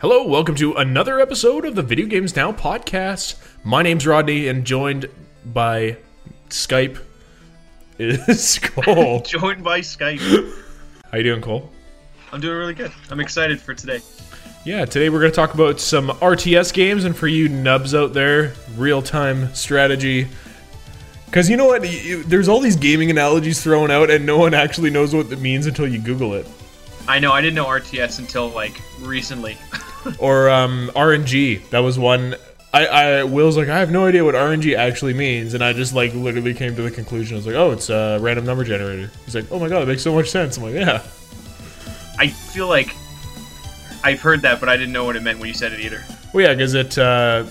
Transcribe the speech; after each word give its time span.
Hello, 0.00 0.24
welcome 0.24 0.54
to 0.54 0.72
another 0.76 1.20
episode 1.20 1.66
of 1.66 1.74
the 1.74 1.82
Video 1.82 2.06
Games 2.06 2.34
Now 2.34 2.52
podcast. 2.52 3.34
My 3.64 3.82
name's 3.82 4.06
Rodney, 4.06 4.48
and 4.48 4.64
joined 4.64 5.10
by 5.44 5.98
Skype 6.48 6.98
is 7.98 8.58
Cole. 8.62 9.20
joined 9.26 9.62
by 9.62 9.80
Skype. 9.80 10.54
How 11.12 11.18
you 11.18 11.24
doing, 11.24 11.42
Cole? 11.42 11.70
I'm 12.32 12.40
doing 12.40 12.56
really 12.56 12.72
good. 12.72 12.90
I'm 13.10 13.20
excited 13.20 13.60
for 13.60 13.74
today. 13.74 14.00
Yeah, 14.64 14.86
today 14.86 15.10
we're 15.10 15.20
going 15.20 15.32
to 15.32 15.36
talk 15.36 15.52
about 15.52 15.78
some 15.78 16.08
RTS 16.08 16.72
games, 16.72 17.04
and 17.04 17.14
for 17.14 17.28
you 17.28 17.50
nubs 17.50 17.94
out 17.94 18.14
there, 18.14 18.54
real-time 18.78 19.54
strategy. 19.54 20.28
Because 21.26 21.50
you 21.50 21.58
know 21.58 21.66
what? 21.66 21.82
There's 22.24 22.48
all 22.48 22.60
these 22.60 22.76
gaming 22.76 23.10
analogies 23.10 23.62
thrown 23.62 23.90
out, 23.90 24.10
and 24.10 24.24
no 24.24 24.38
one 24.38 24.54
actually 24.54 24.88
knows 24.88 25.14
what 25.14 25.30
it 25.30 25.40
means 25.40 25.66
until 25.66 25.86
you 25.86 25.98
Google 26.00 26.32
it. 26.32 26.46
I 27.06 27.18
know 27.18 27.32
I 27.32 27.42
didn't 27.42 27.56
know 27.56 27.66
RTS 27.66 28.18
until 28.18 28.48
like 28.48 28.80
recently. 29.00 29.58
or 30.18 30.50
um, 30.50 30.90
RNG. 30.94 31.68
That 31.70 31.80
was 31.80 31.98
one. 31.98 32.34
I, 32.72 32.86
I 32.86 33.24
Will's 33.24 33.56
like 33.56 33.68
I 33.68 33.78
have 33.80 33.90
no 33.90 34.06
idea 34.06 34.24
what 34.24 34.34
RNG 34.34 34.76
actually 34.76 35.14
means, 35.14 35.54
and 35.54 35.64
I 35.64 35.72
just 35.72 35.92
like 35.92 36.14
literally 36.14 36.54
came 36.54 36.76
to 36.76 36.82
the 36.82 36.90
conclusion. 36.90 37.34
I 37.34 37.38
was 37.38 37.46
like, 37.46 37.56
oh, 37.56 37.72
it's 37.72 37.90
a 37.90 38.18
random 38.20 38.44
number 38.44 38.64
generator. 38.64 39.10
He's 39.24 39.34
like, 39.34 39.46
oh 39.50 39.58
my 39.58 39.68
god, 39.68 39.82
it 39.82 39.86
makes 39.86 40.02
so 40.02 40.14
much 40.14 40.30
sense. 40.30 40.56
I'm 40.56 40.62
like, 40.64 40.74
yeah. 40.74 41.02
I 42.18 42.28
feel 42.28 42.68
like 42.68 42.94
I've 44.04 44.20
heard 44.20 44.42
that, 44.42 44.60
but 44.60 44.68
I 44.68 44.76
didn't 44.76 44.92
know 44.92 45.04
what 45.04 45.16
it 45.16 45.22
meant 45.22 45.38
when 45.40 45.48
you 45.48 45.54
said 45.54 45.72
it 45.72 45.80
either. 45.80 46.02
Well, 46.32 46.46
yeah, 46.46 46.54
because 46.54 46.74
it 46.74 46.96
uh, 46.96 47.44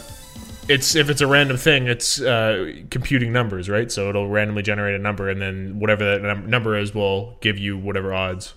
it's 0.70 0.96
if 0.96 1.10
it's 1.10 1.22
a 1.22 1.28
random 1.28 1.58
thing, 1.58 1.88
it's 1.88 2.22
uh, 2.22 2.74
computing 2.90 3.34
numbers, 3.34 3.70
right? 3.70 3.92
So 3.92 4.10
it'll 4.10 4.30
randomly 4.30 4.64
generate 4.64 4.96
a 4.96 5.00
number, 5.00 5.30
and 5.30 5.42
then 5.42 5.80
whatever 5.80 6.06
that 6.06 6.22
num- 6.22 6.50
number 6.50 6.78
is 6.78 6.94
will 6.94 7.38
give 7.42 7.58
you 7.58 7.78
whatever 7.78 8.14
odds, 8.14 8.54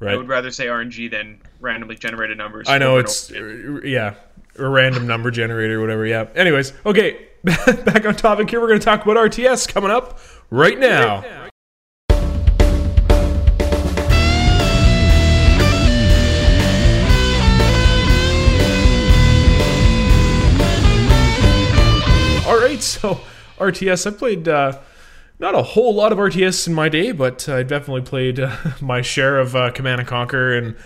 I 0.00 0.16
would 0.16 0.28
rather 0.28 0.50
say 0.50 0.66
RNG 0.66 1.10
than 1.10 1.40
randomly 1.60 1.96
generated 1.96 2.38
numbers. 2.38 2.68
I 2.68 2.78
know 2.78 2.98
it's 2.98 3.32
over 3.32 3.84
yeah, 3.84 4.14
a 4.56 4.68
random 4.68 5.06
number 5.06 5.30
generator, 5.30 5.80
whatever. 5.80 6.06
Yeah. 6.06 6.26
Anyways, 6.36 6.72
okay, 6.86 7.28
back 7.44 8.06
on 8.06 8.14
topic 8.14 8.48
here. 8.48 8.60
We're 8.60 8.68
going 8.68 8.78
to 8.78 8.84
talk 8.84 9.04
about 9.04 9.16
RTS 9.16 9.68
coming 9.68 9.90
up 9.90 10.20
right 10.50 10.78
now. 10.78 11.24
All 22.46 22.58
right, 22.58 22.80
so 22.80 23.20
RTS. 23.58 24.06
I 24.06 24.16
played 24.16 24.46
uh, 24.46 24.78
not 25.38 25.54
a 25.54 25.62
whole 25.62 25.94
lot 25.94 26.12
of 26.12 26.18
RTS 26.18 26.66
in 26.66 26.74
my 26.74 26.88
day, 26.88 27.12
but 27.12 27.48
I 27.48 27.62
definitely 27.62 28.02
played 28.02 28.40
uh, 28.40 28.56
my 28.80 29.02
share 29.02 29.38
of 29.38 29.54
uh, 29.54 29.70
Command 29.70 30.00
and 30.00 30.08
Conquer 30.08 30.56
and 30.56 30.76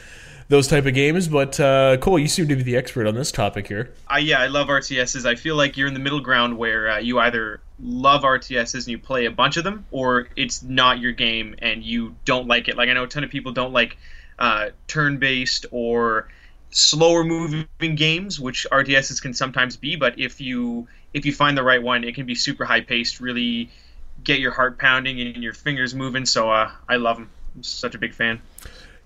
those 0.49 0.69
type 0.69 0.85
of 0.85 0.95
games. 0.95 1.29
But 1.29 1.59
uh, 1.59 1.97
Cole, 1.97 2.19
you 2.19 2.29
seem 2.29 2.49
to 2.49 2.57
be 2.57 2.63
the 2.63 2.77
expert 2.77 3.07
on 3.07 3.15
this 3.15 3.33
topic 3.33 3.67
here. 3.67 3.93
I, 4.09 4.19
yeah, 4.19 4.41
I 4.41 4.49
love 4.49 4.69
RTSs. 4.69 5.25
I 5.25 5.35
feel 5.35 5.57
like 5.57 5.77
you're 5.77 5.89
in 5.89 5.95
the 5.95 6.01
middle 6.01 6.21
ground 6.21 6.59
where 6.59 6.91
uh, 6.91 6.99
you 6.99 7.19
either 7.19 7.61
love 7.81 8.23
RTSs 8.23 8.75
and 8.75 8.89
you 8.89 8.99
play 8.99 9.25
a 9.25 9.31
bunch 9.31 9.57
of 9.57 9.65
them, 9.65 9.87
or 9.91 10.29
it's 10.37 10.63
not 10.63 11.01
your 11.01 11.13
game 11.13 11.55
and 11.59 11.83
you 11.83 12.15
don't 12.25 12.47
like 12.47 12.69
it. 12.69 12.77
Like 12.77 12.89
I 12.89 12.93
know 12.93 13.05
a 13.05 13.09
ton 13.09 13.25
of 13.25 13.31
people 13.31 13.53
don't 13.53 13.73
like 13.73 13.97
uh, 14.39 14.71
turn-based 14.87 15.67
or 15.71 16.29
slower 16.71 17.25
moving 17.25 17.95
games, 17.97 18.39
which 18.39 18.67
RTSs 18.71 19.21
can 19.23 19.33
sometimes 19.35 19.77
be. 19.77 19.97
But 19.97 20.19
if 20.19 20.41
you 20.41 20.89
if 21.15 21.27
you 21.27 21.33
find 21.33 21.57
the 21.57 21.63
right 21.63 21.83
one, 21.83 22.05
it 22.05 22.15
can 22.15 22.27
be 22.27 22.35
super 22.35 22.65
high 22.65 22.81
paced, 22.81 23.21
really 23.21 23.71
get 24.25 24.41
your 24.41 24.53
heart 24.53 24.79
pounding 24.79 25.21
and 25.21 25.43
your 25.43 25.53
fingers 25.55 25.95
moving. 25.95 26.27
So 26.27 26.51
uh, 26.51 26.71
I 26.89 26.97
love 26.97 27.17
them. 27.17 27.31
I'm 27.55 27.63
such 27.63 27.95
a 27.95 27.99
big 27.99 28.15
fan. 28.15 28.41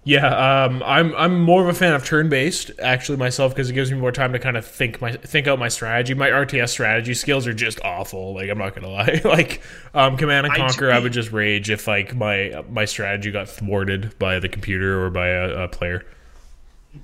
Yeah, 0.05 0.65
um, 0.67 0.85
I'm 0.87 1.17
I'm 1.17 1.41
more 1.41 1.63
of 1.63 1.69
a 1.69 1.75
fan 1.77 1.93
of 1.93 2.05
turn-based 2.05 2.71
actually 2.81 3.19
myself 3.19 3.53
because 3.53 3.71
it 3.71 3.73
gives 3.73 3.91
me 3.91 3.99
more 3.99 4.13
time 4.13 4.33
to 4.35 4.39
kind 4.39 4.57
of 4.57 4.65
think 4.65 5.01
my 5.01 5.11
think 5.11 5.49
out 5.49 5.59
my 5.59 5.67
strategy. 5.67 6.15
My 6.15 6.29
RTS 6.29 6.69
strategy 6.69 7.13
skills 7.13 7.45
are 7.49 7.53
just 7.53 7.81
awful. 7.83 8.33
Like 8.33 8.49
I'm 8.49 8.57
not 8.57 8.77
gonna 8.77 8.89
lie. 8.93 9.21
like 9.25 9.63
um, 9.95 10.17
Command 10.17 10.47
and 10.47 10.55
Conquer, 10.55 10.93
I 10.93 10.99
do- 10.99 11.03
would 11.03 11.13
just 11.13 11.33
rage 11.33 11.71
if 11.71 11.89
like 11.89 12.15
my 12.15 12.63
my 12.71 12.85
strategy 12.85 13.33
got 13.33 13.49
thwarted 13.49 14.17
by 14.17 14.39
the 14.39 14.49
computer 14.49 15.05
or 15.05 15.11
by 15.11 15.27
a, 15.27 15.65
a 15.65 15.69
player. 15.69 16.07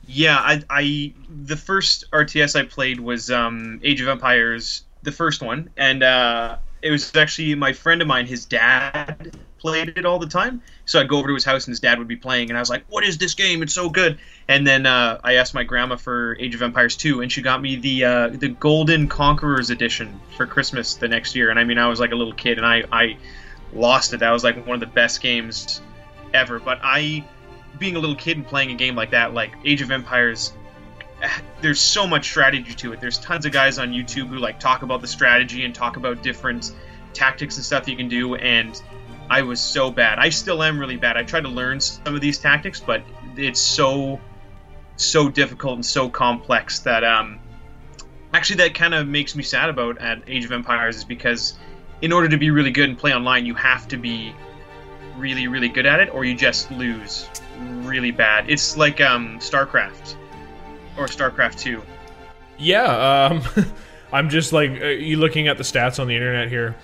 Yeah, 0.07 0.37
I, 0.37 0.63
I 0.71 1.13
the 1.29 1.57
first 1.57 2.09
RTS 2.13 2.55
I 2.55 2.67
played 2.67 3.01
was 3.01 3.33
um, 3.33 3.81
Age 3.83 4.01
of 4.01 4.07
Empires, 4.07 4.85
the 5.03 5.13
first 5.13 5.43
one, 5.43 5.71
and 5.77 6.05
uh, 6.05 6.59
it 6.83 6.91
was 6.91 7.15
actually 7.17 7.55
my 7.55 7.73
friend 7.73 8.03
of 8.03 8.09
mine. 8.09 8.27
His 8.27 8.45
dad 8.45 9.33
played 9.59 9.97
it 9.97 10.05
all 10.05 10.19
the 10.19 10.27
time, 10.27 10.61
so 10.85 11.01
I'd 11.01 11.09
go 11.09 11.19
over 11.19 11.29
to 11.29 11.35
his 11.35 11.45
house 11.45 11.67
and 11.67 11.73
his 11.73 11.79
dad 11.81 11.99
would 11.99 12.09
be 12.09 12.17
playing, 12.17 12.51
and 12.51 12.59
I 12.59 12.61
was 12.61 12.69
like, 12.69 12.85
"What 12.89 13.05
is 13.05 13.19
this 13.19 13.35
game? 13.35 13.63
It's 13.63 13.73
so 13.73 13.89
good!" 13.89 14.19
And 14.49 14.67
then 14.67 14.85
uh, 14.85 15.21
I 15.23 15.35
asked 15.35 15.55
my 15.55 15.63
grandma 15.63 15.97
for 15.97 16.37
Age 16.41 16.55
of 16.55 16.63
Empires 16.63 16.97
2, 16.97 17.23
and 17.23 17.31
she 17.31 17.41
got 17.41 17.63
me 17.63 17.77
the 17.77 18.05
uh, 18.05 18.29
the 18.29 18.49
Golden 18.49 19.07
Conquerors 19.09 19.71
edition 19.71 20.21
for 20.37 20.47
Christmas 20.47 20.95
the 20.95 21.09
next 21.09 21.37
year. 21.37 21.51
And 21.51 21.59
I 21.59 21.65
mean, 21.65 21.79
I 21.79 21.87
was 21.87 22.01
like 22.01 22.13
a 22.13 22.17
little 22.17 22.35
kid, 22.35 22.59
and 22.59 22.67
I 22.67 22.85
I 22.91 23.17
lost 23.73 24.13
it. 24.13 24.19
That 24.19 24.31
was 24.31 24.43
like 24.45 24.67
one 24.67 24.75
of 24.75 24.81
the 24.81 24.87
best 24.87 25.23
games 25.23 25.81
ever. 26.35 26.59
But 26.59 26.81
I 26.83 27.25
being 27.79 27.97
a 27.97 27.99
little 27.99 28.17
kid 28.17 28.37
and 28.37 28.47
playing 28.47 28.71
a 28.73 28.75
game 28.75 28.97
like 28.97 29.13
that, 29.13 29.33
like 29.33 29.53
Age 29.65 29.83
of 29.83 29.91
Empires, 29.91 30.53
there's 31.61 31.81
so 31.81 32.07
much 32.07 32.27
strategy 32.27 32.75
to 32.75 32.93
it. 32.93 33.01
There's 33.01 33.19
tons 33.19 33.47
of 33.47 33.53
guys 33.53 33.79
on 33.79 33.93
YouTube 33.93 34.29
who 34.29 34.39
like 34.39 34.59
talk 34.59 34.83
about 34.83 35.01
the 35.01 35.07
strategy 35.07 35.65
and 35.65 35.75
talk 35.75 35.97
about 35.97 36.23
different 36.23 36.73
tactics 37.13 37.57
and 37.57 37.65
stuff 37.65 37.89
you 37.89 37.97
can 37.97 38.09
do. 38.09 38.35
And 38.37 38.81
I 39.31 39.43
was 39.43 39.61
so 39.61 39.91
bad. 39.91 40.19
I 40.19 40.29
still 40.29 40.63
am 40.63 40.79
really 40.79 40.97
bad. 40.97 41.17
I 41.17 41.23
tried 41.23 41.43
to 41.43 41.49
learn 41.49 41.81
some 41.81 42.15
of 42.15 42.21
these 42.21 42.39
tactics, 42.39 42.81
but 42.81 43.03
it's 43.37 43.61
so 43.61 44.21
so 44.97 45.29
difficult 45.29 45.75
and 45.77 45.87
so 45.87 46.09
complex 46.09 46.81
that 46.81 47.03
um 47.03 47.41
actually 48.35 48.57
that 48.57 48.75
kind 48.75 48.93
of 48.95 49.09
makes 49.09 49.35
me 49.35 49.43
sad 49.43 49.71
about 49.71 49.99
at 49.99 50.23
Age 50.27 50.45
of 50.45 50.53
Empires 50.53 50.97
is 50.97 51.05
because 51.05 51.55
in 52.03 52.13
order 52.13 52.29
to 52.29 52.37
be 52.37 52.51
really 52.51 52.71
good 52.71 52.89
and 52.89 52.99
play 52.99 53.15
online, 53.15 53.47
you 53.47 53.55
have 53.55 53.89
to 53.89 53.97
be 53.97 54.35
really 55.17 55.49
really 55.49 55.69
good 55.69 55.87
at 55.87 55.99
it 56.01 56.13
or 56.13 56.25
you 56.25 56.35
just 56.35 56.71
lose 56.71 57.29
really 57.81 58.11
bad. 58.11 58.51
It's 58.51 58.77
like 58.77 59.01
um 59.01 59.39
StarCraft 59.39 60.17
or 60.97 61.07
StarCraft 61.07 61.59
2. 61.61 61.83
Yeah, 62.59 63.29
um, 63.31 63.43
I'm 64.13 64.29
just 64.29 64.53
like 64.53 64.71
uh, 64.81 64.87
you 64.87 65.17
looking 65.17 65.49
at 65.49 65.57
the 65.57 65.65
stats 65.65 65.99
on 65.99 66.07
the 66.07 66.15
internet 66.15 66.49
here. 66.49 66.77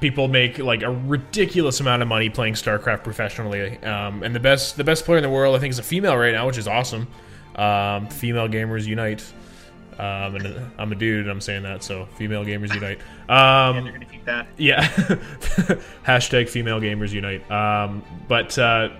People 0.00 0.28
make 0.28 0.58
like 0.58 0.82
a 0.82 0.90
ridiculous 0.90 1.80
amount 1.80 2.02
of 2.02 2.08
money 2.08 2.28
playing 2.28 2.54
StarCraft 2.54 3.02
professionally, 3.04 3.78
um, 3.84 4.22
and 4.22 4.34
the 4.34 4.40
best 4.40 4.76
the 4.76 4.84
best 4.84 5.04
player 5.04 5.16
in 5.18 5.22
the 5.22 5.30
world 5.30 5.56
I 5.56 5.58
think 5.60 5.70
is 5.70 5.78
a 5.78 5.82
female 5.84 6.16
right 6.16 6.32
now, 6.34 6.46
which 6.46 6.58
is 6.58 6.68
awesome. 6.68 7.06
Um, 7.56 8.08
female 8.08 8.48
gamers 8.48 8.84
unite. 8.86 9.24
Um, 9.98 10.34
and 10.34 10.72
I'm 10.76 10.90
a 10.90 10.96
dude, 10.96 11.20
and 11.20 11.30
I'm 11.30 11.40
saying 11.40 11.62
that, 11.62 11.84
so 11.84 12.06
female 12.16 12.44
gamers 12.44 12.74
unite. 12.74 12.98
Um, 13.28 13.76
And 13.76 13.86
they're 13.86 13.92
gonna 13.92 14.04
keep 14.06 14.24
that. 14.24 14.48
yeah. 14.58 14.88
Hashtag 16.04 16.48
female 16.48 16.80
gamers 16.80 17.12
unite. 17.12 17.48
Um, 17.50 18.02
but 18.28 18.58
uh, 18.58 18.90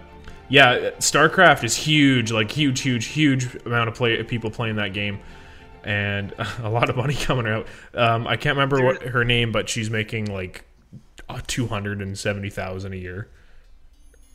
yeah, 0.55 0.91
StarCraft 1.01 1.65
is 1.65 1.75
huge, 1.75 2.31
like 2.31 2.49
huge, 2.49 2.81
huge, 2.81 3.07
huge 3.07 3.57
amount 3.67 3.89
of 3.89 3.97
play 3.97 4.23
people 4.23 4.53
playing 4.53 4.77
that 4.77 4.93
game, 4.93 5.19
and 5.83 6.33
a 6.63 6.71
lot 6.71 6.89
of 6.89 6.97
money 6.97 7.15
coming 7.21 7.49
out. 7.49 7.67
Um, 7.93 8.29
I 8.29 8.37
can't 8.37 8.57
remember 8.57 8.81
what 8.81 9.03
her 9.03 9.25
name, 9.25 9.51
but 9.51 9.69
she's 9.69 9.91
making 9.91 10.27
like 10.27 10.65
two 11.49 11.67
hundred 11.67 12.01
and 12.03 12.17
seventy 12.17 12.51
thousand 12.51 12.93
a 12.93 12.97
year, 12.97 13.29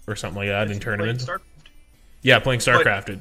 or 0.07 0.18
something 0.18 0.38
like 0.38 0.50
that 0.50 0.69
in 0.69 0.81
tournaments. 0.81 1.24
Star- 1.24 1.39
yeah, 2.21 2.39
playing 2.39 2.60
StarCraft. 2.60 3.18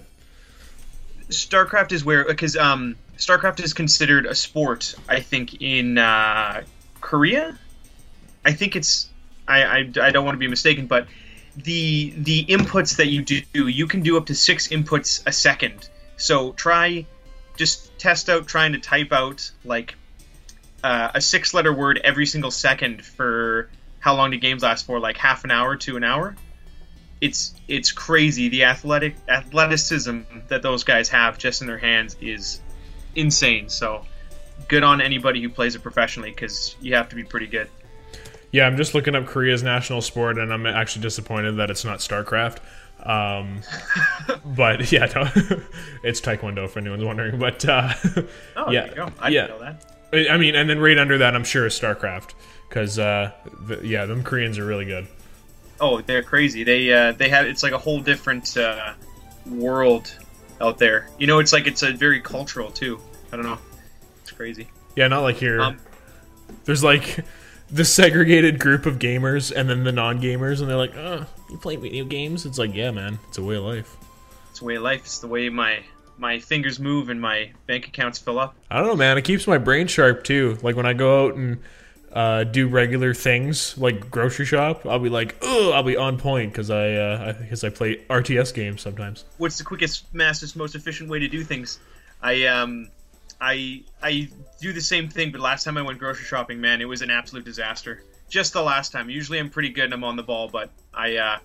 StarCraft 1.29 1.93
is 1.93 2.05
where 2.05 2.25
because 2.25 2.57
um, 2.57 2.97
StarCraft 3.17 3.63
is 3.63 3.75
considered 3.75 4.27
a 4.27 4.35
sport. 4.35 4.97
I 5.09 5.21
think 5.21 5.63
in 5.63 5.99
uh, 5.99 6.65
Korea. 7.01 7.57
I 8.45 8.55
think 8.55 8.75
it's 8.75 9.09
I, 9.47 9.63
I, 9.63 9.79
I 10.03 10.11
don't 10.11 10.25
want 10.25 10.35
to 10.35 10.41
be 10.41 10.49
mistaken, 10.49 10.89
but 10.89 11.07
the 11.65 12.15
the 12.17 12.45
inputs 12.47 12.97
that 12.97 13.09
you 13.09 13.23
do, 13.23 13.69
you 13.69 13.87
can 13.87 14.03
do 14.03 14.17
up 14.17 14.27
to 14.27 14.35
six 14.35 14.69
inputs 14.69 15.23
a 15.27 15.33
second. 15.33 15.89
So 16.17 16.53
try, 16.53 17.07
just 17.57 17.97
test 17.99 18.29
out 18.29 18.47
trying 18.47 18.73
to 18.73 18.79
type 18.79 19.13
out 19.13 19.51
like 19.65 19.95
uh, 20.83 21.11
a 21.15 21.21
six 21.21 21.55
letter 21.55 21.73
word 21.73 22.01
every 22.05 22.27
single 22.27 22.51
second 22.51 23.05
for 23.05 23.71
how 24.01 24.15
long 24.15 24.31
do 24.31 24.39
games 24.39 24.63
last 24.63 24.87
for? 24.87 25.01
Like 25.01 25.17
half 25.17 25.45
an 25.45 25.51
hour 25.51 25.77
to 25.77 25.97
an 25.97 26.05
hour. 26.05 26.37
It's 27.21 27.55
it's 27.67 27.91
crazy. 27.91 28.49
The 28.49 28.65
athletic 28.65 29.17
athleticism 29.29 30.21
that 30.49 30.63
those 30.63 30.85
guys 30.85 31.09
have 31.09 31.39
just 31.39 31.63
in 31.63 31.67
their 31.67 31.79
hands 31.79 32.17
is 32.21 32.61
insane. 33.17 33.69
So 33.69 34.05
good 34.69 34.85
on 34.85 35.01
anybody 35.01 35.43
who 35.43 35.49
plays 35.49 35.75
it 35.75 35.83
professionally 35.83 36.31
because 36.31 36.77
you 36.81 36.95
have 36.95 37.09
to 37.09 37.17
be 37.17 37.25
pretty 37.25 37.47
good. 37.47 37.69
Yeah, 38.51 38.67
I'm 38.67 38.77
just 38.77 38.95
looking 38.95 39.15
up 39.15 39.27
Korea's 39.27 39.63
national 39.63 40.01
sport, 40.01 40.39
and 40.39 40.53
I'm 40.53 40.67
actually 40.67 41.03
disappointed 41.03 41.53
that 41.57 41.71
it's 41.71 41.85
not 41.85 41.99
StarCraft. 41.99 42.59
Um, 43.03 43.61
but 44.57 44.91
yeah, 44.91 45.07
no, 45.15 45.23
it's 46.03 46.21
Taekwondo 46.21 46.65
if 46.65 46.77
anyone's 46.77 47.05
wondering. 47.05 47.39
But 47.39 47.65
uh, 47.69 47.93
oh, 48.57 48.71
yeah, 48.71 49.11
I 49.21 49.29
yeah. 49.29 49.47
know 49.47 49.59
that. 49.61 50.31
I 50.31 50.39
mean, 50.39 50.55
and 50.55 50.69
then 50.71 50.81
right 50.81 50.99
under 50.99 51.19
that, 51.19 51.35
I'm 51.35 51.45
sure 51.45 51.67
is 51.67 51.79
StarCraft 51.79 52.33
because 52.69 52.99
uh, 52.99 53.33
the, 53.67 53.87
yeah, 53.87 54.07
them 54.07 54.23
Koreans 54.23 54.59
are 54.59 54.65
really 54.65 54.87
good. 54.87 55.07
Oh, 55.81 56.01
they're 56.01 56.23
crazy. 56.23 56.65
They 56.65 56.93
uh, 56.93 57.13
they 57.13 57.29
have 57.29 57.47
it's 57.47 57.63
like 57.63 57.73
a 57.73 57.79
whole 57.79 58.01
different 58.01 58.57
uh, 58.57 58.95
world 59.47 60.15
out 60.61 60.79
there. 60.79 61.09
You 61.19 61.27
know, 61.27 61.39
it's 61.39 61.53
like 61.53 61.67
it's 61.67 61.83
a 61.83 61.93
very 61.93 62.21
cultural 62.21 62.71
too. 62.71 63.01
I 63.33 63.37
don't 63.37 63.45
know. 63.45 63.59
It's 64.23 64.33
crazy. 64.33 64.69
Yeah, 64.97 65.09
not 65.09 65.21
like 65.21 65.37
here. 65.37 65.61
Um, 65.61 65.79
There's 66.65 66.83
like 66.83 67.25
the 67.71 67.85
segregated 67.85 68.59
group 68.59 68.87
of 68.87 68.99
gamers 68.99 69.53
and 69.55 69.69
then 69.69 69.85
the 69.85 69.93
non-gamers, 69.93 70.61
and 70.61 70.69
they're 70.69 70.77
like, 70.77 70.97
"Oh, 70.97 71.27
you 71.51 71.59
play 71.59 71.77
video 71.77 72.05
games?" 72.05 72.47
It's 72.47 72.59
like, 72.59 72.75
yeah, 72.75 72.91
man, 72.91 73.19
it's 73.29 73.39
a 73.39 73.43
way 73.43 73.57
of 73.57 73.65
life. 73.65 73.97
It's 74.51 74.61
a 74.61 74.65
way 74.65 74.77
of 74.77 74.83
life. 74.83 75.01
It's 75.01 75.19
the 75.19 75.29
way 75.29 75.49
my 75.49 75.81
my 76.19 76.41
fingers 76.41 76.81
move 76.81 77.09
and 77.09 77.21
my 77.21 77.53
bank 77.67 77.87
accounts 77.87 78.19
fill 78.19 78.39
up. 78.39 78.57
I 78.71 78.79
don't 78.79 78.89
know, 78.89 78.97
man. 78.97 79.19
It 79.19 79.23
keeps 79.23 79.47
my 79.47 79.59
brain 79.59 79.87
sharp 79.87 80.25
too. 80.25 80.59
Like 80.63 80.77
when 80.77 80.87
I 80.87 80.93
go 80.93 81.27
out 81.27 81.35
and 81.37 81.63
uh, 82.13 82.45
do 82.45 82.67
regular 82.69 83.15
things 83.15 83.77
like 83.79 84.11
grocery 84.11 84.47
shop, 84.47 84.87
I'll 84.87 84.99
be 84.99 85.11
like, 85.11 85.37
oh, 85.43 85.73
I'll 85.73 85.83
be 85.83 85.97
on 85.97 86.19
point 86.19 86.53
because 86.53 86.71
I 86.71 87.33
because 87.33 87.63
uh, 87.63 87.69
I 87.69 87.71
play 87.71 87.97
RTS 88.11 88.55
games 88.55 88.83
sometimes. 88.83 89.25
What's 89.37 89.59
the 89.59 89.65
quickest, 89.65 90.07
fastest, 90.13 90.57
most 90.57 90.75
efficient 90.75 91.09
way 91.09 91.19
to 91.21 91.29
do 91.29 91.45
things? 91.45 91.79
I 92.23 92.47
um 92.47 92.89
I 93.41 93.85
I 94.03 94.29
do 94.61 94.73
the 94.73 94.81
same 94.81 95.09
thing, 95.09 95.33
but 95.33 95.41
last 95.41 95.65
time 95.65 95.77
I 95.79 95.83
went 95.83 95.99
grocery 95.99 96.25
shopping, 96.25 96.61
man, 96.61 96.81
it 96.81 96.87
was 96.87 97.03
an 97.03 97.11
absolute 97.11 97.45
disaster. 97.45 98.03
Just 98.29 98.53
the 98.53 98.63
last 98.63 98.93
time. 98.93 99.09
Usually 99.09 99.39
I'm 99.39 99.49
pretty 99.49 99.71
good 99.71 99.85
and 99.85 99.95
I'm 99.95 100.05
on 100.05 100.17
the 100.17 100.23
ball, 100.23 100.49
but 100.49 100.71
I 100.93 101.17
uh, 101.17 101.39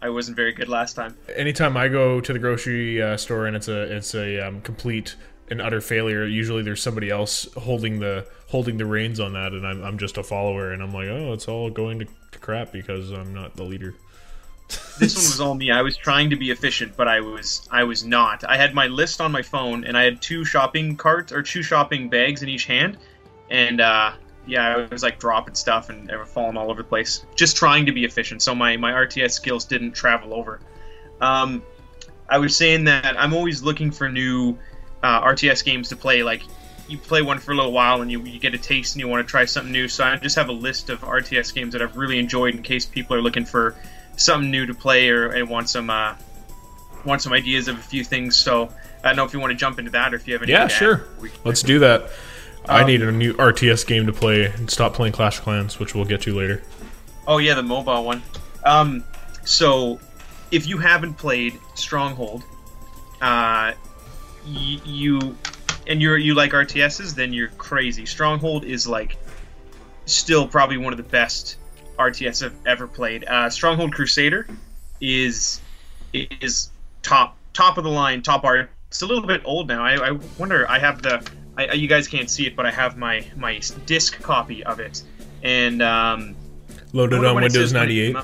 I 0.00 0.10
wasn't 0.10 0.36
very 0.36 0.52
good 0.52 0.68
last 0.68 0.94
time. 0.94 1.16
Anytime 1.34 1.76
I 1.76 1.88
go 1.88 2.20
to 2.20 2.32
the 2.32 2.38
grocery 2.38 3.02
uh, 3.02 3.16
store 3.16 3.46
and 3.46 3.56
it's 3.56 3.68
a 3.68 3.96
it's 3.96 4.14
a 4.14 4.46
um, 4.46 4.60
complete 4.62 5.16
and 5.50 5.60
utter 5.60 5.80
failure, 5.80 6.26
usually 6.26 6.62
there's 6.62 6.82
somebody 6.82 7.10
else 7.10 7.52
holding 7.54 8.00
the 8.00 8.26
holding 8.48 8.76
the 8.76 8.86
reins 8.86 9.20
on 9.20 9.32
that, 9.32 9.52
and 9.52 9.66
I'm 9.66 9.82
I'm 9.82 9.98
just 9.98 10.16
a 10.16 10.22
follower, 10.22 10.72
and 10.72 10.82
I'm 10.82 10.92
like, 10.92 11.08
oh, 11.08 11.32
it's 11.32 11.48
all 11.48 11.68
going 11.70 11.98
to, 11.98 12.06
to 12.32 12.38
crap 12.38 12.72
because 12.72 13.10
I'm 13.10 13.34
not 13.34 13.56
the 13.56 13.64
leader 13.64 13.94
this 14.98 15.14
one 15.14 15.24
was 15.24 15.40
all 15.40 15.54
me. 15.54 15.70
I 15.70 15.82
was 15.82 15.96
trying 15.96 16.30
to 16.30 16.36
be 16.36 16.50
efficient, 16.50 16.96
but 16.96 17.08
I 17.08 17.20
was 17.20 17.68
I 17.70 17.84
was 17.84 18.04
not. 18.04 18.44
I 18.44 18.56
had 18.56 18.74
my 18.74 18.86
list 18.86 19.20
on 19.20 19.32
my 19.32 19.42
phone, 19.42 19.84
and 19.84 19.96
I 19.96 20.04
had 20.04 20.22
two 20.22 20.44
shopping 20.44 20.96
carts 20.96 21.32
or 21.32 21.42
two 21.42 21.62
shopping 21.62 22.08
bags 22.08 22.42
in 22.42 22.48
each 22.48 22.66
hand, 22.66 22.98
and 23.50 23.80
uh, 23.80 24.12
yeah, 24.46 24.76
I 24.76 24.86
was 24.86 25.02
like 25.02 25.18
dropping 25.18 25.54
stuff 25.54 25.90
and 25.90 26.10
ever 26.10 26.24
falling 26.24 26.56
all 26.56 26.70
over 26.70 26.82
the 26.82 26.88
place, 26.88 27.24
just 27.34 27.56
trying 27.56 27.86
to 27.86 27.92
be 27.92 28.04
efficient. 28.04 28.42
So 28.42 28.54
my 28.54 28.76
my 28.76 28.92
RTS 28.92 29.32
skills 29.32 29.64
didn't 29.64 29.92
travel 29.92 30.34
over. 30.34 30.60
Um, 31.20 31.62
I 32.28 32.38
was 32.38 32.56
saying 32.56 32.84
that 32.84 33.18
I'm 33.18 33.34
always 33.34 33.62
looking 33.62 33.90
for 33.90 34.08
new 34.08 34.58
uh, 35.02 35.22
RTS 35.22 35.64
games 35.64 35.88
to 35.90 35.96
play. 35.96 36.22
Like 36.22 36.42
you 36.88 36.98
play 36.98 37.22
one 37.22 37.38
for 37.38 37.52
a 37.52 37.54
little 37.54 37.72
while 37.72 38.02
and 38.02 38.10
you, 38.10 38.22
you 38.22 38.38
get 38.38 38.54
a 38.54 38.58
taste 38.58 38.94
and 38.94 39.00
you 39.00 39.08
want 39.08 39.26
to 39.26 39.30
try 39.30 39.44
something 39.44 39.72
new. 39.72 39.88
So 39.88 40.04
I 40.04 40.16
just 40.16 40.36
have 40.36 40.48
a 40.48 40.52
list 40.52 40.90
of 40.90 41.00
RTS 41.00 41.54
games 41.54 41.72
that 41.72 41.82
I've 41.82 41.96
really 41.96 42.18
enjoyed 42.18 42.54
in 42.54 42.62
case 42.62 42.84
people 42.84 43.16
are 43.16 43.22
looking 43.22 43.44
for 43.44 43.76
something 44.16 44.50
new 44.50 44.66
to 44.66 44.74
play 44.74 45.08
or 45.08 45.28
and 45.30 45.48
want 45.48 45.68
some 45.68 45.90
uh, 45.90 46.14
want 47.04 47.22
some 47.22 47.32
ideas 47.32 47.68
of 47.68 47.78
a 47.78 47.82
few 47.82 48.04
things. 48.04 48.36
So 48.36 48.72
I 49.02 49.08
don't 49.08 49.16
know 49.16 49.24
if 49.24 49.32
you 49.32 49.40
want 49.40 49.50
to 49.52 49.56
jump 49.56 49.78
into 49.78 49.90
that 49.92 50.12
or 50.12 50.16
if 50.16 50.26
you 50.26 50.34
have 50.34 50.42
any. 50.42 50.52
Yeah, 50.52 50.68
sure. 50.68 51.06
Let's 51.44 51.62
do 51.62 51.78
that. 51.80 52.02
Um, 52.66 52.76
I 52.76 52.84
need 52.84 53.02
a 53.02 53.12
new 53.12 53.34
RTS 53.34 53.86
game 53.86 54.06
to 54.06 54.12
play 54.12 54.46
and 54.46 54.70
stop 54.70 54.94
playing 54.94 55.12
Clash 55.12 55.38
of 55.38 55.44
Clans, 55.44 55.78
which 55.78 55.94
we'll 55.94 56.06
get 56.06 56.22
to 56.22 56.34
later. 56.34 56.62
Oh 57.26 57.38
yeah, 57.38 57.54
the 57.54 57.62
mobile 57.62 58.04
one. 58.04 58.22
Um, 58.64 59.04
so 59.44 60.00
if 60.50 60.66
you 60.66 60.78
haven't 60.78 61.14
played 61.14 61.58
Stronghold, 61.74 62.42
uh, 63.20 63.72
y- 64.46 64.80
you 64.84 65.36
and 65.86 66.00
you're 66.00 66.16
you 66.16 66.34
like 66.34 66.52
RTSs, 66.52 67.14
then 67.14 67.32
you're 67.34 67.48
crazy. 67.48 68.06
Stronghold 68.06 68.64
is 68.64 68.86
like 68.86 69.18
still 70.06 70.46
probably 70.48 70.78
one 70.78 70.92
of 70.92 70.96
the 70.96 71.02
best 71.02 71.56
RTS 71.98 72.40
have 72.40 72.54
ever 72.66 72.86
played. 72.86 73.24
Uh, 73.24 73.50
Stronghold 73.50 73.92
Crusader 73.92 74.46
is 75.00 75.60
is 76.12 76.70
top 77.02 77.36
top 77.52 77.78
of 77.78 77.84
the 77.84 77.90
line, 77.90 78.22
top 78.22 78.44
art. 78.44 78.70
It's 78.88 79.02
a 79.02 79.06
little 79.06 79.26
bit 79.26 79.42
old 79.44 79.68
now. 79.68 79.84
I, 79.84 80.10
I 80.10 80.18
wonder. 80.38 80.68
I 80.68 80.78
have 80.78 81.02
the. 81.02 81.26
I, 81.56 81.72
you 81.72 81.88
guys 81.88 82.08
can't 82.08 82.28
see 82.28 82.46
it, 82.46 82.56
but 82.56 82.66
I 82.66 82.70
have 82.70 82.96
my 82.96 83.26
my 83.36 83.60
disc 83.86 84.20
copy 84.20 84.64
of 84.64 84.80
it, 84.80 85.02
and 85.42 85.82
um, 85.82 86.36
loaded 86.92 87.24
on 87.24 87.36
Windows 87.36 87.72
98. 87.72 88.16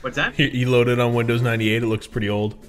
What's 0.00 0.16
that? 0.16 0.34
He 0.34 0.64
loaded 0.64 1.00
on 1.00 1.12
Windows 1.14 1.42
98. 1.42 1.82
It 1.82 1.86
looks 1.86 2.06
pretty 2.06 2.28
old. 2.28 2.67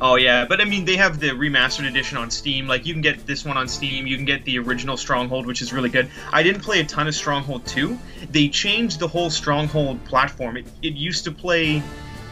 Oh 0.00 0.16
yeah, 0.16 0.44
but 0.44 0.60
I 0.60 0.64
mean 0.64 0.84
they 0.84 0.96
have 0.96 1.20
the 1.20 1.28
remastered 1.28 1.86
edition 1.86 2.18
on 2.18 2.30
Steam. 2.30 2.66
Like 2.66 2.84
you 2.84 2.92
can 2.92 3.02
get 3.02 3.26
this 3.26 3.44
one 3.44 3.56
on 3.56 3.68
Steam. 3.68 4.06
You 4.06 4.16
can 4.16 4.24
get 4.24 4.44
the 4.44 4.58
original 4.58 4.96
Stronghold, 4.96 5.46
which 5.46 5.62
is 5.62 5.72
really 5.72 5.88
good. 5.88 6.10
I 6.32 6.42
didn't 6.42 6.62
play 6.62 6.80
a 6.80 6.84
ton 6.84 7.06
of 7.06 7.14
Stronghold 7.14 7.64
2. 7.66 7.98
They 8.30 8.48
changed 8.48 8.98
the 8.98 9.08
whole 9.08 9.30
Stronghold 9.30 10.04
platform. 10.04 10.56
It, 10.56 10.66
it 10.82 10.94
used 10.94 11.24
to 11.24 11.32
play. 11.32 11.82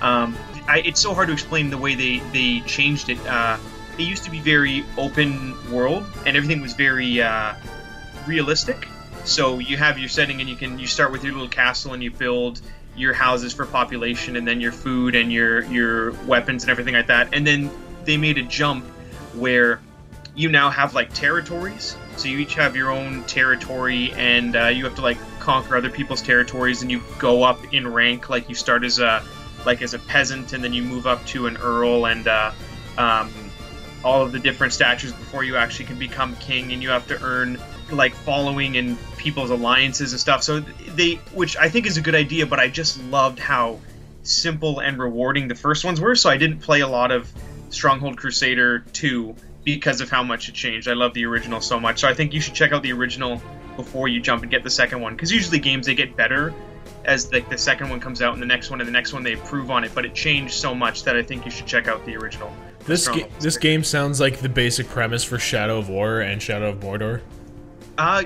Um, 0.00 0.37
I, 0.66 0.83
it's 0.85 1.00
so 1.00 1.14
hard 1.14 1.28
to 1.28 1.33
explain 1.33 1.71
the 1.71 1.78
way 1.78 1.95
they 1.95 2.19
they 2.33 2.61
changed 2.66 3.09
it. 3.09 3.25
Uh, 3.26 3.59
it 3.97 4.02
used 4.02 4.25
to 4.25 4.31
be 4.31 4.40
very 4.40 4.85
open 4.99 5.54
world, 5.71 6.04
and 6.26 6.37
everything 6.37 6.61
was 6.61 6.73
very 6.73 7.23
uh, 7.23 7.54
realistic. 8.26 8.88
So 9.25 9.61
you 9.61 9.76
have 9.76 9.99
your 9.99 10.09
setting, 10.09 10.40
and 10.40 10.50
you 10.50 10.57
can 10.57 10.81
you 10.81 10.88
start 10.88 11.12
with 11.12 11.23
your 11.23 11.33
little 11.33 11.49
castle, 11.49 11.92
and 11.92 12.02
you 12.02 12.11
build 12.11 12.61
your 12.96 13.12
houses 13.12 13.52
for 13.52 13.66
population 13.66 14.37
and 14.37 14.46
then 14.46 14.61
your 14.61 14.72
food 14.72 15.14
and 15.14 15.32
your 15.32 15.64
your 15.64 16.12
weapons 16.26 16.62
and 16.64 16.70
everything 16.70 16.94
like 16.94 17.06
that. 17.06 17.32
And 17.32 17.46
then 17.46 17.70
they 18.04 18.16
made 18.16 18.38
a 18.38 18.42
jump 18.42 18.84
where 19.34 19.80
you 20.34 20.49
now 20.49 20.70
have 20.70 20.94
like 20.94 21.12
territories. 21.12 21.96
So 22.16 22.28
you 22.28 22.38
each 22.38 22.54
have 22.54 22.76
your 22.76 22.90
own 22.90 23.25
territory, 23.25 24.12
and 24.12 24.54
uh, 24.56 24.66
you 24.66 24.84
have 24.84 24.94
to 24.96 25.02
like 25.02 25.18
conquer 25.40 25.76
other 25.76 25.90
people's 25.90 26.22
territories, 26.22 26.82
and 26.82 26.90
you 26.90 27.02
go 27.18 27.42
up 27.42 27.72
in 27.72 27.88
rank. 27.88 28.28
Like 28.30 28.49
you 28.49 28.54
start 28.54 28.84
as 28.84 28.99
a 28.99 29.22
like 29.64 29.82
as 29.82 29.94
a 29.94 29.99
peasant, 29.99 30.52
and 30.52 30.62
then 30.62 30.72
you 30.72 30.82
move 30.82 31.06
up 31.06 31.25
to 31.26 31.46
an 31.46 31.56
earl, 31.58 32.06
and 32.06 32.28
uh, 32.28 32.52
um, 32.99 33.30
all 34.04 34.22
of 34.22 34.32
the 34.32 34.38
different 34.38 34.72
statues 34.72 35.12
before 35.12 35.44
you 35.44 35.56
actually 35.56 35.87
can 35.87 35.99
become 35.99 36.37
king, 36.37 36.72
and 36.72 36.82
you 36.82 36.90
have 36.90 37.06
to 37.08 37.22
earn 37.22 37.58
like 37.92 38.14
following 38.14 38.76
and 38.76 38.99
people's 39.16 39.50
alliances 39.50 40.12
and 40.12 40.20
stuff. 40.20 40.42
So 40.42 40.61
they, 40.61 41.14
which 41.32 41.56
I 41.56 41.68
think 41.68 41.87
is 41.87 41.96
a 41.96 42.00
good 42.00 42.14
idea, 42.14 42.46
but 42.46 42.58
I 42.58 42.68
just 42.68 43.02
loved 43.04 43.38
how 43.38 43.78
simple 44.22 44.80
and 44.80 44.99
rewarding 44.99 45.49
the 45.49 45.54
first 45.54 45.84
ones 45.84 46.00
were. 46.00 46.14
So 46.14 46.30
I 46.30 46.37
didn't 46.37 46.61
play 46.61 46.80
a 46.80 46.88
lot 46.88 47.11
of 47.11 47.30
Stronghold 47.70 48.16
Crusader 48.16 48.80
2 48.92 49.34
because 49.64 50.00
of 50.00 50.11
how 50.11 50.22
much 50.22 50.49
it 50.49 50.54
changed. 50.54 50.88
I 50.88 50.94
love 50.94 51.14
the 51.14 51.25
original 51.25 51.61
so 51.61 51.78
much. 51.78 52.00
So 52.00 52.08
I 52.08 52.14
think 52.14 52.32
you 52.32 52.40
should 52.40 52.54
check 52.54 52.72
out 52.72 52.82
the 52.82 52.92
original 52.92 53.40
before 53.76 54.08
you 54.08 54.20
jump 54.20 54.42
and 54.42 54.50
get 54.50 54.62
the 54.62 54.70
second 54.70 55.00
one 55.00 55.14
because 55.14 55.32
usually 55.32 55.58
games 55.58 55.87
they 55.87 55.94
get 55.94 56.16
better 56.16 56.52
as 57.04 57.32
like 57.32 57.49
the 57.49 57.58
second 57.58 57.88
one 57.90 57.99
comes 57.99 58.22
out 58.22 58.32
and 58.32 58.42
the 58.42 58.46
next 58.46 58.70
one 58.70 58.80
and 58.80 58.88
the 58.88 58.92
next 58.92 59.12
one 59.12 59.22
they 59.22 59.32
improve 59.32 59.70
on 59.70 59.84
it 59.84 59.90
but 59.94 60.04
it 60.04 60.14
changed 60.14 60.54
so 60.54 60.75
much 60.75 61.02
that 61.04 61.16
i 61.16 61.22
think 61.22 61.44
you 61.44 61.50
should 61.50 61.66
check 61.66 61.88
out 61.88 62.04
the 62.06 62.16
original 62.16 62.52
this 62.84 63.08
ga- 63.08 63.28
this 63.40 63.56
game 63.56 63.82
sounds 63.82 64.20
like 64.20 64.38
the 64.38 64.49
basic 64.49 64.87
premise 64.88 65.25
for 65.25 65.38
shadow 65.38 65.78
of 65.78 65.88
war 65.88 66.20
and 66.20 66.40
shadow 66.40 66.70
of 66.70 66.80
mordor 66.80 67.20
uh, 68.02 68.25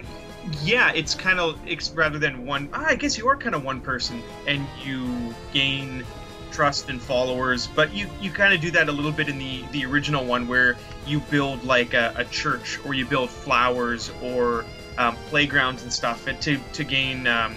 yeah, 0.62 0.90
it's 0.94 1.14
kind 1.14 1.38
of 1.38 1.60
it's 1.66 1.90
rather 1.90 2.18
than 2.18 2.46
one. 2.46 2.70
Ah, 2.72 2.86
I 2.88 2.94
guess 2.94 3.18
you 3.18 3.28
are 3.28 3.36
kind 3.36 3.54
of 3.54 3.62
one 3.62 3.82
person, 3.82 4.22
and 4.46 4.66
you 4.82 5.34
gain 5.52 6.02
trust 6.50 6.88
and 6.88 7.00
followers. 7.00 7.66
But 7.66 7.92
you 7.92 8.08
you 8.18 8.30
kind 8.30 8.54
of 8.54 8.60
do 8.62 8.70
that 8.70 8.88
a 8.88 8.92
little 8.92 9.12
bit 9.12 9.28
in 9.28 9.38
the 9.38 9.64
the 9.72 9.84
original 9.84 10.24
one 10.24 10.48
where 10.48 10.78
you 11.06 11.20
build 11.20 11.62
like 11.62 11.92
a, 11.92 12.14
a 12.16 12.24
church 12.24 12.80
or 12.86 12.94
you 12.94 13.04
build 13.04 13.28
flowers 13.28 14.10
or 14.22 14.64
um, 14.96 15.14
playgrounds 15.28 15.82
and 15.82 15.92
stuff 15.92 16.24
to 16.24 16.56
to 16.56 16.84
gain. 16.84 17.26
Um, 17.26 17.54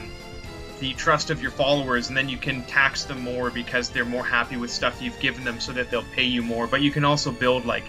the 0.80 0.94
trust 0.94 1.30
of 1.30 1.42
your 1.42 1.52
followers, 1.52 2.08
and 2.08 2.16
then 2.16 2.30
you 2.30 2.38
can 2.38 2.64
tax 2.64 3.04
them 3.04 3.22
more 3.22 3.50
because 3.52 3.90
they're 3.90 4.06
more 4.06 4.24
happy 4.24 4.56
with 4.56 4.72
stuff 4.72 5.02
you've 5.02 5.20
given 5.20 5.44
them, 5.44 5.60
so 5.60 5.74
that 5.74 5.92
they'll 5.92 6.04
pay 6.16 6.24
you 6.24 6.42
more. 6.42 6.68
But 6.68 6.82
you 6.82 6.90
can 6.90 7.04
also 7.04 7.32
build 7.32 7.66
like 7.66 7.84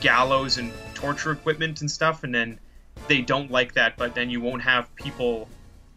gallows 0.00 0.58
and 0.58 0.70
torture 0.94 1.32
equipment 1.32 1.80
and 1.80 1.90
stuff, 1.90 2.24
and 2.24 2.34
then 2.34 2.58
they 3.08 3.22
don't 3.22 3.50
like 3.50 3.74
that, 3.74 3.96
but 3.96 4.14
then 4.14 4.30
you 4.30 4.40
won't 4.40 4.62
have 4.62 4.94
people 4.96 5.48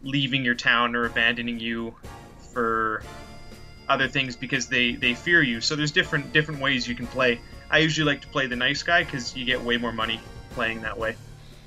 leaving 0.02 0.44
your 0.44 0.54
town 0.54 0.94
or 0.96 1.04
abandoning 1.06 1.58
you 1.60 1.94
for 2.52 3.02
other 3.88 4.08
things 4.08 4.36
because 4.36 4.66
they 4.68 4.92
they 4.92 5.14
fear 5.14 5.42
you. 5.42 5.60
So 5.60 5.76
there's 5.76 5.92
different 5.92 6.32
different 6.32 6.60
ways 6.60 6.86
you 6.88 6.94
can 6.94 7.06
play. 7.06 7.40
I 7.70 7.78
usually 7.78 8.06
like 8.10 8.20
to 8.22 8.28
play 8.28 8.46
the 8.46 8.56
nice 8.56 8.82
guy 8.82 9.04
because 9.04 9.36
you 9.36 9.44
get 9.44 9.60
way 9.62 9.76
more 9.76 9.92
money 9.92 10.20
playing 10.50 10.82
that 10.82 10.98
way. 10.98 11.16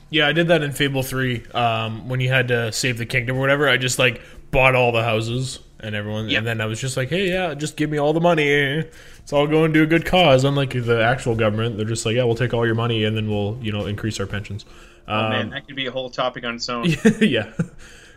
Yeah, 0.10 0.28
I 0.28 0.34
did 0.34 0.48
that 0.50 0.62
in 0.62 0.72
Fable 0.72 1.04
Three 1.04 1.46
um, 1.54 2.08
when 2.08 2.20
you 2.20 2.30
had 2.30 2.48
to 2.50 2.72
save 2.72 2.98
the 2.98 3.06
kingdom 3.06 3.38
or 3.38 3.40
whatever. 3.40 3.68
I 3.68 3.78
just 3.78 4.00
like 4.00 4.22
bought 4.52 4.76
all 4.76 4.92
the 4.92 5.04
houses 5.04 5.60
and 5.80 5.96
everyone, 5.96 6.30
Yep. 6.30 6.38
and 6.38 6.48
then 6.48 6.62
I 6.62 6.66
was 6.66 6.80
just 6.80 6.96
like, 6.96 7.10
hey, 7.10 7.30
yeah, 7.30 7.54
just 7.56 7.76
give 7.76 7.90
me 7.90 7.98
all 7.98 8.14
the 8.14 8.22
money. 8.22 8.48
It's 8.48 9.34
all 9.34 9.48
going 9.48 9.74
to 9.74 9.82
a 9.84 9.86
good 9.86 10.06
cause. 10.06 10.44
Unlike 10.46 10.86
the 10.86 11.04
actual 11.04 11.36
government, 11.36 11.76
they're 11.78 11.86
just 11.86 12.06
like, 12.06 12.16
yeah, 12.16 12.24
we'll 12.24 12.36
take 12.36 12.54
all 12.54 12.66
your 12.66 12.76
money 12.76 13.04
and 13.04 13.18
then 13.18 13.30
we'll 13.30 13.58
you 13.62 13.72
know 13.72 13.86
increase 13.86 14.20
our 14.20 14.26
pensions. 14.28 14.66
Oh 15.08 15.16
Um, 15.26 15.30
man, 15.32 15.50
that 15.50 15.68
could 15.68 15.76
be 15.76 15.86
a 15.88 15.92
whole 15.92 16.10
topic 16.10 16.46
on 16.46 16.56
its 16.56 16.70
own. 16.70 16.86
yeah, 17.22 17.52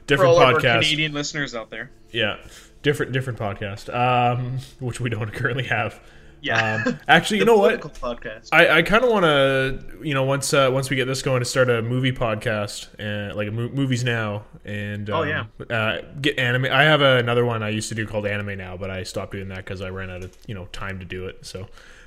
different 0.06 0.30
all 0.32 0.40
of 0.40 0.42
our 0.42 0.54
podcast. 0.54 0.82
Canadian 0.82 1.12
listeners 1.12 1.54
out 1.54 1.70
there. 1.70 1.90
Yeah, 2.12 2.36
different 2.82 3.12
different 3.12 3.38
podcast, 3.38 3.92
um, 3.94 4.58
which 4.78 5.00
we 5.00 5.10
don't 5.10 5.32
currently 5.32 5.64
have. 5.64 6.00
Yeah. 6.42 6.82
Um, 6.86 6.98
actually, 7.08 7.38
you 7.38 7.44
know 7.44 7.56
what? 7.56 7.80
podcast. 8.00 8.50
I, 8.52 8.68
I 8.78 8.82
kind 8.82 9.02
of 9.02 9.10
want 9.10 9.24
to, 9.24 9.98
you 10.06 10.14
know, 10.14 10.22
once 10.22 10.52
uh, 10.54 10.70
once 10.72 10.90
we 10.90 10.94
get 10.96 11.06
this 11.06 11.22
going, 11.22 11.40
to 11.40 11.44
start 11.46 11.68
a 11.70 11.82
movie 11.82 12.12
podcast 12.12 12.88
and 13.00 13.34
like 13.34 13.50
mo- 13.52 13.70
movies 13.70 14.04
now, 14.04 14.44
and 14.64 15.08
Oh, 15.10 15.22
um, 15.22 15.28
yeah. 15.28 15.74
uh, 15.76 16.02
get 16.20 16.38
anime. 16.38 16.66
I 16.66 16.84
have 16.84 17.00
another 17.00 17.44
one 17.44 17.62
I 17.64 17.70
used 17.70 17.88
to 17.88 17.96
do 17.96 18.06
called 18.06 18.26
Anime 18.26 18.56
Now, 18.58 18.76
but 18.76 18.90
I 18.90 19.02
stopped 19.02 19.32
doing 19.32 19.48
that 19.48 19.56
because 19.64 19.80
I 19.80 19.88
ran 19.88 20.10
out 20.10 20.22
of 20.22 20.36
you 20.46 20.54
know 20.54 20.66
time 20.66 21.00
to 21.00 21.04
do 21.04 21.26
it. 21.26 21.44
So, 21.44 21.66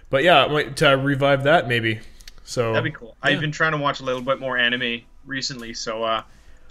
but 0.10 0.24
yeah, 0.24 0.46
I 0.46 0.48
might 0.48 0.78
to 0.78 0.90
revive 0.92 1.44
that 1.44 1.68
maybe. 1.68 2.00
So 2.50 2.74
That'd 2.74 2.92
be 2.92 2.98
cool. 2.98 3.16
I've 3.22 3.40
been 3.40 3.52
trying 3.52 3.74
to 3.74 3.78
watch 3.78 4.00
a 4.00 4.04
little 4.04 4.24
bit 4.24 4.40
more 4.40 4.58
anime 4.58 5.02
recently, 5.24 5.76
so 5.76 6.04
uh, 6.04 6.24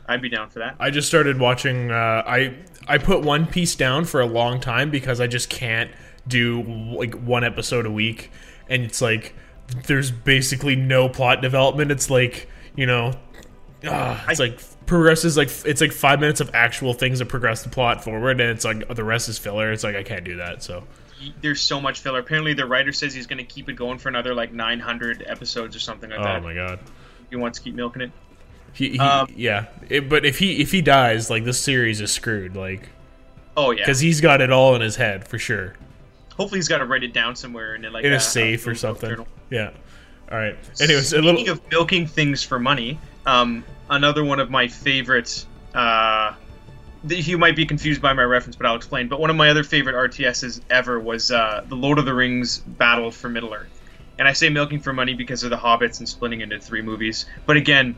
I'd 0.07 0.21
be 0.21 0.29
down 0.29 0.51
for 0.51 0.59
that. 0.59 0.75
I 0.81 0.91
just 0.91 1.07
started 1.07 1.39
watching. 1.39 1.93
Uh, 1.93 2.25
I 2.27 2.57
I 2.89 2.99
put 2.99 3.23
One 3.23 3.47
Piece 3.47 3.77
down 3.77 4.05
for 4.05 4.21
a 4.21 4.27
long 4.27 4.59
time 4.59 4.91
because 4.91 5.21
I 5.21 5.29
just 5.29 5.49
can't 5.51 5.93
do 6.27 6.63
like 6.65 7.15
one 7.15 7.45
episode 7.45 7.87
a 7.87 7.93
week, 7.93 8.33
and 8.69 8.83
it's 8.83 9.01
like 9.01 9.37
there's 9.87 10.11
basically 10.11 10.75
no 10.75 11.09
plot 11.09 11.43
development. 11.43 11.93
It's 11.93 12.11
like 12.11 12.49
you 12.75 12.87
know, 12.87 13.13
uh, 13.87 14.21
it's 14.29 14.41
I- 14.41 14.45
like 14.47 14.61
progresses 14.87 15.37
like 15.37 15.51
it's 15.65 15.81
like 15.81 15.93
five 15.93 16.19
minutes 16.19 16.41
of 16.41 16.51
actual 16.55 16.93
things 16.93 17.21
that 17.21 17.27
progress 17.27 17.63
the 17.63 17.69
plot 17.69 18.03
forward, 18.03 18.41
and 18.41 18.51
it's 18.51 18.65
like 18.65 18.89
the 18.97 19.05
rest 19.05 19.29
is 19.29 19.39
filler. 19.39 19.71
It's 19.71 19.85
like 19.85 19.95
I 19.95 20.03
can't 20.03 20.25
do 20.25 20.39
that. 20.39 20.61
So 20.65 20.83
There's 21.41 21.61
so 21.61 21.81
much 21.81 22.01
filler. 22.01 22.19
Apparently, 22.21 22.55
the 22.55 22.67
writer 22.67 22.93
says 22.93 23.13
he's 23.15 23.27
going 23.27 23.39
to 23.39 23.45
keep 23.45 23.69
it 23.69 23.75
going 23.75 23.99
for 23.99 24.09
another 24.09 24.35
like 24.35 24.53
900 24.53 25.25
episodes 25.27 25.75
or 25.77 25.81
something 25.81 26.11
like 26.11 26.19
oh 26.21 26.25
that. 26.25 26.37
Oh 26.39 26.41
my 26.41 26.55
god. 26.55 26.79
He 27.31 27.37
wants 27.37 27.59
to 27.59 27.65
keep 27.65 27.75
milking 27.75 28.03
it. 28.03 28.11
He, 28.73 28.91
he 28.91 28.99
Um, 28.99 29.29
yeah, 29.35 29.67
It- 29.89 30.09
but 30.09 30.25
if 30.25 30.39
he 30.39 30.61
if 30.61 30.71
he 30.73 30.83
dies, 30.83 31.31
like 31.31 31.45
this 31.45 31.61
series 31.61 32.01
is 32.01 32.13
screwed, 32.13 32.57
like 32.57 32.89
Oh 33.57 33.71
yeah. 33.73 33.83
because 33.83 34.01
he's 34.01 34.21
got 34.21 34.41
it 34.41 34.53
all 34.53 34.75
in 34.75 34.81
his 34.83 34.97
head 34.97 35.27
for 35.27 35.39
sure. 35.39 35.75
Hopefully, 36.37 36.59
he's 36.59 36.69
got 36.69 36.79
to 36.79 36.85
write 36.87 37.03
it 37.03 37.13
down 37.13 37.35
somewhere 37.35 37.75
in 37.75 37.83
like 37.93 38.05
in 38.05 38.13
a, 38.13 38.17
a 38.17 38.21
safe 38.21 38.67
a 38.67 38.71
or 38.71 38.75
something. 38.75 39.09
journal. 39.11 39.27
Yeah. 39.51 39.71
All 40.31 40.39
right. 40.39 40.57
Anyways, 40.81 41.13
a 41.13 41.17
little. 41.17 41.35
Speaking 41.37 41.53
of 41.53 41.71
milking 41.71 42.07
things 42.07 42.45
for 42.45 42.59
money, 42.61 43.01
um, 43.27 43.65
another 43.91 44.23
one 44.25 44.39
of 44.39 44.51
my 44.51 44.69
favorite. 44.69 45.45
Uh, 45.75 46.35
you 47.07 47.39
might 47.39 47.57
be 47.57 47.67
confused 47.67 48.03
by 48.03 48.13
my 48.13 48.23
reference, 48.23 48.57
but 48.57 48.67
I'll 48.67 48.77
explain. 48.77 49.09
But 49.09 49.21
one 49.21 49.31
of 49.31 49.37
my 49.37 49.51
other 49.51 49.63
favorite 49.63 49.95
RTSs 49.95 50.61
ever 50.71 50.99
was 50.99 51.31
uh, 51.31 51.65
the 51.69 51.77
Lord 51.77 51.99
of 51.99 52.05
the 52.05 52.15
Rings 52.15 52.59
Battle 52.59 53.11
for 53.11 53.29
Middle 53.29 53.53
Earth. 53.55 53.69
And 54.19 54.27
I 54.27 54.33
say 54.33 54.49
milking 54.49 54.81
for 54.81 54.93
money 54.93 55.15
because 55.15 55.45
of 55.45 55.51
the 55.51 55.57
Hobbits 55.57 56.01
and 56.01 56.09
splitting 56.09 56.41
into 56.41 56.59
three 56.59 56.83
movies. 56.83 57.27
But 57.47 57.57
again, 57.57 57.97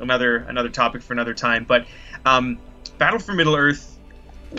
another 0.00 0.36
another 0.36 0.68
topic 0.68 1.02
for 1.02 1.14
another 1.14 1.32
time. 1.32 1.64
But 1.64 1.86
um, 2.26 2.58
Battle 2.98 3.18
for 3.18 3.32
Middle 3.32 3.56
Earth 3.56 3.98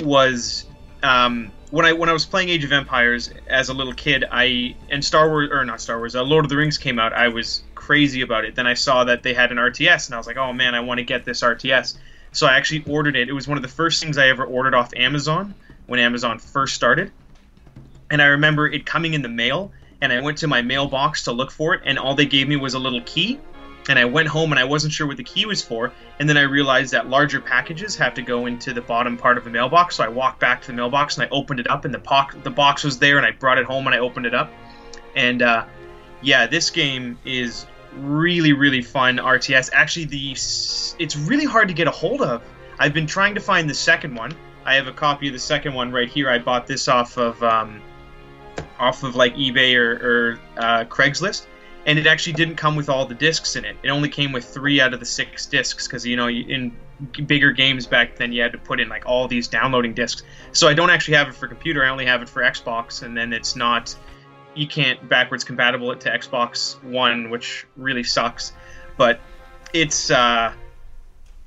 was 0.02 0.66
um, 1.04 1.52
when 1.70 1.86
I 1.86 1.94
when 1.94 2.10
I 2.10 2.14
was 2.14 2.26
playing 2.26 2.50
Age 2.50 2.64
of 2.64 2.72
Empires 2.72 3.32
as 3.48 3.70
a 3.70 3.74
little 3.74 3.94
kid. 3.94 4.26
I 4.32 4.76
and 4.90 5.06
Star 5.06 5.30
Wars 5.30 5.50
or 5.52 5.64
not 5.66 5.82
Star 5.82 6.00
Wars, 6.00 6.16
uh, 6.16 6.24
Lord 6.24 6.46
of 6.46 6.50
the 6.50 6.58
Rings 6.58 6.80
came 6.80 6.98
out. 6.98 7.14
I 7.14 7.28
was 7.28 7.62
crazy 7.76 8.22
about 8.22 8.46
it. 8.46 8.56
Then 8.56 8.66
I 8.66 8.74
saw 8.74 9.04
that 9.04 9.22
they 9.22 9.36
had 9.36 9.52
an 9.52 9.58
RTS, 9.58 10.08
and 10.08 10.16
I 10.16 10.18
was 10.18 10.26
like, 10.26 10.38
oh 10.38 10.54
man, 10.54 10.74
I 10.74 10.80
want 10.80 10.98
to 10.98 11.04
get 11.04 11.26
this 11.26 11.42
RTS. 11.42 11.96
So 12.34 12.48
I 12.48 12.58
actually 12.58 12.84
ordered 12.88 13.16
it. 13.16 13.30
It 13.30 13.34
was 13.34 13.48
one 13.48 13.58
of 13.58 13.62
the 13.62 13.70
first 13.70 14.02
things 14.02 14.18
I 14.18 14.28
ever 14.28 14.44
ordered 14.44 14.74
off 14.74 14.92
Amazon 14.96 15.54
when 15.86 16.00
Amazon 16.00 16.40
first 16.40 16.76
started. 16.76 17.12
And 18.10 18.22
I 18.22 18.26
remember 18.26 18.68
it 18.68 18.86
coming 18.86 19.14
in 19.14 19.22
the 19.22 19.30
mail, 19.30 19.72
and 20.02 20.12
I 20.12 20.22
went 20.22 20.40
to 20.40 20.48
my 20.48 20.62
mailbox 20.62 21.24
to 21.24 21.32
look 21.32 21.52
for 21.52 21.74
it, 21.74 21.82
and 21.86 21.98
all 21.98 22.16
they 22.16 22.26
gave 22.26 22.48
me 22.48 22.56
was 22.56 22.74
a 22.74 22.80
little 22.80 23.02
key. 23.02 23.40
And 23.90 24.00
I 24.00 24.06
went 24.06 24.30
home 24.30 24.54
and 24.54 24.60
I 24.60 24.64
wasn't 24.64 24.94
sure 24.94 25.06
what 25.06 25.18
the 25.18 25.26
key 25.26 25.46
was 25.46 25.62
for. 25.62 25.92
And 26.18 26.30
then 26.30 26.38
I 26.38 26.44
realized 26.44 26.94
that 26.94 27.10
larger 27.10 27.42
packages 27.42 27.98
have 27.98 28.14
to 28.14 28.22
go 28.22 28.46
into 28.46 28.74
the 28.74 28.82
bottom 28.82 29.18
part 29.18 29.38
of 29.38 29.44
the 29.44 29.50
mailbox. 29.50 29.98
So 29.98 30.06
I 30.06 30.08
walked 30.08 30.40
back 30.40 30.62
to 30.62 30.68
the 30.68 30.74
mailbox 30.74 31.18
and 31.18 31.26
I 31.26 31.30
opened 31.30 31.60
it 31.60 31.70
up, 31.70 31.84
and 31.86 31.94
the, 31.94 32.00
po- 32.00 32.40
the 32.44 32.50
box 32.50 32.84
was 32.84 32.98
there, 32.98 33.18
and 33.18 33.26
I 33.26 33.32
brought 33.32 33.58
it 33.58 33.66
home 33.66 33.86
and 33.86 33.94
I 33.94 34.00
opened 34.00 34.26
it 34.26 34.34
up. 34.34 34.52
And 35.16 35.42
uh, 35.42 35.66
yeah, 36.22 36.48
this 36.48 36.70
game 36.70 37.20
is 37.26 37.66
really, 37.98 38.54
really 38.54 38.82
fun 38.82 39.18
RTS. 39.18 39.70
Actually, 39.74 40.06
the 40.06 40.32
it's 40.32 41.16
really 41.16 41.46
hard 41.46 41.68
to 41.68 41.74
get 41.74 41.88
a 41.88 41.92
hold 41.92 42.22
of. 42.22 42.42
I've 42.80 42.94
been 42.94 43.08
trying 43.08 43.36
to 43.36 43.42
find 43.42 43.70
the 43.70 43.74
second 43.74 44.16
one. 44.16 44.36
I 44.66 44.76
have 44.76 44.88
a 44.88 44.94
copy 44.94 45.28
of 45.28 45.34
the 45.34 45.40
second 45.40 45.74
one 45.74 45.92
right 45.92 46.10
here. 46.10 46.30
I 46.30 46.40
bought 46.40 46.68
this 46.68 46.88
off 46.88 47.18
of 47.18 47.42
um, 47.44 47.82
off 48.80 49.04
of 49.04 49.16
like 49.16 49.36
eBay 49.36 49.76
or, 49.76 49.92
or 49.94 50.40
uh, 50.58 50.86
Craigslist, 50.86 51.48
and 51.86 52.00
it 52.00 52.08
actually 52.08 52.34
didn't 52.34 52.56
come 52.56 52.76
with 52.76 52.90
all 52.90 53.06
the 53.06 53.16
discs 53.16 53.56
in 53.56 53.66
it. 53.66 53.76
It 53.84 53.90
only 53.90 54.10
came 54.10 54.32
with 54.32 54.46
three 54.46 54.80
out 54.80 54.94
of 54.94 55.00
the 55.00 55.06
six 55.06 55.46
discs 55.46 55.88
because 55.88 56.06
you 56.06 56.16
know 56.16 56.30
in 56.30 56.76
bigger 57.26 57.52
games 57.52 57.86
back 57.86 58.16
then 58.16 58.32
you 58.32 58.42
had 58.42 58.52
to 58.52 58.58
put 58.58 58.80
in 58.80 58.88
like 58.88 59.06
all 59.06 59.28
these 59.28 59.48
downloading 59.48 59.94
discs. 59.94 60.24
So 60.52 60.68
I 60.68 60.74
don't 60.74 60.90
actually 60.90 61.16
have 61.16 61.28
it 61.28 61.36
for 61.36 61.48
computer. 61.48 61.84
I 61.84 61.90
only 61.90 62.06
have 62.06 62.22
it 62.22 62.30
for 62.30 62.42
Xbox, 62.42 63.04
and 63.04 63.16
then 63.18 63.34
it's 63.34 63.56
not 63.56 63.96
you 64.56 64.68
can't 64.68 65.08
backwards 65.10 65.44
compatible 65.44 65.92
it 65.92 66.02
to 66.02 66.10
Xbox 66.10 66.82
One, 66.84 67.30
which 67.30 67.66
really 67.76 68.04
sucks. 68.04 68.54
But 68.98 69.20
it's 69.74 70.12
uh, 70.12 70.54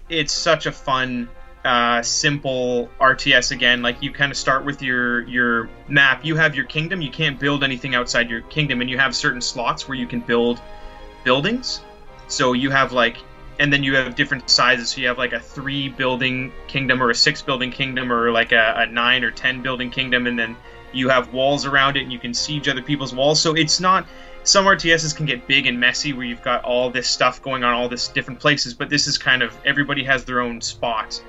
it's 0.08 0.32
such 0.32 0.66
a 0.66 0.72
fun, 0.72 1.28
uh, 1.64 2.02
simple 2.02 2.90
RTS 3.00 3.52
again. 3.52 3.82
Like 3.82 4.02
you 4.02 4.12
kind 4.12 4.30
of 4.30 4.38
start 4.38 4.64
with 4.64 4.82
your 4.82 5.22
your 5.28 5.68
map. 5.88 6.24
You 6.24 6.36
have 6.36 6.54
your 6.54 6.64
kingdom. 6.64 7.00
You 7.00 7.10
can't 7.10 7.38
build 7.38 7.62
anything 7.62 7.94
outside 7.94 8.30
your 8.30 8.42
kingdom, 8.42 8.80
and 8.80 8.90
you 8.90 8.98
have 8.98 9.14
certain 9.14 9.40
slots 9.40 9.88
where 9.88 9.96
you 9.96 10.06
can 10.06 10.20
build 10.20 10.60
buildings. 11.24 11.80
So 12.28 12.52
you 12.54 12.70
have 12.70 12.92
like, 12.92 13.18
and 13.60 13.72
then 13.72 13.84
you 13.84 13.94
have 13.94 14.16
different 14.16 14.50
sizes. 14.50 14.90
So 14.90 15.00
you 15.00 15.08
have 15.08 15.18
like 15.18 15.32
a 15.32 15.40
three 15.40 15.88
building 15.88 16.52
kingdom, 16.66 17.02
or 17.02 17.10
a 17.10 17.14
six 17.14 17.42
building 17.42 17.70
kingdom, 17.70 18.12
or 18.12 18.32
like 18.32 18.52
a, 18.52 18.74
a 18.78 18.86
nine 18.86 19.22
or 19.22 19.30
ten 19.30 19.62
building 19.62 19.90
kingdom, 19.90 20.26
and 20.26 20.38
then 20.38 20.56
you 20.96 21.08
have 21.08 21.32
walls 21.32 21.66
around 21.66 21.96
it, 21.96 22.02
and 22.02 22.12
you 22.12 22.18
can 22.18 22.34
siege 22.34 22.68
other 22.68 22.82
people's 22.82 23.14
walls. 23.14 23.40
So 23.40 23.54
it's 23.54 23.80
not. 23.80 24.06
Some 24.44 24.64
RTSs 24.64 25.16
can 25.16 25.26
get 25.26 25.46
big 25.48 25.66
and 25.66 25.78
messy, 25.78 26.12
where 26.12 26.24
you've 26.24 26.42
got 26.42 26.64
all 26.64 26.88
this 26.88 27.08
stuff 27.08 27.42
going 27.42 27.64
on, 27.64 27.74
all 27.74 27.88
this 27.88 28.08
different 28.08 28.40
places. 28.40 28.74
But 28.74 28.90
this 28.90 29.06
is 29.06 29.18
kind 29.18 29.42
of 29.42 29.56
everybody 29.64 30.04
has 30.04 30.24
their 30.24 30.40
own 30.40 30.60
spot, 30.60 31.20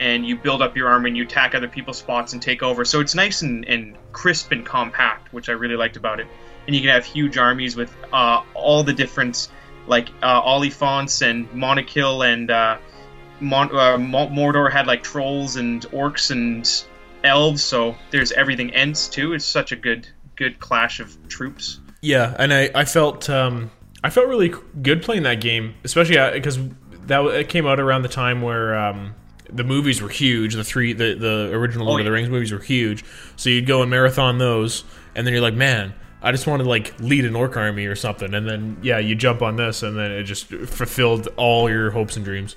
and 0.00 0.26
you 0.26 0.36
build 0.36 0.60
up 0.60 0.76
your 0.76 0.88
army 0.88 1.10
and 1.10 1.16
you 1.16 1.24
attack 1.24 1.54
other 1.54 1.68
people's 1.68 1.98
spots 1.98 2.32
and 2.32 2.42
take 2.42 2.62
over. 2.62 2.84
So 2.84 3.00
it's 3.00 3.14
nice 3.14 3.42
and, 3.42 3.64
and 3.66 3.96
crisp 4.12 4.52
and 4.52 4.66
compact, 4.66 5.32
which 5.32 5.48
I 5.48 5.52
really 5.52 5.76
liked 5.76 5.96
about 5.96 6.20
it. 6.20 6.26
And 6.66 6.74
you 6.74 6.82
can 6.82 6.90
have 6.90 7.04
huge 7.04 7.38
armies 7.38 7.76
with 7.76 7.94
uh, 8.12 8.42
all 8.54 8.82
the 8.82 8.92
different, 8.92 9.48
like 9.86 10.08
uh, 10.22 10.42
Oliphaunts 10.42 11.22
and 11.22 11.48
Mûmakil 11.52 12.32
and 12.32 12.50
uh, 12.50 12.78
Mon- 13.40 13.70
uh, 13.70 13.98
Mordor 13.98 14.70
had 14.72 14.86
like 14.86 15.02
trolls 15.02 15.56
and 15.56 15.82
orcs 15.90 16.30
and 16.30 16.66
elves. 17.24 17.64
So 17.64 17.96
there's 18.10 18.30
everything 18.32 18.72
Ents 18.74 19.08
too. 19.08 19.32
It's 19.32 19.44
such 19.44 19.72
a 19.72 19.76
good 19.76 20.06
good 20.36 20.60
clash 20.60 21.00
of 21.00 21.16
troops. 21.28 21.80
Yeah, 22.00 22.34
and 22.38 22.52
I, 22.52 22.70
I 22.74 22.84
felt 22.84 23.28
um, 23.30 23.70
I 24.02 24.10
felt 24.10 24.28
really 24.28 24.52
good 24.82 25.02
playing 25.02 25.22
that 25.22 25.40
game, 25.40 25.74
especially 25.84 26.16
because 26.32 26.58
that 27.06 27.24
it 27.26 27.48
came 27.48 27.66
out 27.66 27.80
around 27.80 28.02
the 28.02 28.08
time 28.08 28.42
where 28.42 28.76
um, 28.76 29.14
the 29.50 29.64
movies 29.64 30.02
were 30.02 30.08
huge. 30.08 30.54
The 30.54 30.64
three 30.64 30.92
the 30.92 31.14
the 31.14 31.50
original 31.52 31.86
Lord 31.86 32.00
of 32.00 32.04
the. 32.04 32.12
Rings 32.12 32.28
movies 32.28 32.52
were 32.52 32.58
huge, 32.58 33.04
so 33.36 33.50
you'd 33.50 33.66
go 33.66 33.82
and 33.82 33.90
marathon 33.90 34.38
those, 34.38 34.84
and 35.14 35.26
then 35.26 35.32
you're 35.32 35.42
like, 35.42 35.54
man. 35.54 35.94
I 36.22 36.32
just 36.32 36.46
want 36.46 36.62
to 36.62 36.68
like 36.68 36.98
lead 37.00 37.26
an 37.26 37.36
orc 37.36 37.54
army 37.54 37.84
or 37.84 37.94
something, 37.94 38.32
and 38.32 38.48
then 38.48 38.78
yeah, 38.80 38.96
you 38.98 39.14
jump 39.14 39.42
on 39.42 39.56
this, 39.56 39.82
and 39.82 39.94
then 39.94 40.10
it 40.10 40.22
just 40.22 40.46
fulfilled 40.46 41.28
all 41.36 41.68
your 41.68 41.90
hopes 41.90 42.16
and 42.16 42.24
dreams. 42.24 42.56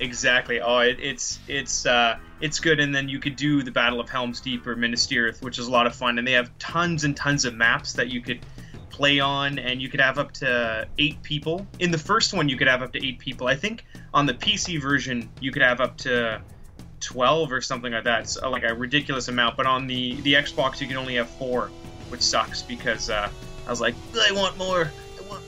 Exactly. 0.00 0.60
Oh, 0.60 0.78
it, 0.78 0.98
it's 1.00 1.38
it's 1.48 1.86
uh, 1.86 2.18
it's 2.40 2.60
good, 2.60 2.80
and 2.80 2.94
then 2.94 3.08
you 3.08 3.18
could 3.18 3.36
do 3.36 3.62
the 3.62 3.70
Battle 3.70 4.00
of 4.00 4.08
Helm's 4.08 4.40
Deep 4.40 4.66
or 4.66 4.76
Minas 4.76 5.06
Tirith, 5.06 5.42
which 5.42 5.58
is 5.58 5.66
a 5.66 5.70
lot 5.70 5.86
of 5.86 5.94
fun, 5.94 6.18
and 6.18 6.26
they 6.26 6.32
have 6.32 6.56
tons 6.58 7.04
and 7.04 7.16
tons 7.16 7.44
of 7.44 7.54
maps 7.54 7.94
that 7.94 8.08
you 8.08 8.20
could 8.20 8.44
play 8.90 9.20
on, 9.20 9.58
and 9.58 9.80
you 9.80 9.88
could 9.88 10.00
have 10.00 10.18
up 10.18 10.32
to 10.32 10.86
eight 10.98 11.22
people. 11.22 11.66
In 11.78 11.90
the 11.90 11.98
first 11.98 12.34
one, 12.34 12.48
you 12.48 12.56
could 12.56 12.68
have 12.68 12.82
up 12.82 12.92
to 12.92 13.06
eight 13.06 13.18
people. 13.18 13.46
I 13.46 13.54
think 13.54 13.84
on 14.12 14.26
the 14.26 14.34
PC 14.34 14.80
version, 14.80 15.28
you 15.40 15.50
could 15.50 15.62
have 15.62 15.80
up 15.80 15.96
to 15.98 16.40
12 17.00 17.52
or 17.52 17.60
something 17.60 17.92
like 17.92 18.04
that. 18.04 18.22
It's 18.22 18.42
uh, 18.42 18.50
like 18.50 18.64
a 18.64 18.74
ridiculous 18.74 19.28
amount. 19.28 19.56
But 19.56 19.66
on 19.66 19.86
the 19.86 20.20
the 20.22 20.34
Xbox, 20.34 20.80
you 20.80 20.86
can 20.86 20.96
only 20.96 21.14
have 21.16 21.28
four, 21.28 21.70
which 22.08 22.22
sucks 22.22 22.62
because 22.62 23.10
uh, 23.10 23.30
I 23.66 23.70
was 23.70 23.80
like, 23.80 23.94
I 24.14 24.32
want 24.32 24.56
more, 24.56 24.90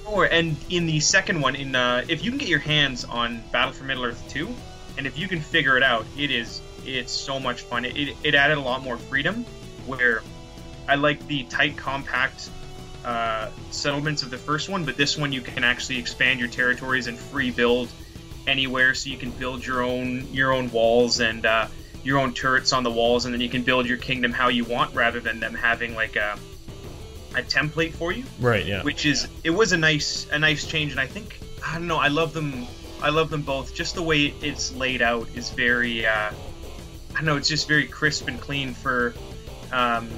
And 0.09 0.57
in 0.71 0.87
the 0.87 1.01
second 1.01 1.41
one, 1.41 1.55
in 1.55 1.75
uh, 1.75 2.05
if 2.09 2.25
you 2.25 2.31
can 2.31 2.39
get 2.39 2.49
your 2.49 2.59
hands 2.59 3.05
on 3.05 3.43
Battle 3.53 3.73
for 3.73 3.85
Middle 3.85 4.05
Earth 4.05 4.25
2, 4.31 4.49
and 4.97 5.07
if 5.07 5.19
you 5.19 5.29
can 5.29 5.41
figure 5.41 5.77
it 5.77 5.83
out, 5.83 6.07
it 6.17 6.31
is 6.31 6.63
it's 6.85 7.13
so 7.13 7.39
much 7.39 7.63
fun. 7.63 7.85
It, 7.85 7.97
it, 7.97 8.17
it 8.23 8.35
added 8.35 8.59
a 8.59 8.61
lot 8.61 8.83
more 8.83 8.97
freedom, 8.97 9.45
where 9.87 10.23
I 10.89 10.95
like 10.95 11.25
the 11.27 11.45
tight, 11.45 11.77
compact 11.77 12.51
uh, 13.05 13.51
settlements 13.71 14.23
of 14.23 14.31
the 14.31 14.39
first 14.39 14.69
one, 14.69 14.85
but 14.85 14.97
this 14.97 15.17
one 15.17 15.31
you 15.31 15.41
can 15.41 15.63
actually 15.63 15.99
expand 15.99 16.41
your 16.41 16.49
territories 16.49 17.07
and 17.07 17.19
free 17.19 17.51
build 17.51 17.91
anywhere, 18.47 18.95
so 18.95 19.11
you 19.11 19.19
can 19.19 19.31
build 19.31 19.65
your 19.65 19.83
own 19.83 20.27
your 20.33 20.53
own 20.53 20.71
walls 20.73 21.21
and 21.21 21.45
uh, 21.45 21.69
your 22.03 22.19
own 22.19 22.33
turrets 22.33 22.73
on 22.73 22.83
the 22.83 22.91
walls, 22.91 23.27
and 23.27 23.35
then 23.35 23.41
you 23.41 23.51
can 23.51 23.63
build 23.63 23.87
your 23.87 23.99
kingdom 23.99 24.33
how 24.33 24.49
you 24.49 24.65
want, 24.65 24.95
rather 24.95 25.21
than 25.21 25.39
them 25.39 25.55
having 25.55 25.95
like 25.95 26.17
a 26.17 26.39
a 27.39 27.43
template 27.43 27.93
for 27.93 28.13
you. 28.13 28.25
Right. 28.41 28.67
Yeah. 28.67 28.83
Which 28.83 29.07
is 29.07 29.29
it 29.45 29.51
was 29.51 29.73
a 29.73 29.77
nice 29.77 30.27
a 30.31 30.39
nice 30.39 30.67
change, 30.67 30.93
and 30.93 31.01
I 31.01 31.07
think 31.07 31.39
I 31.67 31.75
don't 31.75 31.87
know 31.87 31.99
I 31.99 32.09
love 32.09 32.33
them 32.33 32.67
I 33.03 33.11
love 33.11 33.31
them 33.31 33.43
both. 33.43 33.75
Just 33.75 33.95
the 33.95 34.03
way 34.03 34.35
it's 34.43 34.75
laid 34.75 35.03
out 35.03 35.29
is 35.35 35.51
very 35.51 36.05
uh, 36.07 36.31
I 36.31 37.15
don't 37.15 37.25
know 37.25 37.37
it's 37.37 37.49
just 37.49 37.69
very 37.69 37.87
crisp 37.87 38.29
and 38.29 38.41
clean 38.41 38.75
for 38.75 39.15
um, 39.73 40.09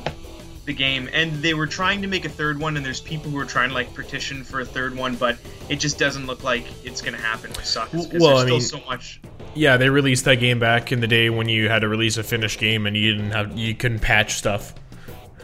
the 0.66 0.72
game. 0.72 1.08
And 1.12 1.32
they 1.42 1.54
were 1.54 1.66
trying 1.66 2.00
to 2.02 2.08
make 2.08 2.24
a 2.24 2.28
third 2.28 2.58
one, 2.58 2.76
and 2.76 2.84
there's 2.84 3.00
people 3.00 3.30
who 3.30 3.38
are 3.38 3.44
trying 3.44 3.68
to 3.70 3.74
like 3.74 3.92
petition 3.94 4.44
for 4.44 4.60
a 4.60 4.64
third 4.64 4.96
one, 4.96 5.16
but 5.16 5.36
it 5.68 5.76
just 5.76 5.98
doesn't 5.98 6.26
look 6.26 6.44
like 6.44 6.64
it's 6.84 7.00
going 7.00 7.14
to 7.14 7.20
happen, 7.20 7.50
which 7.52 7.66
sucks. 7.66 7.90
Because 7.90 8.20
Well, 8.20 8.36
there's 8.38 8.42
I 8.42 8.58
still 8.58 8.78
mean- 8.78 8.84
so 8.84 8.90
much. 8.90 9.20
Yeah, 9.52 9.76
they 9.78 9.90
released 9.90 10.26
that 10.26 10.36
game 10.36 10.60
back 10.60 10.92
in 10.92 11.00
the 11.00 11.08
day 11.08 11.28
when 11.28 11.48
you 11.48 11.68
had 11.68 11.80
to 11.80 11.88
release 11.88 12.16
a 12.18 12.22
finished 12.22 12.60
game 12.60 12.86
and 12.86 12.96
you 12.96 13.14
didn't 13.16 13.32
have 13.32 13.58
you 13.58 13.74
couldn't 13.74 13.98
patch 13.98 14.34
stuff. 14.34 14.74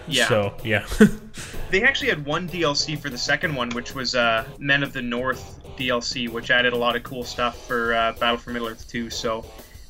Yeah. 0.07 0.29
So 0.29 0.55
yeah. 0.63 0.87
They 1.71 1.83
actually 1.83 2.09
had 2.09 2.25
one 2.25 2.49
DLC 2.49 2.99
for 2.99 3.11
the 3.11 3.19
second 3.19 3.55
one, 3.55 3.71
which 3.71 3.95
was 3.95 4.15
uh, 4.15 4.47
Men 4.59 4.83
of 4.83 4.93
the 4.93 5.03
North 5.03 5.61
DLC, 5.77 6.29
which 6.29 6.51
added 6.51 6.73
a 6.73 6.77
lot 6.77 6.97
of 6.97 7.03
cool 7.03 7.25
stuff 7.25 7.67
for 7.67 7.95
uh, 7.95 8.13
Battle 8.13 8.39
for 8.39 8.51
Middle 8.51 8.69
Earth 8.69 8.87
2. 8.89 9.11
So, 9.11 9.45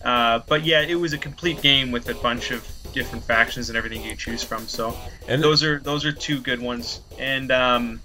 uh, 0.05 0.41
but 0.49 0.65
yeah, 0.65 0.81
it 0.83 0.95
was 0.95 1.13
a 1.13 1.19
complete 1.19 1.61
game 1.63 1.93
with 1.93 2.09
a 2.09 2.15
bunch 2.15 2.51
of 2.51 2.67
different 2.93 3.23
factions 3.25 3.69
and 3.69 3.77
everything 3.77 4.03
you 4.03 4.17
choose 4.17 4.43
from. 4.43 4.67
So, 4.67 4.97
And- 5.29 5.43
those 5.43 5.63
are 5.63 5.79
those 5.81 6.05
are 6.05 6.13
two 6.13 6.41
good 6.41 6.61
ones. 6.61 7.01
And 7.19 7.53
um, 7.53 8.01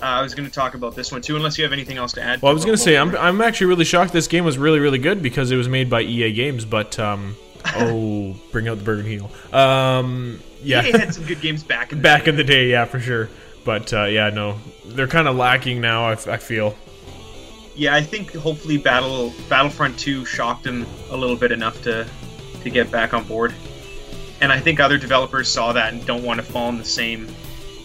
uh, 0.00 0.06
I 0.06 0.22
was 0.22 0.34
going 0.34 0.48
to 0.48 0.54
talk 0.54 0.74
about 0.74 0.96
this 0.96 1.12
one 1.12 1.20
too, 1.20 1.36
unless 1.36 1.58
you 1.58 1.64
have 1.64 1.72
anything 1.72 1.98
else 1.98 2.12
to 2.14 2.22
add. 2.22 2.40
Well, 2.42 2.50
I 2.50 2.54
was 2.54 2.64
gonna 2.64 2.76
say 2.76 2.96
I'm 2.96 3.14
I'm 3.16 3.40
actually 3.42 3.66
really 3.68 3.84
shocked. 3.84 4.12
This 4.12 4.26
game 4.28 4.44
was 4.44 4.56
really 4.58 4.80
really 4.80 4.98
good 4.98 5.22
because 5.22 5.50
it 5.50 5.56
was 5.56 5.68
made 5.68 5.88
by 5.90 6.00
EA 6.02 6.32
Games, 6.32 6.64
but 6.64 6.98
um 6.98 7.36
oh 7.76 8.34
bring 8.52 8.68
out 8.68 8.78
the 8.78 8.84
burger 8.84 9.02
heel. 9.02 9.30
Um 9.52 10.40
yeah. 10.62 10.82
EA 10.84 10.92
had 10.92 11.14
some 11.14 11.24
good 11.24 11.40
games 11.40 11.62
back 11.62 11.92
in 11.92 11.98
the 11.98 12.02
back 12.02 12.24
day. 12.24 12.30
in 12.30 12.36
the 12.36 12.44
day, 12.44 12.70
yeah, 12.70 12.84
for 12.84 13.00
sure. 13.00 13.28
But 13.64 13.92
uh, 13.92 14.04
yeah, 14.04 14.30
no, 14.30 14.58
they're 14.84 15.08
kind 15.08 15.26
of 15.26 15.36
lacking 15.36 15.80
now. 15.80 16.08
I 16.08 16.16
feel. 16.16 16.76
Yeah, 17.74 17.94
I 17.94 18.02
think 18.02 18.32
hopefully 18.34 18.76
Battle 18.78 19.32
Battlefront 19.48 19.98
2 19.98 20.24
shocked 20.24 20.66
him 20.66 20.86
a 21.10 21.16
little 21.16 21.36
bit 21.36 21.50
enough 21.50 21.82
to 21.82 22.06
to 22.62 22.70
get 22.70 22.90
back 22.90 23.14
on 23.14 23.24
board. 23.24 23.54
And 24.40 24.52
I 24.52 24.60
think 24.60 24.80
other 24.80 24.98
developers 24.98 25.48
saw 25.48 25.72
that 25.72 25.92
and 25.92 26.04
don't 26.06 26.22
want 26.22 26.40
to 26.40 26.46
fall 26.46 26.68
in 26.68 26.78
the 26.78 26.84
same 26.84 27.28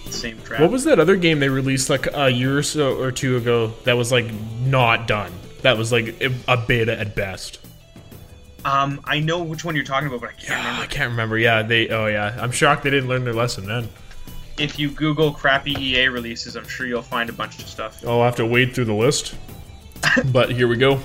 same 0.06 0.40
trap. 0.42 0.62
What 0.62 0.72
was 0.72 0.84
that 0.84 1.00
other 1.00 1.16
game 1.16 1.40
they 1.40 1.50
released 1.50 1.90
like 1.90 2.08
a 2.14 2.30
year 2.30 2.58
or 2.58 2.64
so 2.64 2.98
or 3.00 3.12
two 3.12 3.38
ago 3.38 3.74
that 3.86 3.94
was 3.94 4.12
like 4.12 4.26
not 4.62 5.08
done? 5.08 5.32
That 5.62 5.78
was 5.78 5.92
like 5.92 6.22
a 6.48 6.58
beta 6.58 6.98
at 6.98 7.16
best. 7.16 7.59
Um 8.66 9.02
I 9.04 9.20
know 9.20 9.44
which 9.44 9.64
one 9.64 9.76
you're 9.76 9.86
talking 9.86 10.08
about, 10.08 10.22
but 10.22 10.30
I 10.30 10.34
can't 10.34 10.52
I 10.52 10.58
remember. 10.58 10.82
I 10.82 10.88
can't 10.88 11.12
remember. 11.12 11.38
Yeah, 11.38 11.62
they. 11.62 11.90
Oh 11.90 12.08
yeah, 12.08 12.38
I'm 12.40 12.52
shocked 12.52 12.84
they 12.84 12.90
didn't 12.90 13.10
learn 13.10 13.24
their 13.24 13.34
lesson 13.34 13.66
then. 13.66 13.90
If 14.58 14.78
you 14.78 14.92
Google 14.92 15.32
crappy 15.32 15.72
EA 15.80 16.10
releases, 16.10 16.56
I'm 16.56 16.68
sure 16.68 16.86
you'll 16.86 17.02
find 17.02 17.30
a 17.30 17.34
bunch 17.34 17.60
of 17.60 17.68
stuff. 17.68 18.06
I'll 18.06 18.24
have 18.24 18.36
to 18.38 18.46
wade 18.46 18.74
through 18.74 18.86
the 18.86 18.94
list. 18.94 19.36
but 20.32 20.52
here 20.52 20.68
we 20.68 20.76
go. 20.76 21.00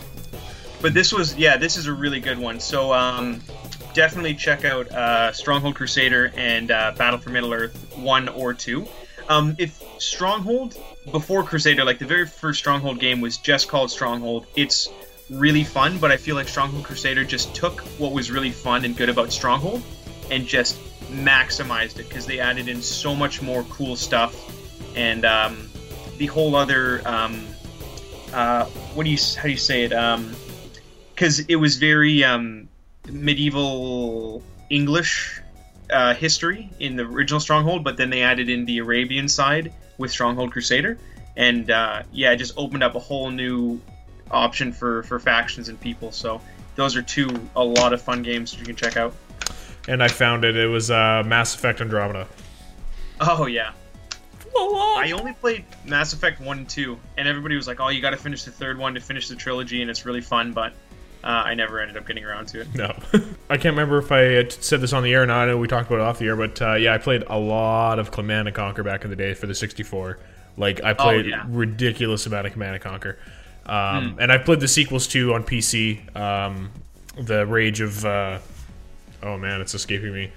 But 0.83 0.95
this 0.95 1.13
was 1.13 1.37
yeah, 1.37 1.57
this 1.57 1.77
is 1.77 1.87
a 1.87 1.93
really 1.93 2.21
good 2.21 2.39
one. 2.39 2.61
So 2.61 2.93
um 2.93 3.41
definitely 3.95 4.35
check 4.35 4.65
out 4.65 4.91
uh, 4.91 5.33
Stronghold 5.33 5.77
Crusader 5.77 6.33
and 6.37 6.71
uh, 6.71 6.93
Battle 6.97 7.19
for 7.19 7.31
Middle 7.31 7.55
Earth 7.55 7.95
one 7.97 8.29
or 8.29 8.53
two. 8.53 8.87
Um, 9.29 9.57
if 9.59 9.83
Stronghold 9.99 10.77
before 11.11 11.45
Crusader, 11.45 11.85
like 11.85 11.99
the 11.99 12.07
very 12.07 12.27
first 12.27 12.59
Stronghold 12.59 13.01
game 13.01 13.23
was 13.23 13.39
just 13.39 13.69
called 13.69 13.91
Stronghold, 13.91 14.47
it's 14.55 14.89
really 15.35 15.65
fun. 15.65 15.99
But 15.99 16.11
I 16.11 16.17
feel 16.17 16.35
like 16.35 16.49
Stronghold 16.49 16.85
Crusader 16.85 17.25
just 17.25 17.55
took 17.55 17.81
what 17.99 18.13
was 18.13 18.31
really 18.31 18.51
fun 18.51 18.85
and 18.85 18.97
good 18.97 19.09
about 19.09 19.33
Stronghold 19.33 19.83
and 20.31 20.47
just 20.47 20.79
maximized 21.09 21.99
it 21.99 22.09
because 22.09 22.27
they 22.27 22.41
added 22.41 22.69
in 22.69 22.81
so 22.83 23.15
much 23.15 23.43
more 23.43 23.63
cool 23.65 23.95
stuff 23.95 24.35
and 24.97 25.25
um, 25.25 25.69
the 26.19 26.27
whole 26.27 26.55
other 26.55 27.07
um, 27.07 27.47
uh, 28.33 28.65
what 28.95 29.05
do 29.05 29.11
you 29.11 29.19
how 29.37 29.45
do 29.45 29.51
you 29.51 29.57
say 29.57 29.85
it? 29.85 29.91
Because 31.15 31.41
it 31.41 31.57
was 31.57 31.77
very 31.77 32.25
um, 32.25 32.69
medieval 33.09 34.43
English 34.71 35.41
uh, 35.91 36.15
history 36.15 36.71
in 36.81 36.97
the 36.97 37.05
original 37.05 37.41
Stronghold, 37.41 37.85
but 37.85 37.97
then 37.97 38.11
they 38.11 38.23
added 38.23 38.49
in 38.49 38.65
the 38.65 38.79
Arabian 38.79 39.29
side 39.29 39.73
with 39.99 40.11
Stronghold 40.11 40.53
Crusader, 40.53 40.99
and 41.37 41.71
uh, 41.71 42.03
yeah, 42.13 42.33
it 42.33 42.37
just 42.37 42.55
opened 42.57 42.83
up 42.83 42.95
a 42.95 42.99
whole 42.99 43.31
new 43.31 43.81
option 44.31 44.73
for 44.73 45.03
for 45.05 45.19
factions 45.19 45.69
and 45.69 45.81
people. 45.81 46.13
So 46.13 46.41
those 46.77 46.97
are 46.97 47.03
two 47.03 47.29
a 47.57 47.65
lot 47.65 47.93
of 47.93 48.03
fun 48.03 48.23
games 48.23 48.53
that 48.53 48.59
you 48.59 48.67
can 48.67 48.77
check 48.77 48.97
out. 48.97 49.15
And 49.87 50.03
I 50.03 50.09
found 50.09 50.45
it. 50.45 50.57
It 50.57 50.67
was 50.67 50.91
uh, 50.91 51.23
Mass 51.27 51.55
Effect 51.55 51.81
Andromeda. 51.81 52.27
Oh 53.21 53.47
yeah. 53.47 53.73
I 54.57 55.13
only 55.13 55.33
played 55.33 55.65
Mass 55.85 56.13
Effect 56.13 56.41
1 56.41 56.59
and 56.59 56.69
2, 56.69 56.97
and 57.17 57.27
everybody 57.27 57.57
was 57.57 57.67
like, 57.67 57.81
oh, 57.81 57.89
you 57.89 58.01
gotta 58.01 58.17
finish 58.17 58.45
the 58.45 58.53
third 58.53 58.79
one 58.79 58.95
to 58.95 59.01
finish 59.01 59.29
the 59.29 59.35
trilogy, 59.35 59.83
and 59.83 59.91
it's 59.91 60.07
really 60.07 60.21
fun, 60.21 60.53
but 60.53 60.73
uh, 61.25 61.27
I 61.27 61.55
never 61.55 61.81
ended 61.81 61.97
up 61.97 62.07
getting 62.07 62.25
around 62.25 62.49
to 62.49 62.61
it. 62.61 62.75
No, 62.75 62.95
I 63.51 63.57
can't 63.57 63.75
remember 63.77 63.99
if 63.99 64.13
I 64.13 64.47
said 64.49 64.81
this 64.81 64.93
on 64.93 65.03
the 65.03 65.13
air 65.13 65.23
or 65.23 65.27
not. 65.27 65.45
I 65.45 65.47
know 65.47 65.59
we 65.59 65.67
talked 65.67 65.89
about 65.89 66.01
it 66.01 66.03
off 66.03 66.19
the 66.19 66.27
air, 66.27 66.37
but 66.37 66.61
uh, 66.61 66.75
yeah, 66.75 66.95
I 66.95 66.99
played 66.99 67.25
a 67.27 67.39
lot 67.39 67.99
of 67.99 68.11
Command 68.11 68.47
and 68.47 68.55
Conquer 68.55 68.83
back 68.83 69.05
in 69.05 69.11
the 69.11 69.17
day 69.17 69.35
for 69.35 69.47
the 69.47 69.55
64. 69.55 70.19
Like 70.57 70.85
I 70.85 70.93
played 70.93 71.27
yeah. 71.27 71.45
ridiculous 71.49 72.27
amount 72.27 72.47
of 72.47 72.53
Command 72.53 72.75
and 72.75 72.85
Conquer, 72.85 73.19
um, 73.67 74.17
and 74.21 74.31
I 74.31 74.39
played 74.39 74.61
the 74.61 74.69
sequels 74.69 75.07
too 75.07 75.35
on 75.35 75.45
PC. 75.45 76.15
Um, 76.17 76.71
the 77.17 77.47
Rage 77.47 77.81
of 77.81 78.05
uh, 78.05 78.39
oh 79.23 79.39
man, 79.39 79.61
it's 79.61 79.75
escaping 79.75 80.13
me. 80.13 80.31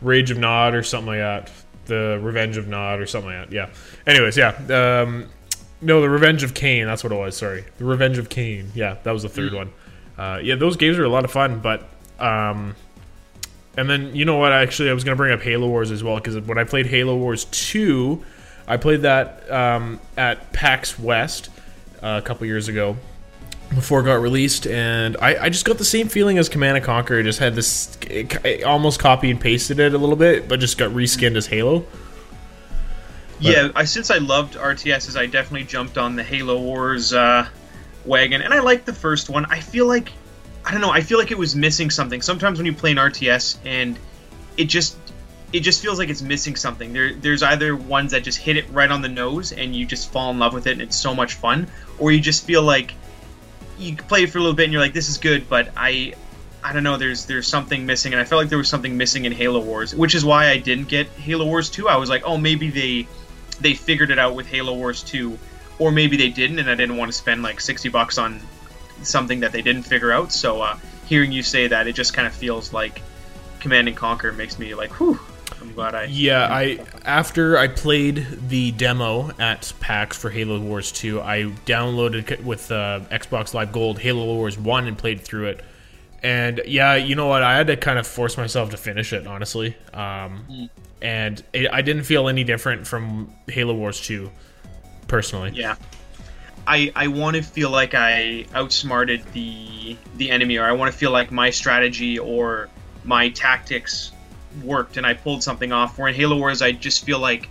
Rage 0.00 0.30
of 0.30 0.38
Nod 0.38 0.74
or 0.74 0.82
something 0.82 1.08
like 1.08 1.18
that. 1.18 1.50
The 1.86 2.18
Revenge 2.22 2.56
of 2.56 2.68
Nod 2.68 3.00
or 3.00 3.06
something 3.06 3.30
like 3.30 3.50
that. 3.50 3.54
Yeah. 3.54 3.70
Anyways, 4.06 4.36
yeah. 4.36 5.02
Um, 5.02 5.28
no, 5.80 6.00
the 6.00 6.08
Revenge 6.08 6.42
of 6.42 6.54
Kane. 6.54 6.86
That's 6.86 7.04
what 7.04 7.12
it 7.12 7.16
was. 7.16 7.36
Sorry, 7.36 7.64
the 7.78 7.84
Revenge 7.84 8.18
of 8.18 8.28
Kane. 8.28 8.70
Yeah, 8.74 8.96
that 9.02 9.12
was 9.12 9.22
the 9.22 9.28
third 9.28 9.52
one. 9.52 9.72
Uh, 10.16 10.40
yeah, 10.42 10.54
those 10.54 10.76
games 10.76 10.98
are 10.98 11.04
a 11.04 11.08
lot 11.08 11.24
of 11.24 11.30
fun, 11.30 11.60
but 11.60 11.88
um, 12.18 12.74
and 13.76 13.88
then 13.88 14.14
you 14.14 14.24
know 14.24 14.36
what? 14.36 14.52
Actually, 14.52 14.90
I 14.90 14.92
was 14.92 15.04
gonna 15.04 15.16
bring 15.16 15.32
up 15.32 15.40
Halo 15.40 15.68
Wars 15.68 15.90
as 15.90 16.04
well 16.04 16.16
because 16.16 16.38
when 16.40 16.58
I 16.58 16.64
played 16.64 16.86
Halo 16.86 17.16
Wars 17.16 17.46
two, 17.46 18.24
I 18.66 18.76
played 18.76 19.02
that 19.02 19.50
um, 19.50 20.00
at 20.16 20.52
PAX 20.52 20.98
West 20.98 21.50
uh, 22.02 22.20
a 22.22 22.22
couple 22.22 22.46
years 22.46 22.68
ago 22.68 22.96
before 23.74 24.00
it 24.00 24.04
got 24.04 24.20
released, 24.20 24.66
and 24.66 25.16
I, 25.18 25.44
I 25.44 25.48
just 25.48 25.64
got 25.64 25.78
the 25.78 25.84
same 25.84 26.08
feeling 26.08 26.38
as 26.38 26.48
Command 26.48 26.76
and 26.76 26.84
Conquer. 26.84 27.18
It 27.18 27.24
just 27.24 27.38
had 27.38 27.54
this 27.54 27.96
it, 28.08 28.44
it 28.44 28.64
almost 28.64 29.00
copy 29.00 29.30
and 29.30 29.40
pasted 29.40 29.78
it 29.78 29.94
a 29.94 29.98
little 29.98 30.16
bit, 30.16 30.48
but 30.48 30.60
just 30.60 30.78
got 30.78 30.90
reskinned 30.90 31.36
as 31.36 31.46
Halo. 31.46 31.84
Yeah, 33.40 33.70
I 33.74 33.84
since 33.84 34.10
I 34.10 34.18
loved 34.18 34.54
RTSs, 34.54 35.16
I 35.16 35.26
definitely 35.26 35.64
jumped 35.64 35.98
on 35.98 36.14
the 36.14 36.22
Halo 36.22 36.60
Wars 36.60 37.12
uh, 37.12 37.48
wagon, 38.04 38.42
and 38.42 38.54
I 38.54 38.60
liked 38.60 38.86
the 38.86 38.92
first 38.92 39.30
one. 39.30 39.46
I 39.46 39.58
feel 39.60 39.86
like 39.86 40.12
I 40.64 40.70
don't 40.70 40.80
know. 40.80 40.90
I 40.90 41.00
feel 41.00 41.18
like 41.18 41.30
it 41.30 41.38
was 41.38 41.56
missing 41.56 41.90
something. 41.90 42.22
Sometimes 42.22 42.58
when 42.58 42.66
you 42.66 42.72
play 42.72 42.92
an 42.92 42.98
RTS 42.98 43.58
and 43.64 43.98
it 44.56 44.66
just 44.66 44.96
it 45.52 45.60
just 45.60 45.82
feels 45.82 45.98
like 45.98 46.08
it's 46.08 46.22
missing 46.22 46.56
something. 46.56 46.92
There 46.92 47.14
there's 47.14 47.42
either 47.42 47.76
ones 47.76 48.12
that 48.12 48.22
just 48.22 48.38
hit 48.38 48.56
it 48.56 48.68
right 48.70 48.90
on 48.90 49.02
the 49.02 49.08
nose 49.08 49.52
and 49.52 49.74
you 49.74 49.84
just 49.84 50.10
fall 50.10 50.30
in 50.30 50.38
love 50.38 50.54
with 50.54 50.66
it 50.66 50.72
and 50.72 50.82
it's 50.82 50.96
so 50.96 51.14
much 51.14 51.34
fun, 51.34 51.68
or 51.98 52.12
you 52.12 52.20
just 52.20 52.44
feel 52.44 52.62
like 52.62 52.94
you 53.78 53.96
play 53.96 54.24
it 54.24 54.30
for 54.30 54.38
a 54.38 54.40
little 54.40 54.56
bit 54.56 54.64
and 54.64 54.72
you're 54.72 54.82
like, 54.82 54.94
this 54.94 55.08
is 55.08 55.18
good, 55.18 55.48
but 55.48 55.70
I 55.76 56.14
I 56.64 56.72
don't 56.72 56.84
know. 56.84 56.96
There's 56.96 57.26
there's 57.26 57.48
something 57.48 57.84
missing, 57.84 58.12
and 58.12 58.20
I 58.20 58.24
felt 58.24 58.40
like 58.40 58.48
there 58.48 58.58
was 58.58 58.68
something 58.68 58.96
missing 58.96 59.24
in 59.24 59.32
Halo 59.32 59.60
Wars, 59.60 59.94
which 59.94 60.14
is 60.14 60.24
why 60.24 60.48
I 60.48 60.58
didn't 60.58 60.88
get 60.88 61.08
Halo 61.08 61.44
Wars 61.44 61.68
2. 61.70 61.88
I 61.88 61.96
was 61.96 62.08
like, 62.08 62.22
oh, 62.24 62.38
maybe 62.38 62.70
they 62.70 63.08
they 63.60 63.74
figured 63.74 64.10
it 64.10 64.18
out 64.18 64.34
with 64.34 64.46
Halo 64.46 64.74
Wars 64.74 65.02
2, 65.02 65.36
or 65.78 65.90
maybe 65.90 66.16
they 66.16 66.28
didn't, 66.28 66.60
and 66.60 66.70
I 66.70 66.74
didn't 66.74 66.96
want 66.96 67.10
to 67.10 67.16
spend 67.16 67.42
like 67.42 67.60
60 67.60 67.88
bucks 67.88 68.16
on 68.16 68.40
something 69.02 69.40
that 69.40 69.52
they 69.52 69.62
didn't 69.62 69.82
figure 69.82 70.12
out. 70.12 70.32
So 70.32 70.62
uh, 70.62 70.78
hearing 71.06 71.32
you 71.32 71.42
say 71.42 71.66
that, 71.66 71.88
it 71.88 71.94
just 71.94 72.14
kind 72.14 72.28
of 72.28 72.34
feels 72.34 72.72
like 72.72 73.02
Command 73.58 73.88
and 73.88 73.96
Conquer 73.96 74.32
makes 74.32 74.58
me 74.58 74.74
like, 74.74 74.92
whew. 75.00 75.18
I'm 75.62 75.72
glad 75.74 75.94
I. 75.94 76.04
Yeah, 76.04 76.48
I 76.50 76.84
after 77.04 77.56
I 77.56 77.68
played 77.68 78.26
the 78.48 78.72
demo 78.72 79.30
at 79.38 79.72
PAX 79.78 80.16
for 80.16 80.28
Halo 80.28 80.58
Wars 80.58 80.90
2, 80.90 81.20
I 81.20 81.44
downloaded 81.66 82.42
with 82.42 82.70
uh, 82.72 83.00
Xbox 83.10 83.54
Live 83.54 83.70
Gold 83.70 84.00
Halo 84.00 84.24
Wars 84.24 84.58
1 84.58 84.88
and 84.88 84.98
played 84.98 85.20
through 85.20 85.46
it. 85.46 85.64
And 86.22 86.62
yeah, 86.66 86.96
you 86.96 87.14
know 87.14 87.28
what? 87.28 87.44
I 87.44 87.56
had 87.56 87.68
to 87.68 87.76
kind 87.76 87.98
of 87.98 88.06
force 88.06 88.36
myself 88.36 88.70
to 88.70 88.76
finish 88.76 89.12
it, 89.12 89.26
honestly. 89.26 89.76
Um, 89.94 90.44
mm. 90.50 90.70
And 91.00 91.42
it, 91.52 91.72
I 91.72 91.82
didn't 91.82 92.04
feel 92.04 92.28
any 92.28 92.42
different 92.42 92.86
from 92.86 93.32
Halo 93.48 93.74
Wars 93.74 94.00
2, 94.00 94.30
personally. 95.06 95.52
Yeah. 95.54 95.76
I, 96.66 96.92
I 96.94 97.08
want 97.08 97.36
to 97.36 97.42
feel 97.42 97.70
like 97.70 97.94
I 97.94 98.46
outsmarted 98.54 99.24
the 99.32 99.96
the 100.16 100.30
enemy, 100.30 100.58
or 100.58 100.64
I 100.64 100.72
want 100.72 100.92
to 100.92 100.98
feel 100.98 101.10
like 101.10 101.32
my 101.32 101.50
strategy 101.50 102.18
or 102.18 102.68
my 103.04 103.30
tactics 103.30 104.11
worked 104.62 104.96
and 104.96 105.06
I 105.06 105.14
pulled 105.14 105.42
something 105.42 105.72
off. 105.72 105.98
Where 105.98 106.08
in 106.08 106.14
Halo 106.14 106.36
Wars, 106.36 106.62
I 106.62 106.72
just 106.72 107.04
feel 107.04 107.18
like 107.18 107.48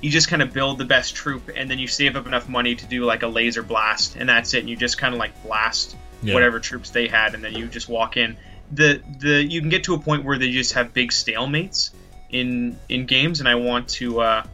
you 0.00 0.10
just 0.10 0.28
kind 0.28 0.42
of 0.42 0.52
build 0.52 0.78
the 0.78 0.84
best 0.84 1.14
troop 1.16 1.50
and 1.54 1.70
then 1.70 1.78
you 1.78 1.88
save 1.88 2.16
up 2.16 2.26
enough 2.26 2.48
money 2.48 2.74
to 2.74 2.86
do 2.86 3.04
like 3.04 3.22
a 3.22 3.26
laser 3.26 3.62
blast 3.62 4.16
and 4.16 4.28
that's 4.28 4.54
it. 4.54 4.60
And 4.60 4.68
you 4.68 4.76
just 4.76 4.98
kind 4.98 5.14
of 5.14 5.18
like 5.18 5.42
blast 5.42 5.96
yeah. 6.22 6.34
whatever 6.34 6.60
troops 6.60 6.90
they 6.90 7.08
had 7.08 7.34
and 7.34 7.42
then 7.42 7.54
you 7.54 7.66
just 7.66 7.88
walk 7.88 8.16
in. 8.16 8.36
The 8.72 9.02
the 9.18 9.44
you 9.44 9.60
can 9.60 9.68
get 9.68 9.84
to 9.84 9.94
a 9.94 9.98
point 9.98 10.24
where 10.24 10.38
they 10.38 10.50
just 10.50 10.72
have 10.72 10.92
big 10.92 11.10
stalemates 11.10 11.90
in 12.30 12.78
in 12.88 13.06
games, 13.06 13.40
and 13.40 13.48
I 13.48 13.54
want 13.54 13.88
to. 13.90 14.20
Uh, 14.20 14.46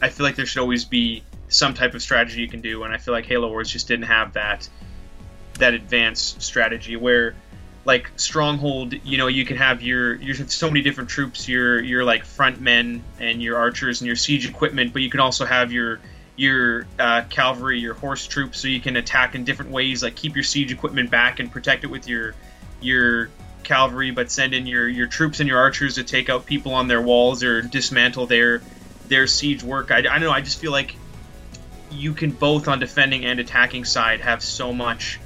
I 0.00 0.08
feel 0.08 0.26
like 0.26 0.36
there 0.36 0.46
should 0.46 0.60
always 0.60 0.84
be 0.84 1.22
some 1.48 1.74
type 1.74 1.94
of 1.94 2.02
strategy 2.02 2.40
you 2.40 2.48
can 2.48 2.60
do, 2.60 2.82
and 2.82 2.92
I 2.92 2.98
feel 2.98 3.14
like 3.14 3.26
Halo 3.26 3.48
Wars 3.48 3.70
just 3.70 3.86
didn't 3.86 4.06
have 4.06 4.32
that 4.32 4.68
that 5.58 5.74
advanced 5.74 6.42
strategy 6.42 6.96
where 6.96 7.34
like 7.84 8.10
stronghold 8.16 8.94
you 9.04 9.18
know 9.18 9.26
you 9.26 9.44
can 9.44 9.56
have 9.56 9.82
your 9.82 10.14
you 10.14 10.34
have 10.34 10.52
so 10.52 10.68
many 10.68 10.82
different 10.82 11.10
troops 11.10 11.48
your 11.48 11.80
your 11.82 12.04
like 12.04 12.24
front 12.24 12.60
men 12.60 13.02
and 13.18 13.42
your 13.42 13.56
archers 13.56 14.00
and 14.00 14.06
your 14.06 14.16
siege 14.16 14.48
equipment 14.48 14.92
but 14.92 15.02
you 15.02 15.10
can 15.10 15.20
also 15.20 15.44
have 15.44 15.72
your 15.72 16.00
your 16.36 16.86
uh, 16.98 17.22
cavalry 17.28 17.78
your 17.78 17.94
horse 17.94 18.26
troops 18.26 18.60
so 18.60 18.68
you 18.68 18.80
can 18.80 18.96
attack 18.96 19.34
in 19.34 19.44
different 19.44 19.70
ways 19.70 20.02
like 20.02 20.14
keep 20.14 20.34
your 20.34 20.44
siege 20.44 20.72
equipment 20.72 21.10
back 21.10 21.40
and 21.40 21.50
protect 21.50 21.84
it 21.84 21.88
with 21.88 22.06
your 22.08 22.34
your 22.80 23.30
cavalry 23.64 24.10
but 24.10 24.30
send 24.30 24.54
in 24.54 24.66
your 24.66 24.88
your 24.88 25.06
troops 25.06 25.40
and 25.40 25.48
your 25.48 25.58
archers 25.58 25.96
to 25.96 26.04
take 26.04 26.30
out 26.30 26.46
people 26.46 26.72
on 26.72 26.88
their 26.88 27.02
walls 27.02 27.42
or 27.42 27.62
dismantle 27.62 28.26
their 28.26 28.62
their 29.08 29.26
siege 29.26 29.62
work. 29.62 29.90
I, 29.90 29.98
I 29.98 30.02
don't 30.02 30.20
know 30.20 30.30
i 30.30 30.40
just 30.40 30.58
feel 30.58 30.72
like 30.72 30.96
you 31.90 32.14
can 32.14 32.30
both 32.30 32.68
on 32.68 32.78
defending 32.78 33.26
and 33.26 33.38
attacking 33.38 33.84
side 33.84 34.20
have 34.20 34.42
so 34.42 34.72
much 34.72 35.20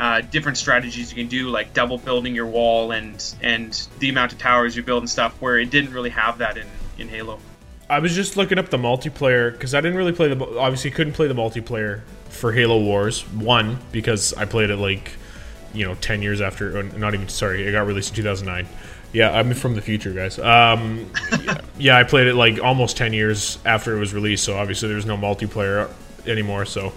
uh, 0.00 0.20
different 0.20 0.56
strategies 0.58 1.10
you 1.10 1.16
can 1.16 1.28
do, 1.28 1.48
like 1.48 1.74
double 1.74 1.98
building 1.98 2.34
your 2.34 2.46
wall 2.46 2.92
and 2.92 3.34
and 3.42 3.88
the 3.98 4.08
amount 4.08 4.32
of 4.32 4.38
towers 4.38 4.76
you 4.76 4.82
build 4.82 5.02
and 5.02 5.10
stuff, 5.10 5.34
where 5.40 5.58
it 5.58 5.70
didn't 5.70 5.92
really 5.92 6.10
have 6.10 6.38
that 6.38 6.56
in 6.56 6.66
in 6.98 7.08
Halo. 7.08 7.38
I 7.90 8.00
was 8.00 8.14
just 8.14 8.36
looking 8.36 8.58
up 8.58 8.68
the 8.68 8.76
multiplayer 8.76 9.50
because 9.50 9.74
I 9.74 9.80
didn't 9.80 9.96
really 9.96 10.12
play 10.12 10.32
the 10.32 10.58
obviously 10.58 10.90
couldn't 10.90 11.14
play 11.14 11.26
the 11.26 11.34
multiplayer 11.34 12.02
for 12.28 12.52
Halo 12.52 12.82
Wars 12.82 13.22
one 13.32 13.78
because 13.92 14.34
I 14.34 14.44
played 14.44 14.70
it 14.70 14.76
like 14.76 15.12
you 15.72 15.86
know 15.86 15.94
ten 15.96 16.22
years 16.22 16.40
after, 16.40 16.82
not 16.82 17.14
even 17.14 17.28
sorry, 17.28 17.66
it 17.66 17.72
got 17.72 17.86
released 17.86 18.10
in 18.10 18.16
two 18.16 18.22
thousand 18.22 18.46
nine. 18.46 18.66
Yeah, 19.12 19.30
I'm 19.30 19.54
from 19.54 19.74
the 19.74 19.80
future, 19.80 20.12
guys. 20.12 20.38
Um, 20.38 21.10
yeah, 21.78 21.96
I 21.96 22.04
played 22.04 22.26
it 22.26 22.34
like 22.34 22.62
almost 22.62 22.96
ten 22.96 23.12
years 23.12 23.58
after 23.64 23.96
it 23.96 24.00
was 24.00 24.12
released, 24.12 24.44
so 24.44 24.56
obviously 24.56 24.88
there's 24.90 25.06
no 25.06 25.16
multiplayer 25.16 25.90
anymore. 26.26 26.66
So 26.66 26.92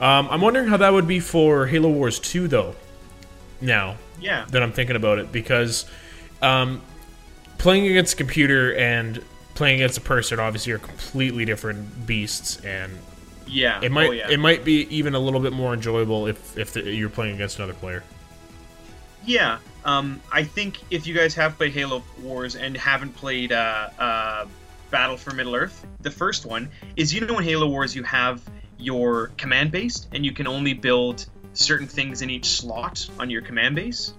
um, 0.00 0.28
I'm 0.30 0.40
wondering 0.40 0.66
how 0.66 0.76
that 0.78 0.92
would 0.92 1.06
be 1.06 1.20
for 1.20 1.66
Halo 1.66 1.90
Wars 1.90 2.18
2, 2.18 2.48
though. 2.48 2.74
Now, 3.60 3.96
yeah, 4.20 4.46
that 4.50 4.62
I'm 4.62 4.72
thinking 4.72 4.96
about 4.96 5.18
it 5.18 5.32
because 5.32 5.86
um, 6.42 6.82
playing 7.58 7.86
against 7.86 8.14
a 8.14 8.16
computer 8.16 8.74
and 8.74 9.22
playing 9.54 9.76
against 9.76 9.98
a 9.98 10.00
person 10.00 10.40
obviously 10.40 10.72
are 10.72 10.78
completely 10.78 11.44
different 11.44 12.06
beasts, 12.06 12.62
and 12.64 12.98
yeah, 13.46 13.80
it 13.82 13.92
might 13.92 14.08
oh, 14.08 14.12
yeah. 14.12 14.30
it 14.30 14.38
might 14.38 14.64
be 14.64 14.86
even 14.94 15.14
a 15.14 15.18
little 15.18 15.40
bit 15.40 15.52
more 15.52 15.74
enjoyable 15.74 16.26
if 16.26 16.58
if 16.58 16.72
the, 16.72 16.82
you're 16.82 17.08
playing 17.08 17.34
against 17.34 17.58
another 17.58 17.74
player. 17.74 18.02
Yeah, 19.24 19.58
um, 19.84 20.20
I 20.30 20.42
think 20.42 20.78
if 20.90 21.06
you 21.06 21.14
guys 21.14 21.34
have 21.34 21.56
played 21.56 21.72
Halo 21.72 22.02
Wars 22.22 22.56
and 22.56 22.76
haven't 22.76 23.14
played 23.14 23.52
uh, 23.52 23.88
uh, 23.98 24.46
Battle 24.90 25.16
for 25.16 25.32
Middle 25.32 25.54
Earth, 25.54 25.86
the 26.00 26.10
first 26.10 26.44
one 26.44 26.68
is 26.96 27.14
you 27.14 27.20
know 27.22 27.38
in 27.38 27.44
Halo 27.44 27.68
Wars 27.68 27.94
you 27.94 28.02
have 28.02 28.42
your 28.78 29.28
command 29.38 29.70
base, 29.70 30.06
and 30.12 30.24
you 30.24 30.32
can 30.32 30.46
only 30.46 30.74
build 30.74 31.26
certain 31.52 31.86
things 31.86 32.22
in 32.22 32.30
each 32.30 32.46
slot 32.46 33.08
on 33.18 33.30
your 33.30 33.42
command 33.42 33.76
base. 33.76 34.12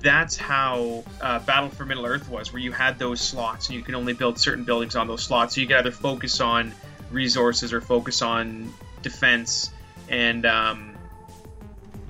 That's 0.00 0.36
how 0.36 1.04
uh, 1.20 1.38
Battle 1.40 1.68
for 1.68 1.84
Middle 1.84 2.06
Earth 2.06 2.28
was, 2.28 2.52
where 2.52 2.60
you 2.60 2.72
had 2.72 2.98
those 2.98 3.20
slots 3.20 3.68
and 3.68 3.76
you 3.76 3.82
can 3.82 3.94
only 3.94 4.12
build 4.12 4.38
certain 4.38 4.64
buildings 4.64 4.96
on 4.96 5.06
those 5.06 5.22
slots. 5.22 5.54
So 5.54 5.60
you 5.60 5.66
could 5.66 5.76
either 5.76 5.92
focus 5.92 6.40
on 6.40 6.72
resources 7.10 7.72
or 7.72 7.80
focus 7.80 8.22
on 8.22 8.72
defense, 9.02 9.70
and 10.08 10.44
um, 10.44 10.96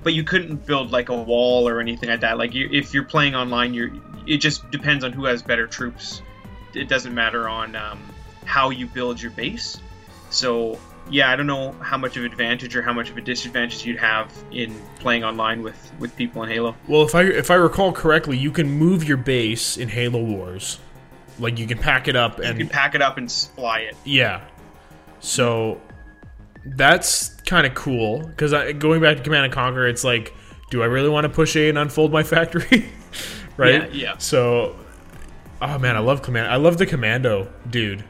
but 0.01 0.13
you 0.13 0.23
couldn't 0.23 0.65
build 0.65 0.91
like 0.91 1.09
a 1.09 1.15
wall 1.15 1.67
or 1.67 1.79
anything 1.79 2.09
like 2.09 2.21
that. 2.21 2.37
Like 2.37 2.53
you, 2.53 2.69
if 2.71 2.93
you're 2.93 3.03
playing 3.03 3.35
online, 3.35 3.73
you're 3.73 3.91
it 4.25 4.37
just 4.37 4.69
depends 4.71 5.03
on 5.03 5.11
who 5.11 5.25
has 5.25 5.41
better 5.41 5.67
troops. 5.67 6.21
It 6.73 6.87
doesn't 6.87 7.13
matter 7.13 7.47
on 7.47 7.75
um, 7.75 8.01
how 8.45 8.69
you 8.71 8.87
build 8.87 9.21
your 9.21 9.31
base. 9.31 9.79
So 10.29 10.79
yeah, 11.09 11.31
I 11.31 11.35
don't 11.35 11.47
know 11.47 11.73
how 11.73 11.97
much 11.97 12.17
of 12.17 12.23
advantage 12.23 12.75
or 12.75 12.81
how 12.81 12.93
much 12.93 13.09
of 13.09 13.17
a 13.17 13.21
disadvantage 13.21 13.85
you'd 13.85 13.99
have 13.99 14.31
in 14.51 14.73
playing 14.99 15.23
online 15.23 15.61
with 15.61 15.91
with 15.99 16.15
people 16.15 16.43
in 16.43 16.49
Halo. 16.49 16.75
Well, 16.87 17.03
if 17.03 17.15
I 17.15 17.23
if 17.23 17.51
I 17.51 17.55
recall 17.55 17.91
correctly, 17.91 18.37
you 18.37 18.51
can 18.51 18.69
move 18.69 19.03
your 19.03 19.17
base 19.17 19.77
in 19.77 19.89
Halo 19.89 20.23
Wars. 20.23 20.79
Like 21.39 21.57
you 21.59 21.67
can 21.67 21.77
pack 21.77 22.07
it 22.07 22.15
up 22.15 22.39
and 22.39 22.57
you 22.57 22.65
can 22.65 22.69
pack 22.69 22.95
it 22.95 23.01
up 23.01 23.17
and 23.17 23.31
fly 23.31 23.79
it. 23.79 23.95
Yeah. 24.05 24.41
So 25.19 25.81
that's 26.65 27.29
kind 27.41 27.65
of 27.65 27.73
cool 27.73 28.25
because 28.25 28.51
going 28.73 29.01
back 29.01 29.17
to 29.17 29.23
Command 29.23 29.45
and 29.45 29.53
Conquer, 29.53 29.87
it's 29.87 30.03
like, 30.03 30.33
do 30.69 30.81
I 30.83 30.85
really 30.85 31.09
want 31.09 31.25
to 31.25 31.29
push 31.29 31.55
A 31.55 31.69
and 31.69 31.77
unfold 31.77 32.11
my 32.11 32.23
factory? 32.23 32.89
right. 33.57 33.93
Yeah, 33.93 34.11
yeah. 34.11 34.17
So, 34.17 34.75
oh 35.61 35.79
man, 35.79 35.95
I 35.95 35.99
love 35.99 36.21
command. 36.21 36.47
I 36.47 36.57
love 36.57 36.77
the 36.77 36.85
commando 36.85 37.51
dude 37.69 38.03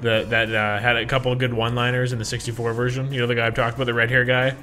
that 0.00 0.30
that 0.30 0.54
uh, 0.54 0.78
had 0.78 0.96
a 0.96 1.06
couple 1.06 1.32
of 1.32 1.38
good 1.38 1.52
one-liners 1.52 2.12
in 2.12 2.18
the 2.18 2.24
64 2.24 2.72
version. 2.72 3.12
You 3.12 3.20
know 3.20 3.26
the 3.26 3.34
guy 3.34 3.46
I've 3.46 3.54
talked 3.54 3.76
about, 3.76 3.84
the 3.84 3.94
red 3.94 4.10
hair 4.10 4.24
guy. 4.24 4.54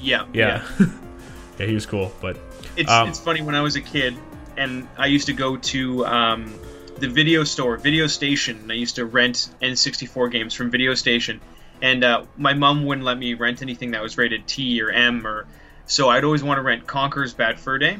Yeah, 0.00 0.26
yeah, 0.32 0.66
yeah. 1.58 1.66
he 1.66 1.74
was 1.74 1.86
cool. 1.86 2.12
But 2.20 2.38
it's 2.76 2.90
um, 2.90 3.08
it's 3.08 3.18
funny 3.18 3.42
when 3.42 3.54
I 3.54 3.60
was 3.60 3.76
a 3.76 3.80
kid 3.80 4.16
and 4.56 4.86
I 4.96 5.06
used 5.06 5.26
to 5.26 5.32
go 5.32 5.56
to 5.56 6.06
um, 6.06 6.54
the 6.98 7.08
video 7.08 7.44
store, 7.44 7.76
Video 7.76 8.06
Station. 8.06 8.58
And 8.58 8.72
I 8.72 8.76
used 8.76 8.96
to 8.96 9.04
rent 9.04 9.50
N64 9.62 10.30
games 10.30 10.54
from 10.54 10.70
Video 10.70 10.94
Station, 10.94 11.40
and 11.82 12.04
uh, 12.04 12.24
my 12.36 12.54
mom 12.54 12.84
wouldn't 12.84 13.04
let 13.04 13.18
me 13.18 13.34
rent 13.34 13.62
anything 13.62 13.92
that 13.92 14.02
was 14.02 14.18
rated 14.18 14.46
T 14.46 14.80
or 14.82 14.90
M 14.90 15.26
or. 15.26 15.46
So 15.86 16.08
I'd 16.08 16.24
always 16.24 16.42
want 16.42 16.56
to 16.56 16.62
rent 16.62 16.86
Conker's 16.86 17.34
Bad 17.34 17.60
Fur 17.60 17.76
Day. 17.76 17.98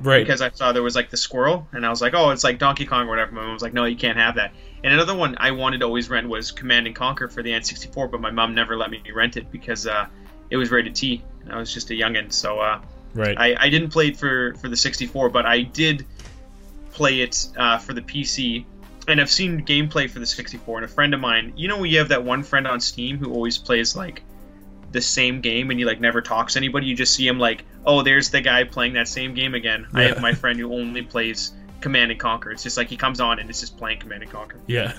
Right. 0.00 0.24
Because 0.24 0.40
I 0.40 0.50
saw 0.50 0.72
there 0.72 0.82
was 0.82 0.94
like 0.94 1.10
the 1.10 1.16
squirrel, 1.16 1.66
and 1.72 1.84
I 1.84 1.90
was 1.90 2.00
like, 2.00 2.14
oh, 2.14 2.30
it's 2.30 2.44
like 2.44 2.58
Donkey 2.58 2.86
Kong 2.86 3.06
or 3.06 3.10
whatever. 3.10 3.32
My 3.32 3.42
mom 3.42 3.52
was 3.52 3.62
like, 3.62 3.72
no, 3.72 3.84
you 3.84 3.96
can't 3.96 4.18
have 4.18 4.36
that. 4.36 4.52
And 4.84 4.92
another 4.92 5.14
one 5.14 5.36
I 5.38 5.50
wanted 5.50 5.78
to 5.78 5.86
always 5.86 6.08
rent 6.08 6.28
was 6.28 6.52
Command 6.52 6.86
and 6.86 6.94
Conquer 6.94 7.28
for 7.28 7.42
the 7.42 7.50
N64, 7.50 8.10
but 8.10 8.20
my 8.20 8.30
mom 8.30 8.54
never 8.54 8.76
let 8.76 8.90
me 8.90 9.02
rent 9.12 9.36
it 9.36 9.50
because 9.50 9.86
uh, 9.86 10.06
it 10.50 10.56
was 10.56 10.70
rated 10.70 10.94
T. 10.94 11.24
I 11.50 11.58
was 11.58 11.72
just 11.72 11.90
a 11.90 11.94
youngin, 11.94 12.32
so 12.32 12.60
uh, 12.60 12.80
right. 13.14 13.36
I, 13.36 13.56
I 13.58 13.70
didn't 13.70 13.90
play 13.90 14.08
it 14.08 14.16
for 14.16 14.54
for 14.54 14.68
the 14.68 14.76
64, 14.76 15.30
but 15.30 15.46
I 15.46 15.62
did 15.62 16.06
play 16.92 17.20
it 17.20 17.48
uh, 17.56 17.78
for 17.78 17.92
the 17.92 18.02
PC. 18.02 18.64
And 19.08 19.20
I've 19.20 19.30
seen 19.30 19.64
gameplay 19.64 20.10
for 20.10 20.18
the 20.18 20.26
64. 20.26 20.78
And 20.78 20.84
a 20.84 20.88
friend 20.88 21.14
of 21.14 21.20
mine, 21.20 21.54
you 21.56 21.66
know, 21.66 21.82
you 21.82 21.98
have 21.98 22.08
that 22.08 22.24
one 22.24 22.42
friend 22.42 22.66
on 22.66 22.78
Steam 22.78 23.16
who 23.16 23.32
always 23.32 23.56
plays 23.56 23.96
like 23.96 24.22
the 24.92 25.00
same 25.00 25.40
game, 25.40 25.70
and 25.70 25.78
he 25.78 25.84
like 25.84 26.00
never 26.00 26.20
talks 26.20 26.54
to 26.54 26.58
anybody. 26.58 26.86
You 26.86 26.94
just 26.94 27.14
see 27.14 27.26
him 27.26 27.38
like, 27.38 27.64
oh, 27.88 28.02
there's 28.02 28.30
the 28.30 28.40
guy 28.40 28.62
playing 28.62 28.92
that 28.92 29.08
same 29.08 29.34
game 29.34 29.54
again. 29.54 29.88
Yeah. 29.92 29.98
I 29.98 30.02
have 30.04 30.20
my 30.20 30.34
friend 30.34 30.58
who 30.60 30.72
only 30.72 31.02
plays 31.02 31.52
Command 31.80 32.10
and 32.10 32.20
Conquer. 32.20 32.52
It's 32.52 32.62
just 32.62 32.76
like 32.76 32.88
he 32.88 32.96
comes 32.96 33.18
on 33.18 33.40
and 33.40 33.48
it's 33.48 33.60
just 33.60 33.76
playing 33.78 33.98
Command 33.98 34.22
and 34.22 34.30
Conquer. 34.30 34.60
Yeah. 34.66 34.92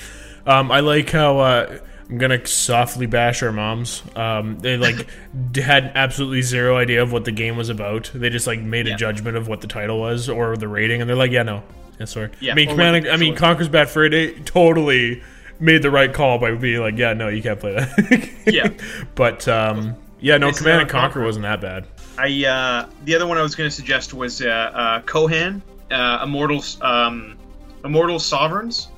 um, 0.46 0.70
I 0.70 0.80
like 0.80 1.10
how 1.10 1.38
uh, 1.40 1.78
I'm 2.08 2.18
gonna 2.18 2.46
softly 2.46 3.06
bash 3.06 3.42
our 3.42 3.50
moms. 3.50 4.02
Um, 4.14 4.60
they 4.60 4.76
like 4.76 5.08
had 5.56 5.90
absolutely 5.94 6.42
zero 6.42 6.76
idea 6.76 7.02
of 7.02 7.12
what 7.12 7.24
the 7.24 7.32
game 7.32 7.56
was 7.56 7.68
about. 7.68 8.10
They 8.14 8.30
just 8.30 8.46
like 8.46 8.60
made 8.60 8.86
a 8.86 8.94
judgment 8.96 9.36
of 9.36 9.48
what 9.48 9.60
the 9.60 9.66
title 9.66 9.98
was 10.00 10.28
or 10.28 10.56
the 10.56 10.68
rating, 10.68 11.00
and 11.00 11.10
they're 11.10 11.16
like, 11.16 11.32
"Yeah, 11.32 11.42
no, 11.42 11.64
yeah, 11.98 12.06
sorry." 12.06 12.30
Yeah, 12.40 12.52
I 12.52 12.54
mean, 12.54 12.68
Command. 12.68 13.08
I 13.08 13.16
mean, 13.16 13.34
Conker's 13.34 13.68
Bad 13.68 13.90
Fur 13.90 14.08
Day 14.08 14.38
totally 14.40 15.22
made 15.58 15.82
the 15.82 15.90
right 15.90 16.12
call 16.12 16.38
by 16.38 16.54
being 16.54 16.80
like, 16.80 16.96
"Yeah, 16.96 17.12
no, 17.12 17.26
you 17.26 17.42
can't 17.42 17.58
play 17.58 17.74
that." 17.74 18.30
yeah, 18.46 18.68
but 19.16 19.48
um, 19.48 19.96
yeah, 20.20 20.38
no, 20.38 20.48
it's 20.48 20.58
Command 20.58 20.82
and 20.82 20.90
Conquer, 20.90 21.14
Conquer 21.14 21.24
wasn't 21.24 21.42
that 21.42 21.60
bad. 21.60 21.86
I 22.18 22.44
uh, 22.44 22.88
the 23.04 23.14
other 23.14 23.26
one 23.26 23.38
I 23.38 23.42
was 23.42 23.54
going 23.54 23.68
to 23.68 23.74
suggest 23.74 24.14
was 24.14 24.40
uh, 24.40 24.46
uh, 24.46 25.00
Kohan 25.02 25.60
uh, 25.90 26.20
Immortal 26.22 26.62
um, 26.80 27.36
Immortal 27.84 28.18
Sovereigns. 28.18 28.88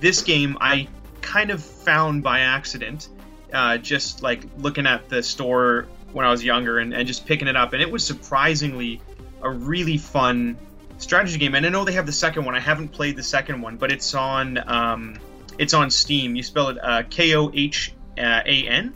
This 0.00 0.22
game 0.22 0.56
I 0.60 0.88
kind 1.20 1.50
of 1.50 1.62
found 1.62 2.22
by 2.22 2.40
accident, 2.40 3.08
uh, 3.52 3.78
just 3.78 4.22
like 4.22 4.44
looking 4.58 4.86
at 4.86 5.08
the 5.08 5.22
store 5.22 5.86
when 6.12 6.24
I 6.24 6.30
was 6.30 6.44
younger 6.44 6.78
and, 6.78 6.94
and 6.94 7.06
just 7.06 7.26
picking 7.26 7.48
it 7.48 7.56
up, 7.56 7.72
and 7.72 7.82
it 7.82 7.90
was 7.90 8.04
surprisingly 8.04 9.00
a 9.42 9.50
really 9.50 9.96
fun 9.96 10.56
strategy 10.98 11.38
game. 11.38 11.54
And 11.54 11.64
I 11.64 11.68
know 11.68 11.84
they 11.84 11.92
have 11.92 12.06
the 12.06 12.12
second 12.12 12.44
one. 12.44 12.54
I 12.54 12.60
haven't 12.60 12.88
played 12.88 13.16
the 13.16 13.22
second 13.22 13.60
one, 13.60 13.76
but 13.76 13.90
it's 13.90 14.14
on 14.14 14.58
um, 14.68 15.18
it's 15.58 15.74
on 15.74 15.90
Steam. 15.90 16.36
You 16.36 16.42
spell 16.42 16.68
it 16.68 16.78
uh, 16.82 17.02
K 17.08 17.34
O 17.34 17.50
H 17.54 17.94
A 18.18 18.66
N, 18.68 18.94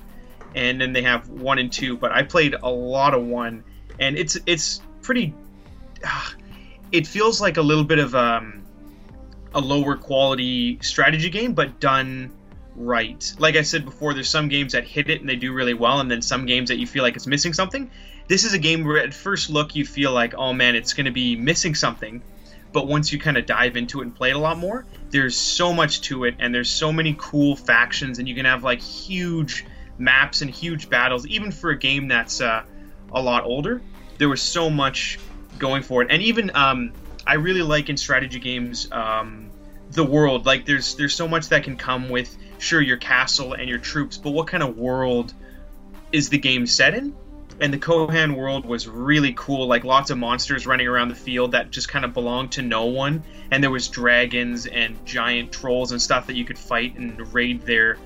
and 0.54 0.80
then 0.80 0.92
they 0.92 1.02
have 1.02 1.28
one 1.28 1.58
and 1.58 1.72
two. 1.72 1.96
But 1.96 2.12
I 2.12 2.22
played 2.22 2.54
a 2.62 2.70
lot 2.70 3.14
of 3.14 3.24
one, 3.24 3.64
and 3.98 4.16
it's 4.16 4.38
it's 4.46 4.80
pretty. 5.00 5.34
Uh, 6.04 6.30
it 6.90 7.06
feels 7.06 7.40
like 7.40 7.56
a 7.56 7.62
little 7.62 7.84
bit 7.84 7.98
of 7.98 8.14
um, 8.14 8.62
a 9.54 9.60
lower 9.60 9.96
quality 9.96 10.78
strategy 10.82 11.30
game, 11.30 11.54
but 11.54 11.80
done 11.80 12.30
right. 12.76 13.34
Like 13.38 13.56
I 13.56 13.62
said 13.62 13.84
before, 13.84 14.14
there's 14.14 14.28
some 14.28 14.48
games 14.48 14.72
that 14.72 14.84
hit 14.84 15.10
it 15.10 15.20
and 15.20 15.28
they 15.28 15.36
do 15.36 15.52
really 15.52 15.74
well, 15.74 16.00
and 16.00 16.10
then 16.10 16.22
some 16.22 16.46
games 16.46 16.68
that 16.68 16.78
you 16.78 16.86
feel 16.86 17.02
like 17.02 17.16
it's 17.16 17.26
missing 17.26 17.52
something. 17.52 17.90
This 18.28 18.44
is 18.44 18.54
a 18.54 18.58
game 18.58 18.84
where 18.84 18.98
at 18.98 19.12
first 19.12 19.50
look 19.50 19.74
you 19.74 19.84
feel 19.84 20.12
like, 20.12 20.34
oh 20.34 20.52
man, 20.52 20.74
it's 20.74 20.92
going 20.92 21.06
to 21.06 21.12
be 21.12 21.36
missing 21.36 21.74
something, 21.74 22.22
but 22.72 22.86
once 22.86 23.12
you 23.12 23.18
kind 23.18 23.36
of 23.36 23.46
dive 23.46 23.76
into 23.76 24.00
it 24.00 24.04
and 24.04 24.14
play 24.14 24.30
it 24.30 24.36
a 24.36 24.38
lot 24.38 24.58
more, 24.58 24.86
there's 25.10 25.36
so 25.36 25.72
much 25.72 26.00
to 26.02 26.24
it, 26.24 26.34
and 26.38 26.54
there's 26.54 26.70
so 26.70 26.92
many 26.92 27.14
cool 27.18 27.56
factions, 27.56 28.18
and 28.18 28.28
you 28.28 28.34
can 28.34 28.44
have 28.44 28.64
like 28.64 28.80
huge 28.80 29.66
maps 30.02 30.42
and 30.42 30.50
huge 30.50 30.90
battles, 30.90 31.26
even 31.26 31.52
for 31.52 31.70
a 31.70 31.78
game 31.78 32.08
that's 32.08 32.40
uh, 32.40 32.62
a 33.12 33.22
lot 33.22 33.44
older. 33.44 33.80
There 34.18 34.28
was 34.28 34.42
so 34.42 34.68
much 34.68 35.18
going 35.58 35.82
for 35.82 36.02
it, 36.02 36.08
and 36.10 36.22
even 36.22 36.50
um, 36.54 36.92
I 37.26 37.34
really 37.34 37.62
like 37.62 37.88
in 37.88 37.96
strategy 37.96 38.38
games 38.38 38.90
um, 38.92 39.50
the 39.92 40.04
world. 40.04 40.46
Like 40.46 40.66
there's 40.66 40.94
there's 40.96 41.14
so 41.14 41.28
much 41.28 41.48
that 41.48 41.64
can 41.64 41.76
come 41.76 42.08
with 42.08 42.36
sure 42.58 42.80
your 42.80 42.96
castle 42.96 43.54
and 43.54 43.68
your 43.68 43.78
troops, 43.78 44.16
but 44.16 44.30
what 44.30 44.46
kind 44.46 44.62
of 44.62 44.76
world 44.76 45.34
is 46.10 46.28
the 46.28 46.38
game 46.38 46.66
set 46.66 46.94
in? 46.94 47.14
And 47.60 47.72
the 47.72 47.78
Kohan 47.78 48.34
world 48.34 48.64
was 48.64 48.88
really 48.88 49.34
cool, 49.36 49.66
like 49.66 49.84
lots 49.84 50.10
of 50.10 50.18
monsters 50.18 50.66
running 50.66 50.88
around 50.88 51.08
the 51.08 51.14
field 51.14 51.52
that 51.52 51.70
just 51.70 51.88
kind 51.88 52.04
of 52.04 52.12
belonged 52.12 52.52
to 52.52 52.62
no 52.62 52.86
one. 52.86 53.22
And 53.50 53.62
there 53.62 53.70
was 53.70 53.88
dragons 53.88 54.66
and 54.66 55.04
giant 55.06 55.52
trolls 55.52 55.92
and 55.92 56.00
stuff 56.00 56.26
that 56.26 56.34
you 56.34 56.44
could 56.44 56.58
fight 56.58 56.96
and 56.96 57.32
raid 57.32 57.62
their 57.62 57.98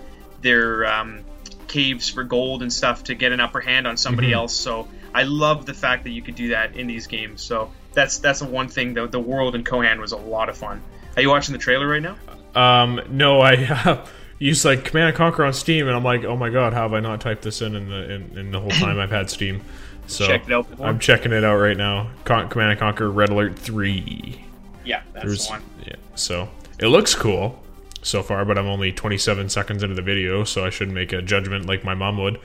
their 0.43 0.87
um, 0.87 1.25
caves 1.67 2.09
for 2.09 2.25
gold 2.25 2.63
and 2.63 2.73
stuff 2.73 3.05
to 3.05 3.15
get 3.15 3.33
an 3.33 3.41
upper 3.41 3.61
hand 3.61 3.87
on 3.87 3.97
somebody 3.97 4.29
mm-hmm. 4.29 4.37
else. 4.37 4.55
So 4.55 4.89
I 5.15 5.25
love 5.25 5.67
the 5.67 5.75
fact 5.75 6.05
that 6.05 6.11
you 6.11 6.23
could 6.23 6.35
do 6.35 6.49
that 6.49 6.77
in 6.77 6.87
these 6.87 7.07
games. 7.07 7.43
So 7.43 7.71
that's 7.93 8.19
that's 8.19 8.41
the 8.41 8.47
one 8.47 8.69
thing. 8.69 8.95
The 8.95 9.07
the 9.07 9.21
world 9.21 9.55
in 9.55 9.65
Kohan 9.65 10.01
was 10.01 10.13
a 10.13 10.17
lot 10.17 10.49
of 10.49 10.57
fun. 10.57 10.83
Are 11.17 11.23
you 11.23 11.31
watching 11.31 11.53
the 11.53 11.59
trailer 11.59 11.89
right 11.89 12.03
now? 12.03 12.17
Um, 12.55 13.01
no, 13.11 13.41
I 13.41 13.57
have 13.57 14.11
use 14.39 14.65
like 14.65 14.85
Command 14.85 15.09
and 15.09 15.17
Conquer 15.17 15.45
on 15.45 15.53
Steam, 15.53 15.87
and 15.87 15.97
I'm 15.97 16.05
like, 16.05 16.25
oh 16.25 16.37
my 16.37 16.51
god, 16.51 16.73
how 16.73 16.83
have 16.83 16.93
I 16.93 17.01
not 17.01 17.21
typed 17.21 17.43
this 17.43 17.63
in 17.63 17.75
in 17.75 17.89
the 17.89 18.13
in, 18.13 18.39
in 18.39 18.51
the 18.51 18.61
whole 18.61 18.71
time 18.83 18.99
I've 18.99 19.11
had 19.11 19.31
Steam? 19.31 19.63
So 20.09 20.39
I'm 20.81 21.01
checking 21.01 21.33
it 21.33 21.43
out 21.43 21.57
right 21.57 21.77
now. 21.77 22.11
Con- 22.25 22.49
Command 22.49 22.73
and 22.73 22.81
Conquer 22.81 23.11
Red 23.11 23.31
Alert 23.31 23.59
Three. 23.59 24.45
Yeah, 24.85 25.03
that's 25.13 25.27
There's, 25.27 25.47
the 25.47 25.53
one. 25.53 25.63
Yeah, 25.85 25.97
so 26.15 26.49
it 26.79 26.87
looks 26.87 27.15
cool 27.15 27.61
so 28.07 28.23
far, 28.23 28.45
but 28.45 28.57
I'm 28.59 28.66
only 28.66 28.92
27 28.92 29.49
seconds 29.49 29.83
into 29.83 29.95
the 29.95 30.03
video, 30.03 30.45
so 30.45 30.64
I 30.64 30.71
shouldn't 30.71 30.95
make 30.95 31.12
a 31.12 31.23
judgment 31.23 31.66
like 31.66 31.85
my 31.85 31.95
mom 31.95 32.19
would. 32.19 32.40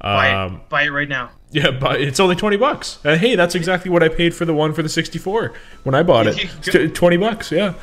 Buy 0.00 0.28
it, 0.28 0.34
um, 0.34 0.60
buy 0.68 0.82
it 0.82 0.90
right 0.90 1.08
now. 1.08 1.30
Yeah, 1.50 1.70
but 1.70 2.00
it's 2.00 2.20
only 2.20 2.36
20 2.36 2.56
bucks. 2.56 2.98
And 3.04 3.18
hey, 3.18 3.36
that's 3.36 3.54
exactly 3.54 3.90
what 3.90 4.02
I 4.02 4.08
paid 4.08 4.34
for 4.34 4.44
the 4.44 4.52
one 4.52 4.74
for 4.74 4.82
the 4.82 4.88
64 4.88 5.54
when 5.84 5.94
I 5.94 6.02
bought 6.02 6.26
it. 6.26 6.94
20 6.94 7.16
bucks, 7.16 7.50
yeah. 7.50 7.74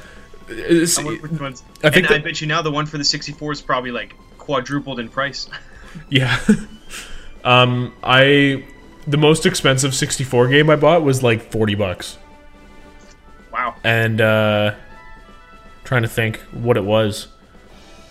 I 0.49 0.85
think 0.85 0.99
and 1.81 2.07
I 2.07 2.17
bet 2.19 2.41
you 2.41 2.47
now 2.47 2.61
the 2.61 2.71
one 2.71 2.85
for 2.85 2.97
the 2.97 3.05
64 3.05 3.53
is 3.53 3.61
probably 3.61 3.91
like 3.91 4.13
quadrupled 4.37 4.99
in 4.99 5.07
price. 5.07 5.49
yeah. 6.09 6.37
um, 7.43 7.93
I 8.03 8.65
the 9.07 9.17
most 9.17 9.45
expensive 9.45 9.95
64 9.95 10.49
game 10.49 10.69
I 10.69 10.75
bought 10.75 11.03
was 11.03 11.23
like 11.23 11.51
40 11.51 11.75
bucks. 11.75 12.17
Wow. 13.51 13.75
And 13.83 14.21
uh 14.21 14.75
trying 15.91 16.03
to 16.03 16.07
think 16.07 16.37
what 16.53 16.77
it 16.77 16.85
was. 16.85 17.27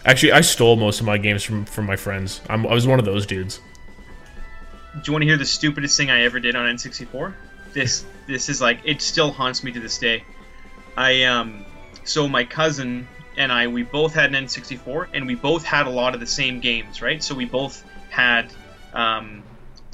Actually, 0.05 0.33
I 0.33 0.43
stole 0.43 0.77
most 0.77 1.01
of 1.01 1.07
my 1.07 1.17
games 1.17 1.43
from 1.43 1.65
from 1.65 1.87
my 1.87 1.97
friends. 1.97 2.43
I'm, 2.51 2.67
I 2.67 2.75
was 2.75 2.87
one 2.87 2.99
of 2.99 3.07
those 3.07 3.25
dudes. 3.25 3.59
Do 4.93 5.01
you 5.07 5.13
want 5.15 5.23
to 5.23 5.27
hear 5.27 5.39
the 5.39 5.47
stupidest 5.47 5.97
thing 5.97 6.11
I 6.11 6.25
ever 6.25 6.39
did 6.41 6.55
on 6.55 6.77
N64? 6.77 7.33
This 7.73 8.05
this 8.27 8.51
is 8.51 8.61
like 8.61 8.81
it 8.85 9.01
still 9.01 9.31
haunts 9.31 9.65
me 9.65 9.73
to 9.73 9.81
this 9.81 9.97
day. 9.97 10.23
I 10.95 11.23
um 11.23 11.65
so 12.05 12.29
my 12.29 12.45
cousin 12.45 13.09
and 13.39 13.51
I, 13.51 13.67
we 13.69 13.83
both 13.83 14.13
had 14.13 14.35
an 14.35 14.45
N64, 14.45 15.09
and 15.15 15.27
we 15.27 15.35
both 15.35 15.65
had 15.65 15.87
a 15.87 15.91
lot 15.91 16.13
of 16.13 16.21
the 16.21 16.27
same 16.27 16.61
games, 16.61 17.01
right? 17.01 17.25
So 17.25 17.35
we 17.35 17.47
both 17.47 17.83
had 18.11 18.53
um, 18.93 19.43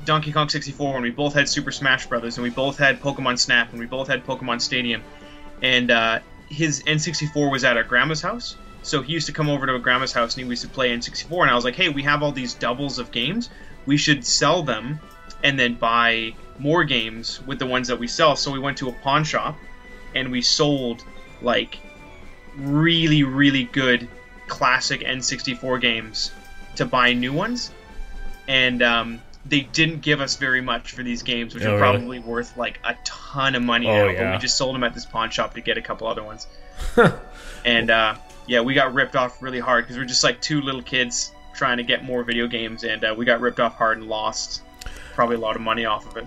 Donkey 0.04 0.32
Kong 0.32 0.48
64, 0.48 0.94
and 0.94 1.02
we 1.04 1.10
both 1.10 1.34
had 1.34 1.48
Super 1.48 1.70
Smash 1.70 2.06
Brothers, 2.06 2.38
and 2.38 2.42
we 2.42 2.50
both 2.50 2.78
had 2.78 3.00
Pokemon 3.00 3.38
Snap, 3.38 3.70
and 3.70 3.78
we 3.78 3.86
both 3.86 4.08
had 4.08 4.26
Pokemon 4.26 4.60
Stadium. 4.60 5.04
And 5.62 5.92
uh, 5.92 6.18
his 6.48 6.82
N64 6.84 7.50
was 7.50 7.64
at 7.64 7.76
our 7.76 7.84
grandma's 7.84 8.22
house, 8.22 8.56
so 8.82 9.02
he 9.02 9.12
used 9.12 9.26
to 9.26 9.32
come 9.32 9.48
over 9.48 9.66
to 9.66 9.74
a 9.74 9.78
grandma's 9.78 10.12
house, 10.12 10.34
and 10.36 10.44
he 10.44 10.48
used 10.48 10.62
to 10.62 10.68
play 10.68 10.90
N64. 10.90 11.42
And 11.42 11.50
I 11.50 11.54
was 11.54 11.64
like, 11.64 11.74
hey, 11.74 11.88
we 11.88 12.02
have 12.04 12.22
all 12.22 12.32
these 12.32 12.54
doubles 12.54 12.98
of 12.98 13.10
games, 13.10 13.50
we 13.84 13.96
should 13.96 14.24
sell 14.24 14.62
them, 14.62 15.00
and 15.42 15.58
then 15.58 15.74
buy 15.74 16.34
more 16.58 16.84
games 16.84 17.40
with 17.46 17.58
the 17.58 17.66
ones 17.66 17.88
that 17.88 17.98
we 17.98 18.08
sell. 18.08 18.36
So 18.36 18.50
we 18.50 18.58
went 18.58 18.78
to 18.78 18.88
a 18.88 18.92
pawn 18.92 19.24
shop, 19.24 19.58
and 20.14 20.30
we 20.30 20.40
sold 20.40 21.04
like 21.42 21.78
really, 22.56 23.22
really 23.22 23.64
good 23.64 24.08
classic 24.46 25.00
N64 25.00 25.80
games 25.80 26.30
to 26.76 26.84
buy 26.84 27.12
new 27.12 27.32
ones, 27.32 27.72
and 28.48 28.82
um, 28.82 29.20
they 29.48 29.60
didn't 29.60 30.00
give 30.02 30.20
us 30.20 30.36
very 30.36 30.60
much 30.60 30.92
for 30.92 31.02
these 31.02 31.22
games, 31.22 31.54
which 31.54 31.64
oh, 31.64 31.74
are 31.74 31.78
probably 31.78 32.18
really? 32.18 32.18
worth 32.20 32.56
like 32.56 32.80
a 32.84 32.94
ton 33.04 33.54
of 33.54 33.62
money 33.62 33.88
oh, 33.88 33.92
now. 33.92 34.10
Yeah. 34.10 34.24
But 34.24 34.32
we 34.32 34.38
just 34.38 34.56
sold 34.56 34.74
them 34.74 34.84
at 34.84 34.94
this 34.94 35.06
pawn 35.06 35.30
shop 35.30 35.54
to 35.54 35.60
get 35.60 35.78
a 35.78 35.82
couple 35.82 36.06
other 36.06 36.22
ones. 36.22 36.46
and 37.64 37.90
uh, 37.90 38.16
yeah, 38.46 38.60
we 38.60 38.74
got 38.74 38.94
ripped 38.94 39.16
off 39.16 39.42
really 39.42 39.60
hard 39.60 39.84
because 39.84 39.96
we're 39.96 40.04
just 40.04 40.24
like 40.24 40.40
two 40.40 40.60
little 40.60 40.82
kids 40.82 41.32
trying 41.54 41.78
to 41.78 41.82
get 41.82 42.04
more 42.04 42.22
video 42.22 42.46
games, 42.46 42.84
and 42.84 43.04
uh, 43.04 43.14
we 43.16 43.24
got 43.24 43.40
ripped 43.40 43.60
off 43.60 43.76
hard 43.76 43.98
and 43.98 44.08
lost 44.08 44.62
probably 45.14 45.36
a 45.36 45.40
lot 45.40 45.56
of 45.56 45.62
money 45.62 45.84
off 45.84 46.06
of 46.06 46.16
it. 46.16 46.26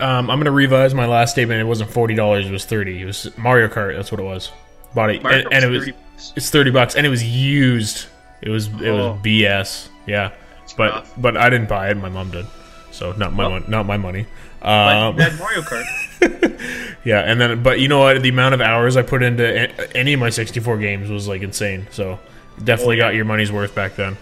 Um, 0.00 0.30
I'm 0.30 0.38
gonna 0.38 0.50
revise 0.50 0.94
my 0.94 1.06
last 1.06 1.32
statement. 1.32 1.60
It 1.60 1.64
wasn't 1.64 1.90
forty 1.90 2.14
dollars; 2.14 2.46
it 2.46 2.52
was 2.52 2.64
thirty. 2.64 3.02
It 3.02 3.04
was 3.04 3.36
Mario 3.36 3.68
Kart. 3.68 3.94
That's 3.96 4.10
what 4.10 4.20
it 4.20 4.24
was. 4.24 4.50
Bought 4.94 5.10
it, 5.10 5.24
and, 5.24 5.52
and, 5.52 5.64
it 5.64 5.68
was 5.68 5.84
30 5.86 5.94
it's 6.36 6.50
thirty 6.50 6.70
bucks, 6.70 6.94
and 6.96 7.06
it 7.06 7.10
was 7.10 7.22
used. 7.22 8.06
It 8.42 8.48
was 8.48 8.66
it 8.66 8.90
was 8.90 9.06
oh. 9.06 9.20
BS. 9.22 9.88
Yeah, 10.06 10.32
but 10.72 11.06
but 11.16 11.36
I 11.36 11.50
didn't 11.50 11.68
buy 11.68 11.90
it. 11.90 11.96
My 11.96 12.08
mom 12.08 12.30
did, 12.30 12.46
so 12.90 13.12
not 13.12 13.32
my 13.32 13.46
well, 13.46 13.62
not 13.68 13.86
my 13.86 13.96
money. 13.96 14.26
Um, 14.62 15.16
that 15.16 15.38
Mario 15.38 15.60
Kart. 15.60 16.98
yeah, 17.04 17.20
and 17.20 17.40
then 17.40 17.62
but 17.62 17.80
you 17.80 17.88
know 17.88 18.00
what? 18.00 18.22
The 18.22 18.28
amount 18.28 18.54
of 18.54 18.60
hours 18.60 18.96
I 18.96 19.02
put 19.02 19.22
into 19.22 19.96
any 19.96 20.14
of 20.14 20.20
my 20.20 20.30
sixty 20.30 20.60
four 20.60 20.78
games 20.78 21.10
was 21.10 21.28
like 21.28 21.42
insane. 21.42 21.86
So 21.90 22.18
definitely 22.62 22.96
oh, 22.96 22.98
yeah. 22.98 23.04
got 23.10 23.14
your 23.14 23.24
money's 23.24 23.52
worth 23.52 23.74
back 23.74 23.96
then. 23.96 24.16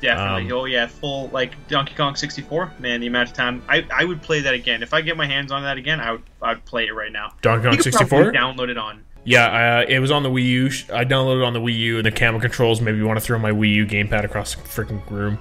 Definitely. 0.00 0.52
Um, 0.52 0.58
oh 0.58 0.64
yeah, 0.64 0.86
full 0.86 1.28
like 1.28 1.54
Donkey 1.66 1.94
Kong 1.94 2.14
64. 2.14 2.74
Man, 2.78 3.00
the 3.00 3.08
amount 3.08 3.30
of 3.30 3.34
time 3.34 3.62
I, 3.68 3.84
I 3.92 4.04
would 4.04 4.22
play 4.22 4.40
that 4.42 4.54
again. 4.54 4.84
If 4.84 4.94
I 4.94 5.00
get 5.00 5.16
my 5.16 5.26
hands 5.26 5.50
on 5.50 5.64
that 5.64 5.76
again, 5.76 6.00
I 6.00 6.12
would 6.12 6.22
I'd 6.40 6.64
play 6.64 6.86
it 6.86 6.94
right 6.94 7.10
now. 7.10 7.34
Donkey 7.42 7.68
Kong 7.68 7.80
64. 7.80 8.32
Download 8.32 8.68
it 8.68 8.78
on 8.78 9.04
yeah, 9.28 9.80
uh, 9.80 9.86
it 9.86 9.98
was 9.98 10.10
on 10.10 10.22
the 10.22 10.30
Wii 10.30 10.44
U. 10.46 10.66
I 10.90 11.04
downloaded 11.04 11.42
it 11.42 11.44
on 11.44 11.52
the 11.52 11.60
Wii 11.60 11.76
U, 11.76 11.96
and 11.98 12.06
the 12.06 12.10
camera 12.10 12.40
controls 12.40 12.80
Maybe 12.80 12.96
me 12.96 13.04
want 13.04 13.18
to 13.18 13.24
throw 13.24 13.38
my 13.38 13.50
Wii 13.50 13.74
U 13.74 13.86
gamepad 13.86 14.24
across 14.24 14.54
the 14.54 14.62
freaking 14.62 15.08
room. 15.10 15.38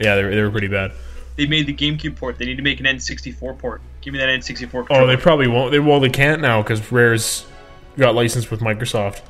Yeah, 0.00 0.16
they 0.16 0.24
were, 0.24 0.30
they 0.34 0.42
were 0.42 0.50
pretty 0.50 0.68
bad. 0.68 0.92
They 1.36 1.46
made 1.46 1.66
the 1.66 1.74
GameCube 1.74 2.16
port. 2.16 2.36
They 2.36 2.46
need 2.46 2.56
to 2.56 2.62
make 2.62 2.80
an 2.80 2.86
N64 2.86 3.58
port. 3.58 3.80
Give 4.00 4.12
me 4.12 4.18
that 4.18 4.28
N64 4.28 4.70
controller. 4.70 5.02
Oh, 5.02 5.06
they 5.06 5.16
probably 5.16 5.46
won't. 5.46 5.70
They 5.70 5.78
well, 5.78 6.00
they 6.00 6.08
can't 6.08 6.42
now 6.42 6.62
because 6.62 6.90
Rare's 6.90 7.46
got 7.96 8.14
licensed 8.14 8.50
with 8.50 8.60
Microsoft. 8.60 9.22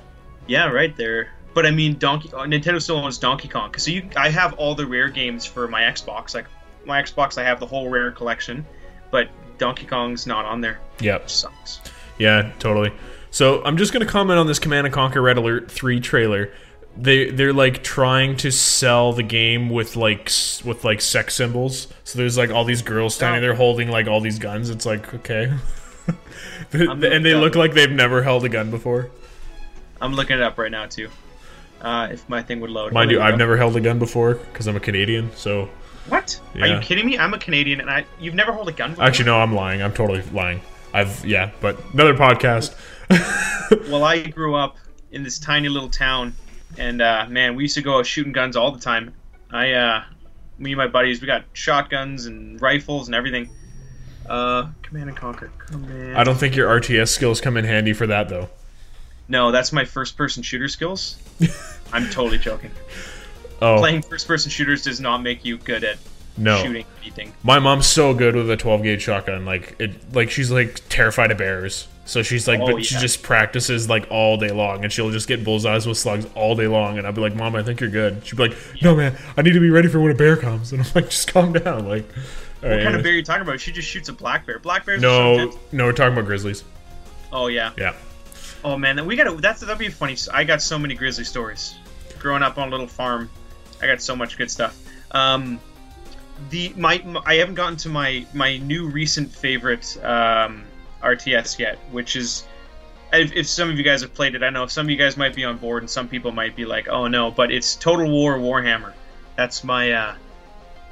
Yeah, 0.47 0.71
right 0.71 0.97
there. 0.97 1.31
But 1.55 1.67
I 1.67 1.71
mean, 1.71 1.99
Donkey 1.99 2.31
uh, 2.33 2.41
Nintendo 2.41 2.81
still 2.81 2.97
owns 2.97 3.19
Donkey 3.19 3.49
Kong 3.49 3.75
so 3.77 3.91
you 3.91 4.09
I 4.17 4.31
have 4.31 4.55
all 4.55 4.75
the 4.75 4.87
Rare 4.87 5.09
games 5.09 5.45
for 5.45 5.67
my 5.69 5.83
Xbox. 5.83 6.35
Like 6.35 6.47
my 6.85 7.03
Xbox, 7.03 7.37
I 7.37 7.45
have 7.45 7.61
the 7.61 7.67
whole 7.67 7.91
Rare 7.91 8.11
collection, 8.11 8.65
but 9.11 9.29
Donkey 9.59 9.85
Kong's 9.85 10.27
not 10.27 10.45
on 10.45 10.61
there. 10.61 10.79
Yep, 11.01 11.29
sucks. 11.29 11.81
Yeah, 12.19 12.53
totally. 12.59 12.93
So 13.31 13.63
I'm 13.65 13.77
just 13.77 13.93
gonna 13.93 14.07
comment 14.07 14.39
on 14.39 14.47
this 14.47 14.59
Command 14.59 14.87
and 14.87 14.95
Conquer 14.95 15.21
Red 15.21 15.37
Alert 15.37 15.71
3 15.71 16.01
trailer. 16.01 16.53
They 17.01 17.31
they're 17.31 17.53
like 17.53 17.85
trying 17.85 18.37
to 18.39 18.51
sell 18.51 19.13
the 19.13 19.23
game 19.23 19.71
with 19.71 19.95
like 19.95 20.31
with 20.65 20.85
like 20.85 21.01
sex 21.01 21.35
symbols. 21.35 21.87
So 22.05 22.19
there's 22.19 22.37
like 22.37 22.51
all 22.51 22.65
these 22.65 22.83
girls 22.83 23.15
standing 23.15 23.41
there 23.41 23.55
holding 23.55 23.89
like 23.89 24.09
all 24.09 24.21
these 24.21 24.39
guns. 24.39 24.69
It's 24.69 24.85
like 24.85 25.15
okay, 25.15 25.53
and 26.73 27.25
they 27.25 27.35
look 27.35 27.55
like 27.55 27.75
they've 27.75 27.91
never 27.91 28.23
held 28.23 28.45
a 28.45 28.49
gun 28.49 28.71
before. 28.71 29.11
I'm 30.01 30.15
looking 30.15 30.37
it 30.37 30.43
up 30.43 30.59
right 30.59 30.71
now 30.71 30.87
too. 30.87 31.09
Uh, 31.81 32.09
if 32.11 32.29
my 32.29 32.43
thing 32.43 32.61
would 32.61 32.71
load. 32.71 32.93
Mind 32.93 33.11
you, 33.11 33.21
I've 33.21 33.39
never 33.39 33.57
held 33.57 33.77
a 33.77 33.81
gun 33.81 33.99
before 33.99 34.35
because 34.35 34.67
I'm 34.67 34.77
a 34.77 34.81
Canadian. 34.81 35.31
So. 35.37 35.69
What? 36.09 36.41
Yeah. 36.55 36.65
Are 36.65 36.67
you 36.69 36.81
kidding 36.81 37.07
me? 37.07 37.19
I'm 37.19 37.35
a 37.35 37.39
Canadian, 37.39 37.81
and 37.81 37.91
I 37.91 38.05
you've 38.19 38.35
never 38.35 38.53
held 38.53 38.69
a 38.69 38.73
gun. 38.73 38.91
Before? 38.91 39.05
Actually, 39.05 39.27
no, 39.27 39.41
I'm 39.41 39.55
lying. 39.55 39.83
I'm 39.83 39.93
totally 39.93 40.23
lying. 40.33 40.61
I've 40.93 41.25
yeah, 41.25 41.51
but 41.61 41.79
another 41.93 42.15
podcast. 42.15 42.75
well, 43.91 44.05
I 44.05 44.23
grew 44.23 44.55
up 44.55 44.77
in 45.13 45.23
this 45.23 45.39
tiny 45.39 45.69
little 45.69 45.89
town, 45.89 46.35
and 46.79 47.03
uh, 47.03 47.27
man, 47.29 47.57
we 47.57 47.65
used 47.65 47.75
to 47.75 47.83
go 47.83 47.99
out 47.99 48.07
shooting 48.07 48.33
guns 48.33 48.57
all 48.57 48.73
the 48.73 48.81
time. 48.81 49.15
I 49.51 49.73
uh, 49.73 50.05
me 50.59 50.73
and 50.73 50.79
my 50.79 50.89
buddies, 50.89 51.21
we 51.21 51.27
got 51.27 51.45
shotguns 51.53 52.27
and 52.27 52.61
rifles 52.61 53.09
and 53.09 53.15
everything. 53.15 53.51
Uh, 54.29 54.69
Command 54.83 55.09
and 55.09 55.19
Conquer. 55.19 55.51
Command. 55.59 56.17
I 56.17 56.25
don't 56.25 56.37
think 56.37 56.55
your 56.55 56.69
RTS 56.81 57.09
skills 57.09 57.41
come 57.41 57.57
in 57.57 57.65
handy 57.65 57.93
for 57.93 58.07
that 58.07 58.29
though. 58.29 58.49
No, 59.29 59.53
that's 59.53 59.73
my 59.73 59.85
first-person 59.85 60.43
shooter 60.43 60.69
skills. 60.69 61.19
I'm 61.93 62.09
totally 62.09 62.39
joking. 62.39 62.71
Oh 63.61 63.79
Playing 63.79 64.03
first-person 64.03 64.51
shooters 64.51 64.83
does 64.83 65.01
not 65.01 65.19
make 65.19 65.45
you 65.45 65.59
good 65.59 65.85
at 65.85 65.99
no, 66.37 66.63
shooting 66.63 66.85
anything. 67.03 67.33
my 67.43 67.59
mom's 67.59 67.87
so 67.87 68.15
good 68.15 68.37
with 68.37 68.49
a 68.51 68.57
12 68.57 68.83
gauge 68.83 69.03
shotgun. 69.03 69.45
Like 69.45 69.75
it, 69.79 70.15
like 70.15 70.31
she's 70.31 70.51
like 70.51 70.81
terrified 70.89 71.31
of 71.31 71.39
bears. 71.39 71.89
So 72.09 72.23
she's 72.23 72.49
like, 72.49 72.61
Oh, 72.61 72.73
but 72.73 72.87
she 72.87 72.97
just 72.97 73.23
practices 73.23 73.87
like 73.87 74.07
all 74.11 74.39
day 74.39 74.51
long, 74.51 74.83
and 74.83 74.91
she'll 74.91 75.11
just 75.11 75.29
get 75.29 75.45
bullseyes 75.45 75.87
with 75.87 75.99
slugs 75.99 76.27
all 76.35 76.55
day 76.55 76.67
long. 76.67 76.97
And 76.97 77.07
I'll 77.07 77.13
be 77.13 77.21
like, 77.21 77.35
Mom, 77.35 77.55
I 77.55 77.63
think 77.63 77.81
you're 77.81 77.91
good. 77.91 78.27
She'd 78.27 78.37
be 78.37 78.49
like, 78.49 78.57
No, 78.81 78.97
man, 78.97 79.15
I 79.37 79.43
need 79.43 79.53
to 79.53 79.61
be 79.61 79.69
ready 79.69 79.89
for 79.89 80.01
when 80.01 80.11
a 80.11 80.15
bear 80.15 80.35
comes. 80.35 80.73
And 80.79 80.81
I'm 80.81 80.91
like, 80.95 81.11
just 81.11 81.31
calm 81.31 81.53
down. 81.53 81.87
Like, 81.87 82.11
What 82.61 82.71
right, 82.71 82.83
kind 82.83 82.97
of 82.97 83.03
bear 83.03 83.13
are 83.13 83.17
you 83.17 83.23
talking 83.23 83.43
about? 83.43 83.61
She 83.61 83.73
just 83.73 83.87
shoots 83.87 84.09
a 84.09 84.15
black 84.15 84.47
bear. 84.47 84.59
Black 84.59 84.87
bears. 84.87 85.03
No, 85.03 85.53
no, 85.71 85.85
we're 85.85 85.93
talking 85.93 86.15
about 86.15 86.25
grizzlies. 86.25 86.65
Oh 87.31 87.49
yeah. 87.49 87.73
Yeah. 87.77 87.95
Oh 88.65 88.79
man, 88.79 89.05
we 89.05 89.15
gotta. 89.15 89.33
That's 89.37 89.61
that'd 89.61 89.79
be 89.79 89.91
funny. 89.91 90.17
I 90.33 90.45
got 90.45 90.63
so 90.63 90.79
many 90.79 90.95
grizzly 90.95 91.25
stories. 91.25 91.75
Growing 92.19 92.43
up 92.43 92.57
on 92.57 92.69
a 92.69 92.71
little 92.71 92.87
farm, 92.89 93.29
I 93.83 93.87
got 93.87 94.01
so 94.01 94.17
much 94.17 94.39
good 94.39 94.51
stuff. 94.51 94.81
Um, 95.11 95.61
the 96.49 96.73
my, 96.75 97.03
my- 97.05 97.23
I 97.27 97.35
haven't 97.35 97.55
gotten 97.57 97.77
to 97.79 97.91
my 97.91 98.25
my 98.33 98.57
new 98.57 98.89
recent 98.89 99.31
favorite 99.31 100.03
um, 100.03 100.65
RTS 101.03 101.59
yet, 101.59 101.79
which 101.91 102.17
is. 102.17 102.45
If, 103.11 103.33
if 103.33 103.47
some 103.49 103.71
of 103.71 103.79
you 103.79 103.85
guys 103.85 104.03
have 104.03 104.13
played 104.13 104.35
it, 104.35 104.43
I 104.43 104.51
know 104.51 104.67
some 104.67 104.85
of 104.85 104.91
you 104.91 104.97
guys 104.99 105.17
might 105.17 105.35
be 105.35 105.43
on 105.43 105.57
board, 105.57 105.83
and 105.83 105.89
some 105.89 106.09
people 106.09 106.31
might 106.31 106.55
be 106.55 106.67
like, 106.67 106.89
"Oh 106.89 107.07
no!" 107.07 107.31
But 107.31 107.51
it's 107.51 107.75
Total 107.75 108.11
War 108.11 108.37
Warhammer. 108.37 108.93
That's 109.35 109.65
my 109.65 109.93
uh, 109.93 110.15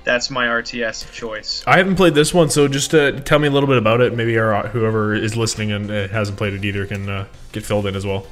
that's 0.06 0.30
my 0.30 0.46
RTS 0.46 1.12
choice. 1.12 1.62
I 1.66 1.76
haven't 1.76 1.96
played 1.96 2.14
this 2.14 2.32
one, 2.32 2.48
so 2.48 2.68
just 2.68 2.94
uh, 2.94 3.10
tell 3.20 3.38
me 3.40 3.48
a 3.48 3.50
little 3.50 3.66
bit 3.68 3.76
about 3.76 4.00
it. 4.00 4.14
Maybe 4.14 4.38
our, 4.38 4.66
whoever 4.68 5.14
is 5.14 5.36
listening 5.36 5.72
and 5.72 5.90
uh, 5.90 6.08
hasn't 6.08 6.38
played 6.38 6.54
it 6.54 6.64
either 6.64 6.86
can 6.86 7.08
uh, 7.08 7.26
get 7.52 7.64
filled 7.64 7.86
in 7.86 7.96
as 7.96 8.06
well. 8.06 8.24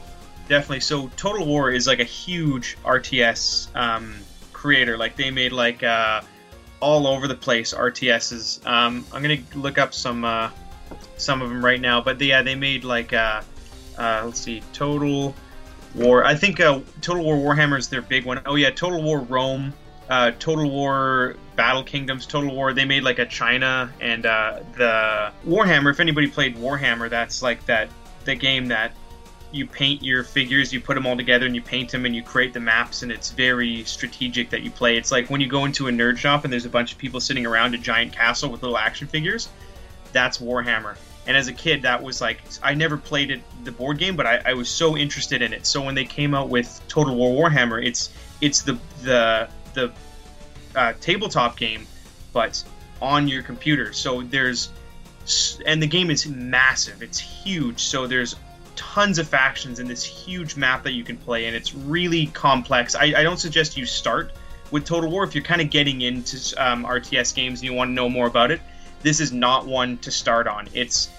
definitely. 0.48 0.80
So 0.80 1.08
Total 1.16 1.44
War 1.44 1.72
is 1.72 1.86
like 1.86 1.98
a 1.98 2.04
huge 2.04 2.78
RTS 2.84 3.74
um, 3.76 4.14
creator. 4.52 4.96
Like 4.96 5.16
they 5.16 5.30
made 5.30 5.52
like 5.52 5.82
uh, 5.82 6.22
all 6.80 7.06
over 7.06 7.26
the 7.26 7.34
place 7.34 7.74
RTSs. 7.74 8.64
Um, 8.66 9.04
I'm 9.12 9.20
gonna 9.20 9.42
look 9.54 9.76
up 9.76 9.92
some 9.92 10.24
uh, 10.24 10.50
some 11.16 11.42
of 11.42 11.48
them 11.48 11.64
right 11.64 11.80
now. 11.80 12.00
But 12.00 12.20
yeah, 12.20 12.42
they 12.42 12.54
made 12.54 12.84
like 12.84 13.12
uh, 13.12 13.42
uh, 13.98 14.22
let's 14.24 14.40
see, 14.40 14.62
Total 14.72 15.34
War. 15.94 16.24
I 16.24 16.34
think 16.34 16.60
uh, 16.60 16.80
Total 17.00 17.22
War 17.24 17.36
Warhammer 17.36 17.78
is 17.78 17.88
their 17.88 18.02
big 18.02 18.24
one. 18.24 18.40
Oh 18.46 18.56
yeah, 18.56 18.70
Total 18.70 19.02
War 19.02 19.20
Rome. 19.20 19.72
Uh, 20.08 20.32
Total 20.38 20.68
War 20.68 21.36
Battle 21.56 21.82
Kingdoms, 21.82 22.26
Total 22.26 22.54
War. 22.54 22.74
They 22.74 22.84
made 22.84 23.04
like 23.04 23.18
a 23.18 23.26
China 23.26 23.90
and 24.00 24.26
uh, 24.26 24.60
the 24.76 25.32
Warhammer. 25.46 25.90
If 25.90 26.00
anybody 26.00 26.26
played 26.26 26.56
Warhammer, 26.56 27.08
that's 27.08 27.42
like 27.42 27.64
that 27.66 27.88
the 28.24 28.34
game 28.34 28.66
that 28.66 28.92
you 29.50 29.66
paint 29.66 30.02
your 30.02 30.24
figures, 30.24 30.72
you 30.72 30.80
put 30.80 30.94
them 30.94 31.06
all 31.06 31.16
together, 31.16 31.46
and 31.46 31.54
you 31.54 31.62
paint 31.62 31.90
them, 31.90 32.04
and 32.04 32.14
you 32.14 32.22
create 32.22 32.52
the 32.52 32.60
maps, 32.60 33.02
and 33.02 33.12
it's 33.12 33.30
very 33.30 33.84
strategic 33.84 34.50
that 34.50 34.62
you 34.62 34.70
play. 34.70 34.96
It's 34.96 35.12
like 35.12 35.30
when 35.30 35.40
you 35.40 35.46
go 35.46 35.64
into 35.64 35.88
a 35.88 35.90
nerd 35.90 36.18
shop 36.18 36.44
and 36.44 36.52
there's 36.52 36.66
a 36.66 36.70
bunch 36.70 36.92
of 36.92 36.98
people 36.98 37.20
sitting 37.20 37.46
around 37.46 37.74
a 37.74 37.78
giant 37.78 38.12
castle 38.12 38.50
with 38.50 38.62
little 38.62 38.76
action 38.76 39.06
figures. 39.06 39.48
That's 40.14 40.38
Warhammer. 40.38 40.96
And 41.26 41.36
as 41.36 41.48
a 41.48 41.52
kid, 41.52 41.82
that 41.82 42.02
was 42.02 42.22
like 42.22 42.40
I 42.62 42.72
never 42.72 42.96
played 42.96 43.30
it 43.30 43.42
the 43.64 43.72
board 43.72 43.98
game, 43.98 44.16
but 44.16 44.26
I, 44.26 44.40
I 44.46 44.54
was 44.54 44.70
so 44.70 44.96
interested 44.96 45.42
in 45.42 45.52
it. 45.52 45.66
So 45.66 45.82
when 45.82 45.94
they 45.94 46.04
came 46.04 46.34
out 46.34 46.48
with 46.48 46.80
Total 46.88 47.14
War 47.14 47.50
Warhammer, 47.50 47.84
it's 47.84 48.10
it's 48.40 48.62
the 48.62 48.78
the 49.02 49.48
the 49.74 49.92
uh, 50.74 50.94
tabletop 51.00 51.56
game, 51.58 51.86
but 52.32 52.62
on 53.02 53.28
your 53.28 53.42
computer. 53.42 53.92
So 53.92 54.22
there's 54.22 54.70
and 55.66 55.82
the 55.82 55.86
game 55.86 56.10
is 56.10 56.26
massive. 56.26 57.02
It's 57.02 57.18
huge. 57.18 57.80
So 57.80 58.06
there's 58.06 58.36
tons 58.76 59.18
of 59.18 59.28
factions 59.28 59.78
in 59.78 59.88
this 59.88 60.04
huge 60.04 60.56
map 60.56 60.82
that 60.84 60.92
you 60.92 61.04
can 61.04 61.16
play, 61.16 61.46
and 61.46 61.56
it's 61.56 61.74
really 61.74 62.26
complex. 62.26 62.94
I, 62.94 63.04
I 63.04 63.22
don't 63.22 63.38
suggest 63.38 63.76
you 63.76 63.86
start 63.86 64.32
with 64.70 64.84
Total 64.84 65.10
War 65.10 65.24
if 65.24 65.34
you're 65.34 65.44
kind 65.44 65.60
of 65.60 65.70
getting 65.70 66.02
into 66.02 66.36
um, 66.62 66.84
RTS 66.84 67.34
games 67.34 67.60
and 67.60 67.70
you 67.70 67.74
want 67.74 67.88
to 67.90 67.92
know 67.92 68.08
more 68.08 68.26
about 68.26 68.50
it. 68.50 68.60
This 69.04 69.20
is 69.20 69.32
not 69.32 69.66
one 69.66 69.98
to 69.98 70.10
start 70.10 70.48
on. 70.48 70.66
It's 70.72 71.10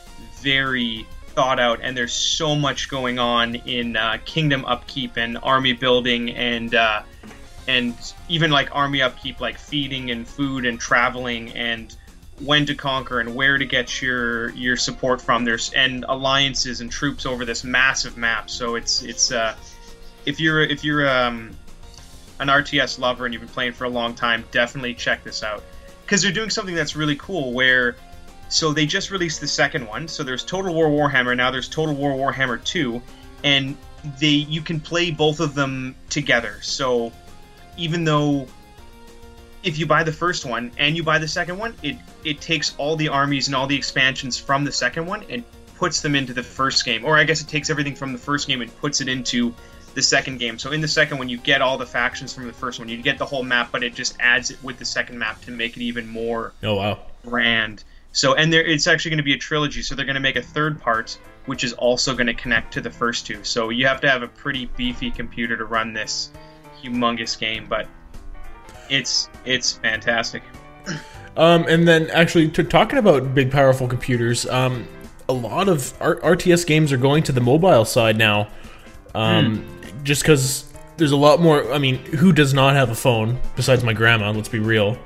very 0.41 1.05
thought 1.27 1.59
out, 1.59 1.81
and 1.83 1.95
there's 1.95 2.13
so 2.13 2.55
much 2.55 2.89
going 2.89 3.19
on 3.19 3.53
in 3.53 3.95
uh, 3.95 4.17
kingdom 4.25 4.65
upkeep 4.65 5.17
and 5.17 5.37
army 5.43 5.73
building 5.73 6.31
and 6.31 6.73
uh, 6.73 7.03
and 7.67 7.95
even 8.27 8.49
like 8.49 8.69
army 8.75 9.03
upkeep, 9.03 9.39
like 9.39 9.59
feeding 9.59 10.09
and 10.09 10.27
food 10.27 10.65
and 10.65 10.79
traveling 10.79 11.51
and 11.51 11.95
when 12.39 12.65
to 12.65 12.73
conquer 12.73 13.19
and 13.19 13.35
where 13.35 13.59
to 13.59 13.65
get 13.65 14.01
your 14.01 14.49
your 14.49 14.77
support 14.77 15.21
from. 15.21 15.45
There's 15.45 15.71
and 15.73 16.05
alliances 16.09 16.81
and 16.81 16.91
troops 16.91 17.27
over 17.27 17.45
this 17.45 17.63
massive 17.63 18.17
map. 18.17 18.49
So 18.49 18.73
it's 18.73 19.03
it's 19.03 19.31
uh, 19.31 19.55
if 20.25 20.39
you're 20.39 20.61
if 20.61 20.83
you're 20.83 21.07
um, 21.07 21.55
an 22.39 22.47
RTS 22.47 22.97
lover 22.97 23.25
and 23.25 23.33
you've 23.35 23.43
been 23.43 23.53
playing 23.53 23.73
for 23.73 23.83
a 23.83 23.89
long 23.89 24.15
time, 24.15 24.43
definitely 24.51 24.95
check 24.95 25.23
this 25.23 25.43
out 25.43 25.63
because 26.05 26.21
they're 26.21 26.31
doing 26.31 26.49
something 26.49 26.75
that's 26.75 26.95
really 26.95 27.15
cool. 27.15 27.53
Where 27.53 27.95
so 28.49 28.73
they 28.73 28.85
just 28.85 29.11
released 29.11 29.41
the 29.41 29.47
second 29.47 29.87
one. 29.87 30.07
So 30.07 30.23
there's 30.23 30.43
Total 30.43 30.73
War 30.73 30.87
Warhammer 30.87 31.35
now. 31.35 31.51
There's 31.51 31.67
Total 31.67 31.93
War 31.93 32.13
Warhammer 32.13 32.63
Two, 32.63 33.01
and 33.43 33.75
they 34.19 34.27
you 34.27 34.61
can 34.61 34.79
play 34.79 35.11
both 35.11 35.39
of 35.39 35.55
them 35.55 35.95
together. 36.09 36.59
So 36.61 37.11
even 37.77 38.03
though 38.03 38.47
if 39.63 39.79
you 39.79 39.87
buy 39.87 40.03
the 40.03 40.11
first 40.11 40.45
one 40.45 40.71
and 40.77 40.95
you 40.95 41.03
buy 41.03 41.17
the 41.17 41.27
second 41.27 41.57
one, 41.57 41.73
it 41.81 41.97
it 42.23 42.39
takes 42.39 42.75
all 42.77 42.95
the 42.95 43.09
armies 43.09 43.47
and 43.47 43.55
all 43.55 43.67
the 43.67 43.75
expansions 43.75 44.37
from 44.37 44.63
the 44.63 44.71
second 44.71 45.05
one 45.05 45.23
and 45.29 45.43
puts 45.75 46.01
them 46.01 46.15
into 46.15 46.33
the 46.33 46.43
first 46.43 46.85
game. 46.85 47.03
Or 47.03 47.17
I 47.17 47.23
guess 47.23 47.41
it 47.41 47.47
takes 47.47 47.69
everything 47.69 47.95
from 47.95 48.13
the 48.13 48.19
first 48.19 48.47
game 48.47 48.61
and 48.61 48.75
puts 48.77 49.01
it 49.01 49.09
into 49.09 49.53
the 49.95 50.01
second 50.01 50.37
game. 50.37 50.59
So 50.59 50.71
in 50.71 50.81
the 50.81 50.87
second 50.87 51.17
one, 51.17 51.27
you 51.29 51.37
get 51.37 51.61
all 51.61 51.77
the 51.77 51.85
factions 51.85 52.33
from 52.33 52.45
the 52.47 52.53
first 52.53 52.79
one. 52.79 52.87
You 52.87 53.01
get 53.01 53.17
the 53.17 53.25
whole 53.25 53.43
map, 53.43 53.69
but 53.71 53.83
it 53.83 53.95
just 53.95 54.15
adds 54.19 54.51
it 54.51 54.61
with 54.63 54.77
the 54.77 54.85
second 54.85 55.17
map 55.17 55.41
to 55.41 55.51
make 55.51 55.75
it 55.77 55.81
even 55.81 56.07
more 56.07 56.53
Oh 56.61 56.75
wow. 56.75 56.99
grand. 57.25 57.83
So 58.11 58.35
and 58.35 58.53
there 58.53 58.63
it's 58.63 58.87
actually 58.87 59.09
going 59.11 59.17
to 59.17 59.23
be 59.23 59.33
a 59.33 59.37
trilogy. 59.37 59.81
So 59.81 59.95
they're 59.95 60.05
going 60.05 60.13
to 60.15 60.21
make 60.21 60.35
a 60.35 60.41
third 60.41 60.79
part, 60.79 61.17
which 61.47 61.63
is 61.63 61.73
also 61.73 62.13
going 62.13 62.27
to 62.27 62.33
connect 62.33 62.71
to 62.73 62.81
the 62.81 62.91
first 62.91 63.25
two. 63.25 63.43
So 63.43 63.69
you 63.69 63.87
have 63.87 63.99
to 64.01 64.09
have 64.09 64.21
a 64.21 64.27
pretty 64.27 64.67
beefy 64.77 65.11
computer 65.11 65.57
to 65.57 65.65
run 65.65 65.93
this 65.93 66.29
humongous 66.81 67.37
game, 67.39 67.65
but 67.67 67.87
it's 68.89 69.29
it's 69.45 69.73
fantastic. 69.73 70.43
Um, 71.37 71.65
and 71.67 71.85
then 71.85 72.09
actually, 72.11 72.47
to 72.51 72.63
talking 72.63 72.97
about 72.97 73.35
big, 73.35 73.51
powerful 73.51 73.89
computers, 73.89 74.45
um, 74.45 74.87
a 75.27 75.33
lot 75.33 75.67
of 75.67 75.93
R- 76.01 76.15
RTS 76.21 76.65
games 76.65 76.93
are 76.93 76.97
going 76.97 77.23
to 77.23 77.33
the 77.33 77.41
mobile 77.41 77.83
side 77.83 78.17
now. 78.17 78.47
Um, 79.13 79.65
just 80.05 80.21
because 80.21 80.71
there's 80.95 81.11
a 81.11 81.17
lot 81.17 81.41
more. 81.41 81.73
I 81.73 81.77
mean, 81.79 81.97
who 81.97 82.31
does 82.31 82.53
not 82.53 82.75
have 82.75 82.89
a 82.89 82.95
phone 82.95 83.37
besides 83.57 83.83
my 83.83 83.91
grandma? 83.91 84.31
Let's 84.31 84.47
be 84.47 84.59
real. 84.59 84.97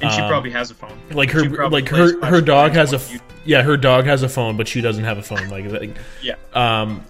And 0.00 0.12
she 0.12 0.20
Um, 0.20 0.28
probably 0.28 0.50
has 0.52 0.70
a 0.70 0.74
phone. 0.74 0.96
Like 1.10 1.30
her, 1.32 1.68
like 1.68 1.88
her, 1.88 2.24
her 2.24 2.40
dog 2.40 2.72
has 2.72 2.92
a, 2.92 2.96
on 3.14 3.20
yeah, 3.44 3.62
her 3.62 3.76
dog 3.76 4.04
has 4.06 4.22
a 4.22 4.28
phone, 4.28 4.56
but 4.56 4.68
she 4.68 4.80
doesn't 4.80 5.04
have 5.04 5.18
a 5.18 5.22
phone. 5.22 5.48
Like, 5.48 5.66
like 5.70 5.96
Yeah. 6.22 6.36
um, 6.54 7.02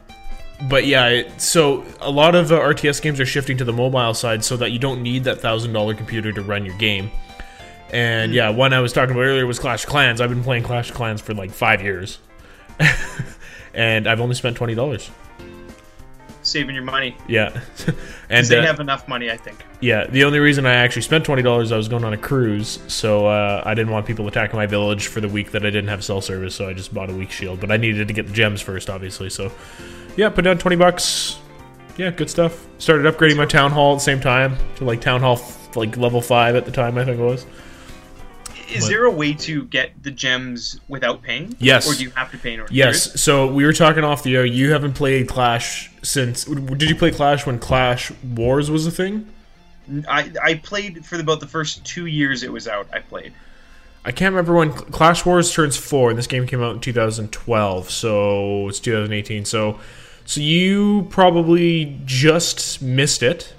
but 0.68 0.86
yeah, 0.86 1.06
it, 1.08 1.40
so 1.40 1.84
a 2.00 2.10
lot 2.10 2.34
of 2.34 2.50
uh, 2.52 2.58
RTS 2.60 3.00
games 3.00 3.20
are 3.20 3.26
shifting 3.26 3.56
to 3.58 3.64
the 3.64 3.72
mobile 3.72 4.12
side, 4.14 4.44
so 4.44 4.56
that 4.56 4.72
you 4.72 4.78
don't 4.78 5.02
need 5.02 5.24
that 5.24 5.40
thousand 5.40 5.72
dollar 5.72 5.94
computer 5.94 6.32
to 6.32 6.42
run 6.42 6.64
your 6.66 6.76
game. 6.78 7.10
And 7.92 8.32
yeah, 8.34 8.50
one 8.50 8.72
I 8.72 8.80
was 8.80 8.92
talking 8.92 9.12
about 9.12 9.22
earlier 9.22 9.46
was 9.46 9.58
Clash 9.58 9.84
of 9.84 9.90
Clans. 9.90 10.20
I've 10.20 10.30
been 10.30 10.44
playing 10.44 10.62
Clash 10.64 10.90
of 10.90 10.96
Clans 10.96 11.20
for 11.20 11.32
like 11.34 11.50
five 11.50 11.82
years, 11.82 12.18
and 13.74 14.06
I've 14.06 14.20
only 14.20 14.34
spent 14.34 14.56
twenty 14.56 14.74
dollars. 14.74 15.10
Saving 16.50 16.74
your 16.74 16.84
money. 16.84 17.16
Yeah, 17.28 17.60
and 18.28 18.44
they 18.46 18.58
uh, 18.58 18.62
have 18.62 18.80
enough 18.80 19.06
money, 19.06 19.30
I 19.30 19.36
think. 19.36 19.64
yeah, 19.80 20.06
the 20.06 20.24
only 20.24 20.40
reason 20.40 20.66
I 20.66 20.74
actually 20.74 21.02
spent 21.02 21.24
twenty 21.24 21.42
dollars, 21.42 21.70
I 21.70 21.76
was 21.76 21.86
going 21.86 22.02
on 22.04 22.12
a 22.12 22.18
cruise, 22.18 22.80
so 22.88 23.26
uh, 23.26 23.62
I 23.64 23.74
didn't 23.74 23.92
want 23.92 24.04
people 24.04 24.26
attacking 24.26 24.56
my 24.56 24.66
village 24.66 25.06
for 25.06 25.20
the 25.20 25.28
week 25.28 25.52
that 25.52 25.64
I 25.64 25.70
didn't 25.70 25.88
have 25.88 26.02
cell 26.02 26.20
service, 26.20 26.54
so 26.54 26.68
I 26.68 26.72
just 26.72 26.92
bought 26.92 27.08
a 27.08 27.14
weak 27.14 27.30
shield. 27.30 27.60
But 27.60 27.70
I 27.70 27.76
needed 27.76 28.08
to 28.08 28.14
get 28.14 28.26
the 28.26 28.32
gems 28.32 28.60
first, 28.60 28.90
obviously. 28.90 29.30
So, 29.30 29.52
yeah, 30.16 30.28
put 30.28 30.42
down 30.42 30.58
twenty 30.58 30.76
bucks. 30.76 31.38
Yeah, 31.96 32.10
good 32.10 32.30
stuff. 32.30 32.66
Started 32.78 33.12
upgrading 33.14 33.36
my 33.36 33.46
town 33.46 33.70
hall 33.70 33.92
at 33.92 33.96
the 33.96 34.04
same 34.04 34.20
time 34.20 34.56
to 34.76 34.84
like 34.84 35.00
town 35.00 35.20
hall 35.20 35.34
f- 35.36 35.76
like 35.76 35.96
level 35.96 36.20
five 36.20 36.56
at 36.56 36.64
the 36.64 36.72
time, 36.72 36.98
I 36.98 37.04
think 37.04 37.20
it 37.20 37.22
was. 37.22 37.46
Is 38.70 38.82
What? 38.82 38.88
there 38.90 39.04
a 39.04 39.10
way 39.10 39.32
to 39.34 39.64
get 39.64 40.02
the 40.02 40.10
gems 40.10 40.80
without 40.88 41.22
paying? 41.22 41.56
Yes. 41.58 41.90
Or 41.90 41.94
do 41.96 42.04
you 42.04 42.10
have 42.10 42.30
to 42.30 42.38
pay 42.38 42.54
in 42.54 42.60
order? 42.60 42.72
Yes. 42.72 43.20
So 43.20 43.52
we 43.52 43.64
were 43.64 43.72
talking 43.72 44.04
off 44.04 44.22
the 44.22 44.36
air. 44.36 44.44
You 44.44 44.72
haven't 44.72 44.94
played 44.94 45.28
Clash 45.28 45.90
since. 46.02 46.44
Did 46.44 46.82
you 46.88 46.94
play 46.96 47.10
Clash 47.10 47.46
when 47.46 47.58
Clan 47.58 47.98
Wars 48.34 48.70
was 48.70 48.86
a 48.86 48.90
thing? 48.90 49.26
I, 50.08 50.30
I 50.42 50.54
played 50.54 51.04
for 51.04 51.18
about 51.18 51.40
the 51.40 51.48
first 51.48 51.84
two 51.84 52.06
years 52.06 52.42
it 52.42 52.52
was 52.52 52.68
out. 52.68 52.86
I 52.92 53.00
played. 53.00 53.32
I 54.04 54.12
can't 54.12 54.32
remember 54.32 54.54
when 54.54 54.72
Clan 54.72 55.16
Wars 55.26 55.52
turns 55.52 55.76
four, 55.76 56.10
and 56.10 56.18
this 56.18 56.26
game 56.26 56.46
came 56.46 56.62
out 56.62 56.74
in 56.74 56.80
2012, 56.80 57.90
so 57.90 58.68
it's 58.68 58.80
2018. 58.80 59.44
So, 59.44 59.78
so 60.24 60.40
you 60.40 61.06
probably 61.10 62.00
just 62.06 62.80
missed 62.80 63.22
it. 63.22 63.52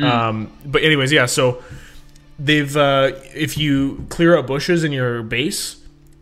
Um, 0.00 0.52
but 0.66 0.82
anyways, 0.82 1.10
yeah. 1.12 1.26
So 1.26 1.62
they've 2.38 2.76
uh, 2.76 3.12
if 3.34 3.58
you 3.58 4.06
clear 4.08 4.36
out 4.36 4.46
bushes 4.46 4.84
in 4.84 4.92
your 4.92 5.22
base, 5.22 5.76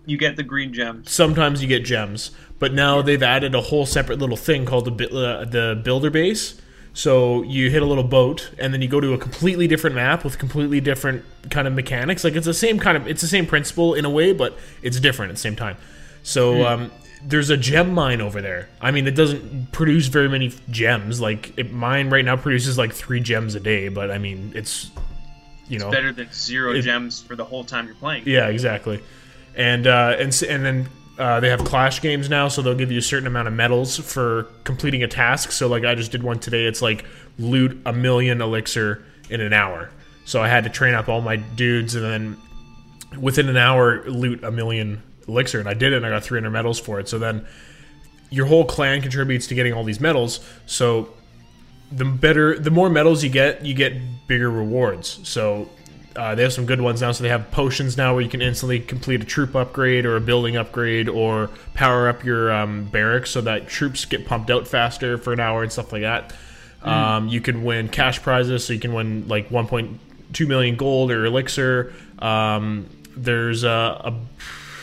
You 0.07 0.17
get 0.17 0.37
the 0.37 0.43
green 0.43 0.73
gems. 0.73 1.11
sometimes 1.11 1.63
you 1.63 1.69
get 1.69 1.85
gems. 1.85 2.31
But 2.59 2.73
now 2.73 3.03
they've 3.03 3.23
added 3.23 3.55
a 3.55 3.61
whole 3.61 3.85
separate 3.85 4.19
little 4.19 4.37
thing 4.37 4.65
called 4.65 4.87
the 4.97 5.09
uh, 5.11 5.45
the 5.45 5.81
builder 5.85 6.11
base. 6.11 6.61
So 6.95 7.43
you 7.43 7.71
hit 7.71 7.83
a 7.83 7.85
little 7.85 8.03
boat, 8.05 8.51
and 8.59 8.73
then 8.73 8.81
you 8.81 8.89
go 8.89 9.01
to 9.01 9.13
a 9.13 9.19
completely 9.19 9.67
different 9.69 9.95
map 9.95 10.25
with 10.25 10.39
completely 10.39 10.81
different 10.81 11.23
kind 11.51 11.69
of 11.69 11.75
mechanics. 11.75 12.25
Like 12.25 12.35
it's 12.35 12.47
the 12.47 12.55
same 12.55 12.79
kind 12.79 12.97
of 12.97 13.07
it's 13.07 13.21
the 13.21 13.29
same 13.29 13.45
principle 13.47 13.93
in 13.93 14.07
a 14.07 14.11
way, 14.11 14.33
but 14.33 14.57
it's 14.83 14.99
different 14.99 15.29
at 15.31 15.35
the 15.35 15.41
same 15.43 15.57
time. 15.57 15.77
So 16.23 16.65
um, 16.67 16.91
there's 17.23 17.51
a 17.51 17.57
gem 17.59 17.93
mine 17.93 18.23
over 18.23 18.41
there. 18.41 18.71
I 18.81 18.91
mean, 18.93 19.07
it 19.07 19.15
doesn't 19.15 19.73
produce 19.73 20.07
very 20.07 20.31
many 20.31 20.55
gems. 20.71 21.21
Like 21.21 21.53
it, 21.59 21.71
mine 21.73 22.09
right 22.09 22.25
now 22.25 22.37
produces 22.37 22.79
like 22.79 22.95
three 22.95 23.21
gems 23.21 23.55
a 23.55 23.61
day, 23.61 23.89
but 23.91 24.11
I 24.11 24.17
mean 24.17 24.53
it's 24.55 24.91
you 25.69 25.79
know 25.79 25.91
Better 25.91 26.13
than 26.13 26.29
zero 26.33 26.73
It- 26.75 26.83
gems 26.83 27.23
for 27.23 27.37
the 27.37 27.45
whole 27.45 27.65
time 27.65 27.87
you're 27.87 27.95
playing. 27.97 28.23
yeah, 28.27 28.49
exactly. 28.49 29.03
And 29.55 29.87
uh, 29.87 30.17
and 30.19 30.43
and 30.49 30.65
then 30.65 30.89
uh, 31.19 31.41
they 31.41 31.49
have 31.49 31.65
clash 31.65 32.03
games 32.03 32.29
now, 32.29 32.49
so 32.49 32.61
they'll 32.63 32.75
give 32.75 32.93
you 32.93 32.99
a 32.99 33.03
certain 33.03 33.27
amount 33.27 33.49
of 33.49 33.55
medals 33.55 33.97
for 33.99 34.45
completing 34.65 35.03
a 35.03 35.09
task. 35.09 35.51
So 35.51 35.67
like 35.67 35.85
I 35.85 35.95
just 35.95 36.13
did 36.13 36.23
one 36.23 36.39
today. 36.39 36.67
It's 36.67 36.83
like 36.83 37.05
loot 37.39 37.81
a 37.87 37.93
million 37.93 38.41
elixir 38.43 39.03
in 39.31 39.41
an 39.41 39.53
hour. 39.55 39.91
So 40.27 40.43
I 40.43 40.49
had 40.49 40.65
to 40.65 40.71
train 40.71 40.95
up 40.95 41.09
all 41.09 41.21
my 41.23 41.37
dudes, 41.37 41.95
and 41.95 42.05
then 42.05 42.37
within 43.19 43.49
an 43.49 43.57
hour 43.57 44.05
loot 44.09 44.45
a 44.45 44.51
million 44.51 45.03
elixir, 45.27 45.59
and 45.59 45.69
I 45.69 45.75
did 45.75 45.93
it. 45.93 45.97
and 45.97 46.07
I 46.07 46.11
got 46.11 46.23
300 46.23 46.51
medals 46.51 46.79
for 46.79 47.01
it. 47.01 47.09
So 47.09 47.19
then 47.19 47.47
your 48.31 48.47
whole 48.47 48.65
clan 48.65 49.01
contributes 49.01 49.47
to 49.47 49.55
getting 49.55 49.73
all 49.73 49.85
these 49.85 50.01
medals. 50.01 50.41
So 50.67 51.09
the 51.93 52.05
better, 52.05 52.59
the 52.59 52.71
more 52.71 52.91
medals 52.91 53.23
you 53.23 53.31
get, 53.31 53.65
you 53.65 53.75
get 53.75 53.95
bigger 54.27 54.51
rewards. 54.51 55.21
So 55.25 55.69
uh, 56.17 56.35
they 56.35 56.43
have 56.43 56.53
some 56.53 56.67
good 56.67 56.81
ones 56.81 57.01
now. 57.01 57.13
So 57.13 57.23
they 57.23 57.29
have 57.29 57.51
potions 57.51 57.97
now 57.97 58.15
where 58.15 58.23
you 58.23 58.29
can 58.29 58.43
instantly 58.43 58.81
complete 58.81 59.23
a 59.23 59.25
troop 59.25 59.55
upgrade 59.55 60.07
or 60.07 60.17
a 60.17 60.21
building 60.21 60.57
upgrade 60.57 61.09
or 61.09 61.51
power 61.75 62.09
up 62.09 62.25
your 62.25 62.53
um, 62.53 62.85
barracks 62.87 63.31
so 63.31 63.41
that 63.43 63.69
troops 63.69 64.05
get 64.05 64.27
pumped 64.27 64.51
out 64.51 64.67
faster 64.67 65.19
for 65.19 65.33
an 65.33 65.41
hour 65.41 65.63
and 65.63 65.73
stuff 65.73 65.93
like 65.93 66.03
that. 66.03 66.35
Um, 66.83 67.27
you 67.29 67.41
can 67.41 67.65
win 67.65 67.89
cash 67.89 68.23
prizes, 68.23 68.65
so 68.65 68.73
you 68.73 68.79
can 68.79 68.93
win 68.93 69.27
like 69.27 69.49
1.2 69.49 70.47
million 70.47 70.77
gold 70.77 71.11
or 71.11 71.25
elixir. 71.25 71.93
Um, 72.21 72.87
there's 73.17 73.65
a, 73.65 73.69
a 73.69 74.15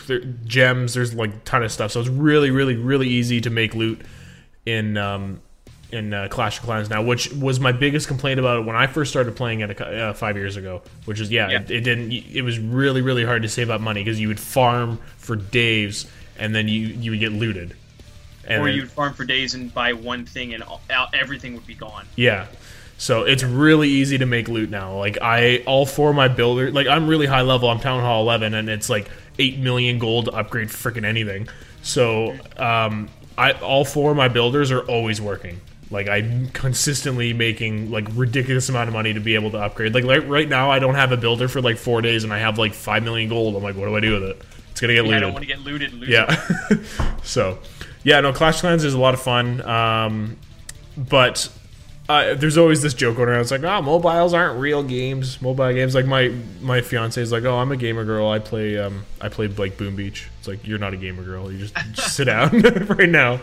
there, 0.08 0.20
gems. 0.20 0.96
There's 0.96 1.14
like 1.14 1.34
a 1.34 1.40
ton 1.40 1.64
of 1.64 1.72
stuff. 1.72 1.92
So 1.92 2.02
it's 2.02 2.10
really, 2.10 2.52
really, 2.52 2.76
really 2.76 3.08
easy 3.08 3.40
to 3.42 3.50
make 3.50 3.74
loot 3.74 4.02
in 4.66 4.98
um, 4.98 5.42
in 5.94 6.14
uh, 6.14 6.28
Clash 6.30 6.60
of 6.60 6.66
Clans 6.66 6.90
now, 6.90 7.02
which 7.02 7.32
was 7.34 7.60
my 7.60 7.72
biggest 7.72 8.08
complaint 8.08 8.40
about 8.40 8.60
it 8.60 8.66
when 8.66 8.76
I 8.76 8.88
first 8.88 9.12
started 9.12 9.36
playing 9.36 9.62
it 9.62 9.80
a 9.80 10.10
uh, 10.10 10.14
five 10.14 10.36
years 10.36 10.58
ago. 10.58 10.82
Which 11.06 11.20
is 11.20 11.32
yeah, 11.32 11.50
Yeah. 11.50 11.62
It, 11.62 11.72
it 11.72 11.82
didn't. 11.82 12.12
It 12.12 12.42
was 12.42 12.60
really, 12.60 13.02
really 13.02 13.24
hard 13.24 13.44
to 13.44 13.50
save 13.50 13.70
up 13.70 13.80
money 13.80 14.04
because 14.04 14.20
you 14.20 14.28
would 14.28 14.40
farm 14.40 15.00
for 15.18 15.36
days 15.36 16.08
and 16.38 16.54
then 16.54 16.68
you 16.68 16.88
you 16.88 17.12
would 17.12 17.20
get 17.20 17.32
looted. 17.32 17.76
And 18.46 18.62
Or 18.62 18.70
you'd 18.70 18.92
farm 18.92 19.14
for 19.14 19.24
days 19.24 19.54
and 19.54 19.74
buy 19.74 19.94
one 19.94 20.26
thing 20.26 20.54
and 20.54 20.64
all, 20.64 20.82
everything 21.14 21.54
would 21.54 21.68
be 21.68 21.76
gone. 21.76 22.06
yeah. 22.16 22.48
So 22.98 23.24
it's 23.24 23.44
really 23.44 23.90
easy 23.90 24.18
to 24.20 24.26
make 24.26 24.48
loot 24.48 24.70
now. 24.70 24.98
Like 24.98 25.18
I, 25.22 25.64
all 25.66 25.86
four 25.86 26.12
of 26.12 26.16
my 26.16 26.28
builder, 26.28 26.72
like 26.72 26.88
I'm 26.88 27.08
really 27.08 27.26
high 27.26 27.42
level. 27.42 27.68
I'm 27.68 27.80
Town 27.80 28.02
Hall 28.02 28.22
11, 28.22 28.54
and 28.54 28.70
it's 28.70 28.90
like 28.90 29.10
eight 29.40 29.58
million 29.58 30.00
gold 30.00 30.26
to 30.26 30.32
upgrade 30.32 30.70
freaking 30.70 31.04
anything. 31.04 31.50
So 31.82 32.38
um, 32.56 33.10
I, 33.38 33.54
all 33.54 33.84
four 33.84 34.12
of 34.12 34.18
my 34.18 34.28
builders 34.28 34.72
are 34.72 34.82
always 34.82 35.20
working. 35.20 35.60
Like 35.94 36.10
I'm 36.10 36.50
consistently 36.50 37.32
making 37.34 37.92
like 37.92 38.08
ridiculous 38.14 38.68
amount 38.68 38.88
of 38.88 38.94
money 38.94 39.14
to 39.14 39.20
be 39.20 39.36
able 39.36 39.52
to 39.52 39.60
upgrade. 39.60 39.94
Like, 39.94 40.04
like 40.04 40.28
right 40.28 40.50
now, 40.50 40.72
I 40.72 40.80
don't 40.80 40.96
have 40.96 41.12
a 41.12 41.18
builder 41.18 41.48
for 41.48 41.62
like 41.62 41.78
four 41.78 42.02
days, 42.02 42.24
and 42.24 42.34
I 42.34 42.40
have 42.40 42.58
like 42.58 42.74
five 42.74 43.04
million 43.04 43.30
gold. 43.30 43.56
I'm 43.56 43.64
like, 43.64 43.76
what 43.76 43.86
do 43.86 43.96
I 43.96 44.00
do 44.00 44.20
with 44.20 44.24
it? 44.24 44.42
It's 44.72 44.82
gonna 44.82 44.94
get 44.94 45.06
Yeah, 45.06 45.18
I 45.18 45.20
don't 45.20 45.34
want 45.34 45.44
to 45.44 45.48
get 45.48 45.60
looted. 45.60 45.94
Yeah. 46.08 46.36
so, 47.24 47.60
yeah, 48.04 48.20
no, 48.22 48.34
Clash 48.34 48.60
Clans 48.60 48.84
is 48.84 48.96
a 48.96 49.00
lot 49.00 49.14
of 49.14 49.22
fun. 49.22 49.62
Um, 49.62 50.38
but 50.98 51.48
uh, 52.10 52.34
there's 52.34 52.58
always 52.58 52.82
this 52.82 52.96
joke 52.96 53.16
going 53.16 53.30
around. 53.30 53.42
It's 53.42 53.52
like, 53.52 53.64
oh, 53.64 53.82
mobiles 53.84 54.34
aren't 54.34 54.60
real 54.60 54.82
games. 54.82 55.42
Mobile 55.44 55.72
games. 55.74 55.94
Like 55.94 56.08
my 56.08 56.34
my 56.60 56.82
fiance 56.82 57.22
is 57.22 57.32
like, 57.32 57.44
oh, 57.44 57.58
I'm 57.58 57.72
a 57.72 57.78
gamer 57.78 58.04
girl. 58.04 58.30
I 58.30 58.40
play 58.40 58.80
um 58.80 59.06
I 59.22 59.30
play 59.30 59.48
like 59.48 59.78
Boom 59.78 59.96
Beach. 59.96 60.28
It's 60.40 60.48
like 60.48 60.66
you're 60.68 60.80
not 60.80 60.94
a 60.94 60.98
gamer 60.98 61.24
girl. 61.24 61.52
You 61.52 61.60
just, 61.60 61.76
just 61.92 62.16
sit 62.16 62.26
down 62.26 62.60
right 62.62 63.10
now. 63.10 63.38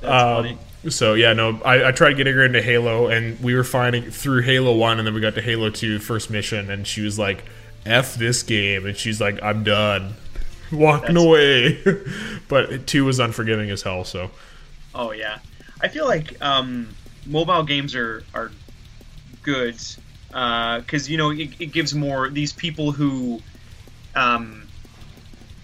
funny. 0.00 0.52
Um, 0.52 0.58
so 0.88 1.14
yeah, 1.14 1.32
no, 1.32 1.60
I, 1.64 1.88
I 1.88 1.92
tried 1.92 2.14
getting 2.14 2.34
her 2.34 2.44
into 2.44 2.62
Halo, 2.62 3.08
and 3.08 3.38
we 3.40 3.54
were 3.54 3.64
finding 3.64 4.10
through 4.10 4.42
Halo 4.42 4.74
One, 4.76 4.98
and 4.98 5.06
then 5.06 5.14
we 5.14 5.20
got 5.20 5.34
to 5.36 5.42
Halo 5.42 5.70
Two 5.70 5.98
first 5.98 6.30
mission, 6.30 6.70
and 6.70 6.86
she 6.86 7.02
was 7.02 7.18
like, 7.18 7.44
"F 7.86 8.14
this 8.16 8.42
game," 8.42 8.86
and 8.86 8.96
she's 8.96 9.20
like, 9.20 9.42
"I'm 9.42 9.64
done." 9.64 10.14
Walking 10.72 11.14
That's- 11.14 11.24
away, 11.26 11.82
but 12.48 12.86
two 12.86 13.04
was 13.04 13.20
unforgiving 13.20 13.70
as 13.70 13.82
hell. 13.82 14.04
So 14.04 14.30
Oh 14.94 15.12
yeah, 15.12 15.38
I 15.80 15.88
feel 15.88 16.06
like 16.06 16.40
um, 16.42 16.88
mobile 17.26 17.62
games 17.62 17.94
are 17.94 18.24
are 18.34 18.50
good 19.42 19.76
because 20.28 21.10
you 21.10 21.16
know 21.18 21.30
it, 21.30 21.50
it 21.60 21.72
gives 21.72 21.94
more 21.94 22.28
these 22.30 22.52
people 22.52 22.92
who 22.92 23.40
um, 24.14 24.66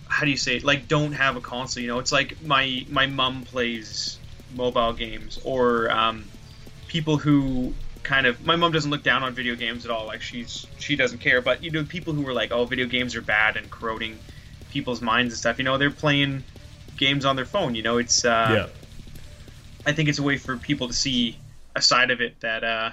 how 0.09 0.25
do 0.25 0.31
you 0.31 0.37
say 0.37 0.57
it? 0.57 0.65
like 0.65 0.89
don't 0.89 1.13
have 1.13 1.37
a 1.37 1.41
console. 1.41 1.83
You 1.83 1.89
know, 1.89 1.99
it's 1.99 2.13
like 2.13 2.43
my 2.45 2.85
my 2.91 3.07
mom 3.07 3.45
plays 3.45 4.18
mobile 4.55 4.93
games 4.93 5.39
or 5.45 5.91
um, 5.91 6.25
people 6.89 7.17
who 7.17 7.75
kind 8.03 8.27
of 8.27 8.45
my 8.45 8.57
mom 8.57 8.73
doesn't 8.73 8.91
look 8.91 9.03
down 9.03 9.23
on 9.23 9.35
video 9.35 9.55
games 9.55 9.85
at 9.85 9.91
all. 9.91 10.07
Like 10.07 10.23
she's 10.23 10.67
she 10.79 10.97
doesn't 10.97 11.19
care. 11.19 11.41
But 11.41 11.63
you 11.63 11.71
know, 11.71 11.85
people 11.85 12.13
who 12.15 12.27
are 12.27 12.33
like, 12.33 12.51
oh, 12.51 12.65
video 12.65 12.87
games 12.87 13.15
are 13.15 13.23
bad 13.23 13.57
and 13.57 13.71
corroding 13.71 14.19
people's 14.71 15.01
minds 15.01 15.35
and 15.35 15.39
stuff. 15.39 15.59
You 15.59 15.65
know, 15.65 15.79
they're 15.79 15.91
playing 15.91 16.43
games 16.97 17.25
on 17.25 17.37
their 17.37 17.45
phone. 17.45 17.75
You 17.75 17.83
know, 17.83 17.99
it's 17.99 18.25
uh, 18.25 18.49
yeah, 18.51 18.67
I 19.87 19.93
think 19.93 20.09
it's 20.09 20.19
a 20.19 20.23
way 20.23 20.39
for 20.39 20.57
people 20.57 20.89
to 20.89 20.95
see 20.95 21.37
a 21.77 21.83
side 21.83 22.11
of 22.11 22.21
it 22.21 22.41
that 22.41 22.65
uh, 22.65 22.91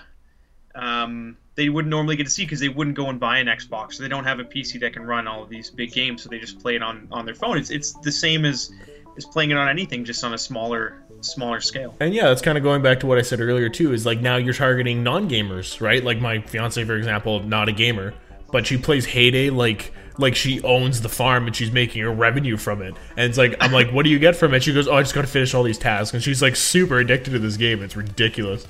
um, 0.76 1.38
they 1.56 1.70
wouldn't 1.70 1.90
normally 1.90 2.18
get 2.18 2.26
to 2.26 2.30
see 2.30 2.44
because 2.44 2.60
they 2.60 2.70
wouldn't 2.70 2.98
go 2.98 3.10
and 3.10 3.20
buy 3.20 3.40
an 3.40 3.48
Xbox. 3.48 3.94
So 3.94 4.04
they 4.04 4.10
don't 4.10 4.26
have 4.26 4.40
a 4.40 4.44
PC 4.44 4.82
that 4.82 4.94
can 4.94 5.04
run 5.04 5.28
all 5.28 5.44
of 5.44 5.50
these 5.50 5.70
big 5.70 5.94
games, 5.94 6.24
so 6.24 6.30
they 6.30 6.40
just 6.40 6.60
play 6.60 6.76
it 6.76 6.84
on, 6.84 7.08
on 7.12 7.26
their 7.26 7.36
phone. 7.36 7.58
It's 7.58 7.70
it's 7.70 7.94
the 7.94 8.12
same 8.12 8.46
as 8.46 8.72
as 9.18 9.26
playing 9.26 9.52
it 9.52 9.58
on 9.58 9.70
anything, 9.70 10.04
just 10.04 10.24
on 10.26 10.34
a 10.34 10.38
smaller 10.38 11.02
smaller 11.26 11.62
scale. 11.62 11.96
and 12.00 12.14
yeah, 12.14 12.26
that's 12.26 12.42
kind 12.42 12.58
of 12.58 12.64
going 12.64 12.82
back 12.82 13.00
to 13.02 13.08
what 13.08 13.18
I 13.18 13.22
said 13.22 13.40
earlier 13.40 13.70
too. 13.70 13.94
Is 13.94 14.06
like 14.06 14.22
now 14.22 14.38
you're 14.38 14.54
targeting 14.54 15.04
non-gamers, 15.04 15.82
right? 15.82 16.04
Like 16.04 16.20
my 16.20 16.42
fiance, 16.42 16.84
for 16.84 16.96
example, 16.96 17.42
not 17.44 17.70
a 17.70 17.72
gamer, 17.72 18.14
but 18.52 18.66
she 18.68 18.78
plays 18.78 19.06
Hay 19.06 19.32
Day 19.32 19.50
like 19.50 19.92
like 20.18 20.36
she 20.36 20.62
owns 20.62 21.02
the 21.02 21.10
farm 21.10 21.46
and 21.48 21.56
she's 21.56 21.72
making 21.72 22.02
a 22.04 22.10
revenue 22.12 22.58
from 22.58 22.82
it. 22.82 22.96
And 23.18 23.30
it's 23.30 23.38
like 23.38 23.56
I'm 23.60 23.72
like, 23.72 23.92
what 23.92 24.04
do 24.04 24.10
you 24.10 24.20
get 24.20 24.36
from 24.36 24.54
it? 24.54 24.64
She 24.64 24.74
goes, 24.74 24.88
oh, 24.88 24.96
I 24.96 25.02
just 25.02 25.14
got 25.14 25.22
to 25.22 25.28
finish 25.28 25.54
all 25.54 25.64
these 25.64 25.78
tasks, 25.78 26.14
and 26.14 26.24
she's 26.24 26.42
like 26.42 26.56
super 26.56 27.00
addicted 27.00 27.32
to 27.32 27.40
this 27.40 27.58
game. 27.58 27.84
It's 27.84 27.96
ridiculous. 27.96 28.66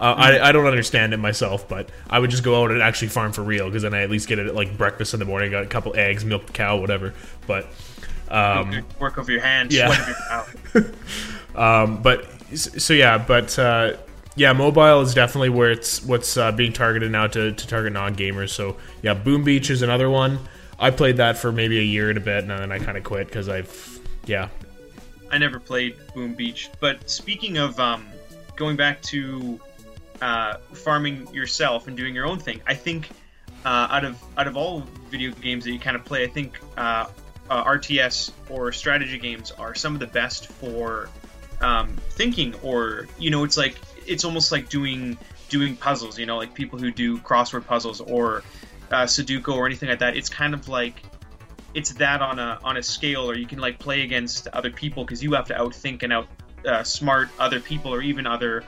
Uh, 0.00 0.14
I, 0.16 0.48
I 0.48 0.52
don't 0.52 0.66
understand 0.66 1.12
it 1.12 1.16
myself, 1.16 1.68
but 1.68 1.90
I 2.08 2.20
would 2.20 2.30
just 2.30 2.44
go 2.44 2.62
out 2.62 2.70
and 2.70 2.80
actually 2.80 3.08
farm 3.08 3.32
for 3.32 3.42
real 3.42 3.66
because 3.66 3.82
then 3.82 3.94
I 3.94 4.02
at 4.02 4.10
least 4.10 4.28
get 4.28 4.38
it 4.38 4.46
at 4.46 4.54
like 4.54 4.78
breakfast 4.78 5.12
in 5.12 5.18
the 5.18 5.26
morning. 5.26 5.50
Got 5.50 5.64
a 5.64 5.66
couple 5.66 5.96
eggs, 5.96 6.24
milk 6.24 6.46
the 6.46 6.52
cow, 6.52 6.76
whatever. 6.76 7.14
But 7.48 7.66
um, 8.30 8.84
Work 8.98 9.16
of 9.18 9.28
your 9.28 9.40
hands, 9.40 9.74
yeah. 9.74 10.12
your 10.74 10.84
um, 11.54 12.02
but 12.02 12.26
so 12.54 12.94
yeah, 12.94 13.18
but 13.18 13.58
uh, 13.58 13.96
yeah, 14.36 14.52
mobile 14.52 15.00
is 15.00 15.14
definitely 15.14 15.50
where 15.50 15.70
it's 15.70 16.02
what's 16.04 16.36
uh, 16.36 16.52
being 16.52 16.72
targeted 16.72 17.10
now 17.10 17.26
to, 17.26 17.52
to 17.52 17.66
target 17.66 17.92
non 17.92 18.14
gamers. 18.14 18.50
So 18.50 18.76
yeah, 19.02 19.14
Boom 19.14 19.44
Beach 19.44 19.70
is 19.70 19.82
another 19.82 20.08
one. 20.08 20.38
I 20.78 20.90
played 20.90 21.16
that 21.16 21.36
for 21.36 21.50
maybe 21.50 21.78
a 21.78 21.82
year 21.82 22.08
and 22.08 22.18
a 22.18 22.20
bit, 22.20 22.42
and 22.44 22.50
then 22.50 22.70
I 22.70 22.78
kind 22.78 22.96
of 22.96 23.04
quit 23.04 23.26
because 23.26 23.48
I've 23.48 24.00
yeah 24.26 24.48
I 25.30 25.38
never 25.38 25.58
played 25.58 25.96
Boom 26.14 26.34
Beach. 26.34 26.70
But 26.80 27.08
speaking 27.08 27.58
of 27.58 27.78
um, 27.78 28.06
going 28.56 28.76
back 28.76 29.02
to 29.02 29.60
uh, 30.20 30.58
farming 30.72 31.28
yourself 31.32 31.86
and 31.86 31.96
doing 31.96 32.14
your 32.14 32.26
own 32.26 32.38
thing, 32.38 32.60
I 32.66 32.74
think 32.74 33.10
uh, 33.64 33.88
out 33.90 34.04
of 34.04 34.22
out 34.36 34.46
of 34.46 34.56
all 34.56 34.80
video 35.10 35.32
games 35.32 35.64
that 35.64 35.72
you 35.72 35.78
kind 35.78 35.96
of 35.96 36.04
play, 36.04 36.24
I 36.24 36.28
think 36.28 36.60
uh, 36.76 37.06
uh, 37.50 37.64
RTS 37.64 38.32
or 38.50 38.72
strategy 38.72 39.18
games 39.18 39.50
are 39.52 39.74
some 39.74 39.94
of 39.94 40.00
the 40.00 40.06
best 40.06 40.48
for 40.48 41.08
um, 41.60 41.96
thinking. 42.10 42.54
Or 42.62 43.06
you 43.18 43.30
know, 43.30 43.44
it's 43.44 43.56
like 43.56 43.76
it's 44.06 44.24
almost 44.24 44.52
like 44.52 44.68
doing 44.68 45.18
doing 45.48 45.76
puzzles. 45.76 46.18
You 46.18 46.26
know, 46.26 46.36
like 46.36 46.54
people 46.54 46.78
who 46.78 46.90
do 46.90 47.18
crossword 47.18 47.66
puzzles 47.66 48.00
or 48.00 48.42
uh, 48.90 49.04
Sudoku 49.04 49.54
or 49.54 49.66
anything 49.66 49.88
like 49.88 50.00
that. 50.00 50.16
It's 50.16 50.28
kind 50.28 50.54
of 50.54 50.68
like 50.68 51.02
it's 51.74 51.92
that 51.94 52.22
on 52.22 52.38
a 52.38 52.58
on 52.64 52.76
a 52.76 52.82
scale, 52.82 53.30
or 53.30 53.34
you 53.34 53.46
can 53.46 53.58
like 53.58 53.78
play 53.78 54.02
against 54.02 54.48
other 54.48 54.70
people 54.70 55.04
because 55.04 55.22
you 55.22 55.32
have 55.34 55.46
to 55.46 55.54
outthink 55.54 56.02
and 56.02 56.12
out 56.12 56.26
uh, 56.66 56.82
smart 56.82 57.28
other 57.38 57.60
people 57.60 57.94
or 57.94 58.02
even 58.02 58.26
other 58.26 58.64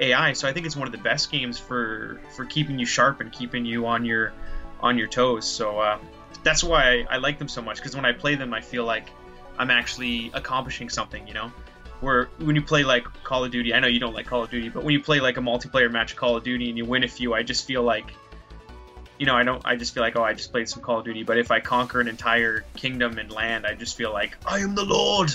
AI. 0.00 0.32
So 0.32 0.48
I 0.48 0.52
think 0.52 0.66
it's 0.66 0.76
one 0.76 0.86
of 0.86 0.92
the 0.92 0.98
best 0.98 1.30
games 1.30 1.58
for 1.58 2.20
for 2.34 2.44
keeping 2.44 2.78
you 2.78 2.86
sharp 2.86 3.20
and 3.20 3.32
keeping 3.32 3.64
you 3.64 3.86
on 3.86 4.04
your 4.04 4.32
on 4.80 4.98
your 4.98 5.08
toes. 5.08 5.46
So 5.46 5.78
uh, 5.78 5.98
that's 6.44 6.62
why 6.62 7.04
I, 7.10 7.14
I 7.14 7.16
like 7.16 7.38
them 7.38 7.48
so 7.48 7.60
much 7.62 7.78
because 7.78 7.96
when 7.96 8.04
I 8.04 8.12
play 8.12 8.34
them, 8.34 8.54
I 8.54 8.60
feel 8.60 8.84
like 8.84 9.10
I'm 9.58 9.70
actually 9.70 10.30
accomplishing 10.34 10.88
something. 10.88 11.26
You 11.26 11.34
know. 11.34 11.52
Where 12.00 12.26
when 12.38 12.54
you 12.54 12.60
play 12.60 12.84
like 12.84 13.04
Call 13.22 13.44
of 13.44 13.50
Duty, 13.50 13.72
I 13.72 13.80
know 13.80 13.86
you 13.86 14.00
don't 14.00 14.12
like 14.12 14.26
Call 14.26 14.42
of 14.42 14.50
Duty, 14.50 14.68
but 14.68 14.84
when 14.84 14.92
you 14.92 15.00
play 15.00 15.20
like 15.20 15.38
a 15.38 15.40
multiplayer 15.40 15.90
match 15.90 16.12
of 16.12 16.18
Call 16.18 16.36
of 16.36 16.44
Duty 16.44 16.68
and 16.68 16.76
you 16.76 16.84
win 16.84 17.02
a 17.02 17.08
few, 17.08 17.32
I 17.32 17.42
just 17.42 17.66
feel 17.66 17.82
like 17.82 18.12
you 19.18 19.26
know, 19.26 19.36
I 19.36 19.44
don't. 19.44 19.62
I 19.64 19.76
just 19.76 19.94
feel 19.94 20.02
like, 20.02 20.16
oh, 20.16 20.24
I 20.24 20.32
just 20.32 20.50
played 20.50 20.68
some 20.68 20.82
Call 20.82 20.98
of 20.98 21.04
Duty. 21.04 21.22
But 21.22 21.38
if 21.38 21.50
I 21.50 21.60
conquer 21.60 22.00
an 22.00 22.08
entire 22.08 22.64
kingdom 22.76 23.18
and 23.18 23.30
land, 23.30 23.66
I 23.66 23.74
just 23.74 23.96
feel 23.96 24.12
like 24.12 24.36
I 24.44 24.58
am 24.58 24.74
the 24.74 24.84
Lord. 24.84 25.34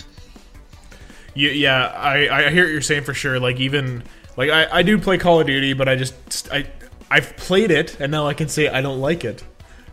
Yeah, 1.34 1.52
yeah, 1.52 1.86
I, 1.88 2.48
I 2.48 2.50
hear 2.50 2.66
what 2.66 2.72
you're 2.72 2.82
saying 2.82 3.04
for 3.04 3.14
sure. 3.14 3.40
Like 3.40 3.60
even 3.60 4.04
like 4.36 4.50
I, 4.50 4.80
I 4.80 4.82
do 4.84 4.98
play 4.98 5.18
Call 5.18 5.40
of 5.40 5.48
Duty, 5.48 5.74
but 5.74 5.88
I 5.88 5.96
just 5.96 6.52
I 6.52 6.68
I've 7.10 7.36
played 7.38 7.72
it 7.72 8.00
and 8.00 8.12
now 8.12 8.28
I 8.28 8.34
can 8.34 8.50
say 8.50 8.68
I 8.68 8.82
don't 8.82 9.00
like 9.00 9.24
it. 9.24 9.44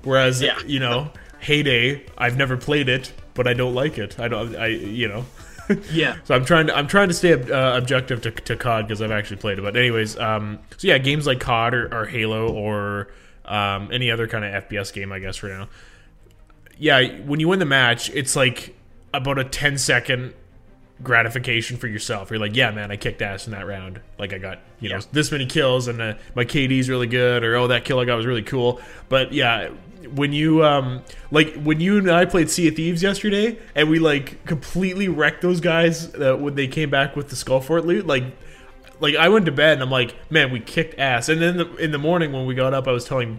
Whereas 0.05 0.41
Yeah. 0.43 0.59
you 0.67 0.79
know, 0.81 1.11
Hay 1.41 1.63
Day, 1.63 2.05
I've 2.19 2.37
never 2.37 2.57
played 2.57 2.89
it, 2.89 3.13
but 3.35 3.47
I 3.47 3.55
don't 3.55 3.75
like 3.75 3.99
it. 3.99 4.19
I 4.19 4.29
don't 4.29 4.55
I 4.57 4.67
you 4.69 5.09
know. 5.09 5.25
Yeah. 5.91 6.17
So 6.23 6.35
I'm 6.37 6.45
trying 6.45 6.69
to 6.69 6.77
I'm 6.77 6.87
trying 6.87 7.09
to 7.09 7.15
stay 7.15 7.33
uh, 7.33 7.77
objective 7.77 8.21
to, 8.23 8.31
to 8.31 8.55
COD 8.57 8.87
because 8.87 9.03
I've 9.03 9.11
actually 9.11 9.39
played 9.39 9.59
it. 9.59 9.63
But 9.63 9.77
anyways, 9.77 10.17
um, 10.17 10.61
so 10.77 10.87
yeah, 10.87 10.99
games 10.99 11.27
like 11.27 11.41
COD 11.41 11.75
or, 11.75 11.93
or 11.93 12.07
Halo 12.07 12.53
or 12.53 13.09
um, 13.47 13.89
any 13.93 14.11
other 14.13 14.29
kind 14.29 14.45
of 14.45 14.65
FPS 14.69 14.93
game, 14.93 15.11
I 15.11 15.19
guess 15.19 15.37
for 15.37 15.49
now. 15.49 15.69
Yeah, 16.79 17.09
when 17.23 17.41
you 17.41 17.49
win 17.49 17.59
the 17.59 17.65
match, 17.65 18.11
it's 18.11 18.37
like 18.37 18.77
about 19.13 19.39
a 19.41 19.45
10 19.45 19.77
second 19.79 20.35
gratification 21.03 21.77
for 21.77 21.87
yourself. 21.87 22.31
You're 22.31 22.41
like, 22.41 22.57
yeah, 22.57 22.71
man, 22.71 22.91
I 22.91 22.97
kicked 22.97 23.23
ass 23.23 23.47
in 23.47 23.53
that 23.53 23.67
round. 23.67 24.01
Like 24.19 24.33
I 24.33 24.39
got 24.39 24.61
you 24.81 24.89
know 24.89 25.01
this 25.13 25.31
many 25.31 25.47
kills 25.47 25.89
and 25.89 26.01
uh, 26.01 26.15
my 26.35 26.45
KD's 26.45 26.89
really 26.89 27.07
good, 27.07 27.45
or 27.45 27.57
oh 27.57 27.67
that 27.69 27.85
kill 27.85 27.99
I 27.99 28.05
got 28.05 28.17
was 28.17 28.27
really 28.27 28.43
cool. 28.43 28.81
But 29.09 29.33
yeah, 29.33 29.71
when 30.15 30.33
you 30.33 30.65
um 30.65 31.03
like 31.31 31.55
when 31.63 31.81
you 31.81 31.99
and 31.99 32.11
I 32.11 32.25
played 32.25 32.51
Sea 32.51 32.69
of 32.69 32.77
Thieves 32.77 33.03
yesterday, 33.03 33.59
and 33.75 33.91
we 33.91 33.99
like 33.99 34.45
completely 34.47 35.09
wrecked 35.09 35.43
those 35.43 35.61
guys 35.61 36.15
uh, 36.15 36.37
when 36.37 36.55
they 36.55 36.67
came 36.67 36.91
back 36.91 37.17
with 37.17 37.29
the 37.29 37.37
Skull 37.37 37.61
Fort 37.61 37.85
loot, 37.85 38.07
like. 38.07 38.25
Like 38.99 39.15
I 39.15 39.29
went 39.29 39.45
to 39.45 39.53
bed 39.53 39.75
and 39.75 39.83
I'm 39.83 39.91
like, 39.91 40.15
man, 40.31 40.51
we 40.51 40.59
kicked 40.59 40.99
ass. 40.99 41.29
And 41.29 41.43
then 41.43 41.59
the, 41.59 41.77
in 41.77 41.91
the 41.91 41.99
morning 41.99 42.33
when 42.33 42.47
we 42.47 42.55
got 42.55 42.73
up, 42.73 42.89
I 42.89 42.93
was 42.93 43.05
telling 43.05 43.39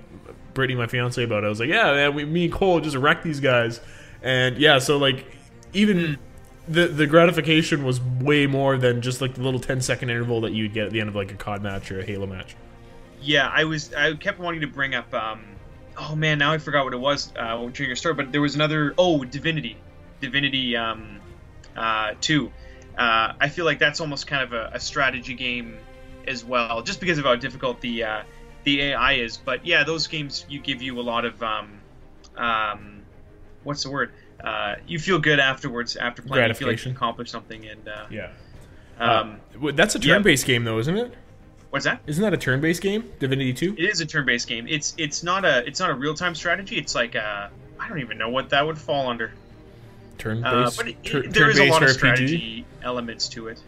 Brittany, 0.53 0.77
my 0.77 0.85
fiance, 0.85 1.23
about 1.23 1.43
it. 1.43 1.47
I 1.47 1.49
was 1.49 1.59
like, 1.59 1.69
yeah, 1.69 1.93
man, 1.93 2.13
we, 2.13 2.25
me 2.25 2.43
and 2.43 2.53
Cole 2.53 2.79
just 2.79 2.95
wrecked 2.95 3.23
these 3.23 3.39
guys. 3.39 3.81
And 4.21 4.59
yeah, 4.59 4.77
so 4.77 4.97
like 4.97 5.25
even 5.73 6.19
the 6.67 6.87
the 6.87 7.07
gratification 7.07 7.83
was 7.83 8.01
way 8.01 8.47
more 8.47 8.77
than 8.77 9.01
just 9.01 9.21
like 9.21 9.35
the 9.35 9.41
little 9.41 9.59
10 9.59 9.81
second 9.81 10.09
interval 10.09 10.41
that 10.41 10.53
you'd 10.53 10.73
get 10.73 10.87
at 10.87 10.91
the 10.91 10.99
end 10.99 11.09
of 11.09 11.15
like 11.15 11.31
a 11.31 11.35
COD 11.35 11.61
match 11.63 11.91
or 11.91 11.99
a 11.99 12.05
Halo 12.05 12.27
match. 12.27 12.55
Yeah, 13.21 13.49
I 13.51 13.63
was. 13.63 13.93
I 13.93 14.13
kept 14.13 14.39
wanting 14.39 14.61
to 14.61 14.67
bring 14.67 14.95
up. 14.95 15.11
Um, 15.13 15.43
oh 15.97 16.15
man, 16.15 16.37
now 16.37 16.53
I 16.53 16.57
forgot 16.57 16.83
what 16.85 16.93
it 16.93 16.99
was 16.99 17.31
uh, 17.37 17.57
during 17.57 17.89
your 17.89 17.95
story. 17.95 18.15
But 18.15 18.31
there 18.31 18.41
was 18.41 18.55
another. 18.55 18.93
Oh, 18.97 19.23
Divinity, 19.23 19.77
Divinity 20.21 20.75
um, 20.75 21.19
uh, 21.75 22.13
Two. 22.21 22.51
Uh, 22.97 23.33
I 23.39 23.49
feel 23.49 23.65
like 23.65 23.79
that's 23.79 24.01
almost 24.01 24.27
kind 24.27 24.43
of 24.43 24.53
a, 24.53 24.71
a 24.73 24.79
strategy 24.79 25.35
game 25.35 25.77
as 26.27 26.43
well, 26.43 26.81
just 26.81 26.99
because 26.99 27.17
of 27.17 27.25
how 27.25 27.35
difficult 27.35 27.81
the 27.81 28.03
uh, 28.03 28.23
the 28.63 28.81
AI 28.81 29.13
is. 29.13 29.37
But 29.37 29.65
yeah, 29.65 29.83
those 29.83 30.07
games 30.07 30.45
you 30.47 30.59
give 30.59 30.81
you 30.81 30.99
a 30.99 31.01
lot 31.01 31.25
of 31.25 31.41
um, 31.41 31.79
um, 32.35 33.01
what's 33.63 33.83
the 33.83 33.89
word? 33.89 34.11
Uh, 34.43 34.75
you 34.87 34.99
feel 34.99 35.19
good 35.19 35.39
afterwards 35.39 35.95
after 35.95 36.21
playing. 36.21 36.47
You 36.49 36.53
feel 36.53 36.67
like 36.67 36.83
you 36.85 36.91
accomplished 36.91 37.31
something. 37.31 37.65
And 37.67 37.87
uh, 37.87 38.05
Yeah. 38.09 38.29
um, 38.99 39.39
Uh, 39.61 39.71
that's 39.73 39.95
a 39.95 39.99
turn 39.99 40.21
based 40.23 40.45
game 40.45 40.63
though, 40.63 40.79
isn't 40.79 40.97
it? 40.97 41.13
what's 41.69 41.85
that? 41.85 42.01
Isn't 42.07 42.23
that 42.23 42.33
a 42.33 42.37
turn 42.37 42.61
based 42.61 42.81
game? 42.81 43.03
Divinity 43.19 43.53
2? 43.53 43.75
It 43.77 43.83
is 43.89 43.99
a 44.01 44.05
turn-based 44.05 44.47
game. 44.47 44.67
It's 44.69 44.93
it's 44.97 45.21
not 45.23 45.43
a 45.43 45.67
it's 45.67 45.79
not 45.79 45.89
a 45.89 45.93
real-time 45.93 46.33
strategy. 46.35 46.77
It's 46.77 46.95
like 46.95 47.15
a 47.15 47.49
I 47.79 47.89
don't 47.89 47.99
even 47.99 48.17
know 48.17 48.29
what 48.29 48.49
that 48.51 48.65
would 48.65 48.77
fall 48.77 49.09
under. 49.09 49.31
Turn 50.17 50.43
Uh, 50.43 50.63
based 50.63 50.77
but 50.77 50.87
it, 50.87 51.03
tur- 51.03 51.23
it- 51.23 51.33
there 51.33 51.49
is 51.49 51.59
a 51.59 51.69
lot 51.69 51.83
of 51.83 51.89
RPG? 51.89 51.93
strategy 51.93 52.65
elements 52.83 53.27
to 53.29 53.47
it. 53.49 53.59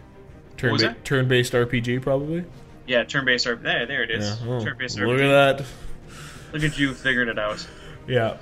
Turn 0.57 0.77
ba- 0.77 0.95
turn-based 1.03 1.53
RPG 1.53 2.01
probably. 2.01 2.43
Yeah, 2.87 3.03
turn-based 3.03 3.45
RPG. 3.45 3.61
There, 3.63 3.85
there 3.85 4.03
it 4.03 4.11
is. 4.11 4.39
Yeah. 4.41 4.47
Oh, 4.47 4.63
turn-based 4.63 4.97
RPG. 4.97 5.07
look 5.07 5.19
at 5.21 5.57
that. 5.57 5.65
Look 6.53 6.63
at 6.63 6.79
you 6.79 6.93
figuring 6.93 7.29
it 7.29 7.37
out. 7.37 7.65
Yeah. 8.07 8.37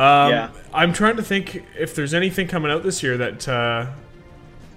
Um, 0.00 0.30
Yeah. 0.30 0.50
I'm 0.72 0.92
trying 0.92 1.16
to 1.16 1.22
think 1.22 1.64
if 1.78 1.94
there's 1.94 2.14
anything 2.14 2.48
coming 2.48 2.70
out 2.70 2.82
this 2.82 3.02
year 3.02 3.16
that. 3.18 3.46
Uh, 3.48 3.86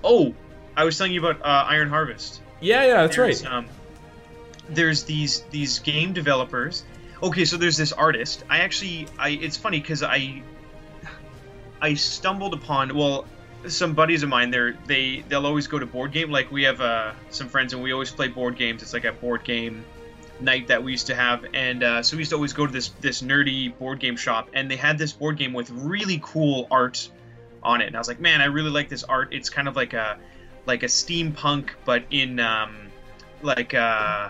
Oh, 0.04 0.34
I 0.76 0.84
was 0.84 0.98
telling 0.98 1.14
you 1.14 1.26
about 1.26 1.42
uh, 1.42 1.66
Iron 1.70 1.88
Harvest. 1.88 2.42
yeah, 2.60 2.84
yeah, 2.86 3.02
that's 3.04 3.16
There's, 3.16 3.44
right. 3.44 3.54
Um, 3.54 3.66
there's 4.70 5.04
these 5.04 5.42
these 5.50 5.80
game 5.80 6.12
developers. 6.12 6.84
Okay, 7.22 7.46
so 7.46 7.56
there's 7.56 7.78
this 7.78 7.94
artist. 7.94 8.44
I 8.50 8.60
actually, 8.60 9.08
I 9.18 9.30
it's 9.30 9.56
funny 9.56 9.80
because 9.80 10.04
I 10.04 10.42
I 11.82 11.94
stumbled 11.94 12.54
upon 12.54 12.96
well, 12.98 13.26
some 13.68 13.94
buddies 13.94 14.24
of 14.24 14.30
mine. 14.30 14.52
They're 14.52 14.76
they 14.88 15.24
they'll 15.30 15.46
always 15.46 15.68
go 15.68 15.80
to 15.80 15.86
board 15.86 16.12
game. 16.12 16.32
Like 16.32 16.52
we 16.52 16.64
have 16.64 16.82
uh, 16.82 17.14
some 17.30 17.48
friends 17.48 17.72
and 17.74 17.82
we 17.82 17.94
always 17.94 18.12
play 18.12 18.28
board 18.28 18.58
games. 18.58 18.82
It's 18.82 18.94
like 18.94 19.06
a 19.06 19.14
board 19.14 19.46
game 19.46 19.86
night 20.44 20.68
that 20.68 20.84
we 20.84 20.92
used 20.92 21.08
to 21.08 21.16
have, 21.16 21.46
and 21.54 21.84
uh, 21.84 22.04
so 22.04 22.16
we 22.18 22.22
used 22.22 22.32
to 22.32 22.36
always 22.36 22.54
go 22.54 22.68
to 22.68 22.72
this 22.72 22.90
this 23.02 23.22
nerdy 23.22 23.78
board 23.78 24.00
game 24.00 24.18
shop, 24.18 24.50
and 24.54 24.70
they 24.70 24.76
had 24.76 24.98
this 24.98 25.12
board 25.12 25.38
game 25.38 25.54
with 25.54 25.70
really 25.72 26.20
cool 26.22 26.68
art 26.70 27.10
on 27.64 27.82
it. 27.82 27.88
And 27.88 27.96
I 27.96 28.00
was 28.00 28.08
like, 28.08 28.20
man, 28.20 28.42
I 28.42 28.46
really 28.46 28.70
like 28.70 28.90
this 28.90 29.04
art. 29.04 29.34
It's 29.34 29.50
kind 29.50 29.68
of 29.68 29.76
like 29.76 29.94
a 29.94 30.18
like 30.66 30.84
a 30.84 30.88
steampunk, 30.88 31.70
but 31.86 32.04
in 32.12 32.40
um, 32.40 32.88
like 33.42 33.74
uh, 33.74 34.30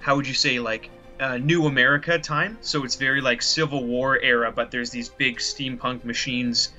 how 0.00 0.16
would 0.16 0.26
you 0.26 0.34
say 0.34 0.58
like 0.58 0.90
uh, 1.20 1.38
New 1.38 1.66
America 1.66 2.18
time? 2.18 2.58
So 2.60 2.84
it's 2.84 2.96
very 2.96 3.20
like 3.20 3.42
Civil 3.42 3.84
War 3.84 4.18
era, 4.20 4.52
but 4.52 4.70
there's 4.70 4.90
these 4.90 5.08
big 5.08 5.38
steampunk 5.38 6.04
machines 6.04 6.70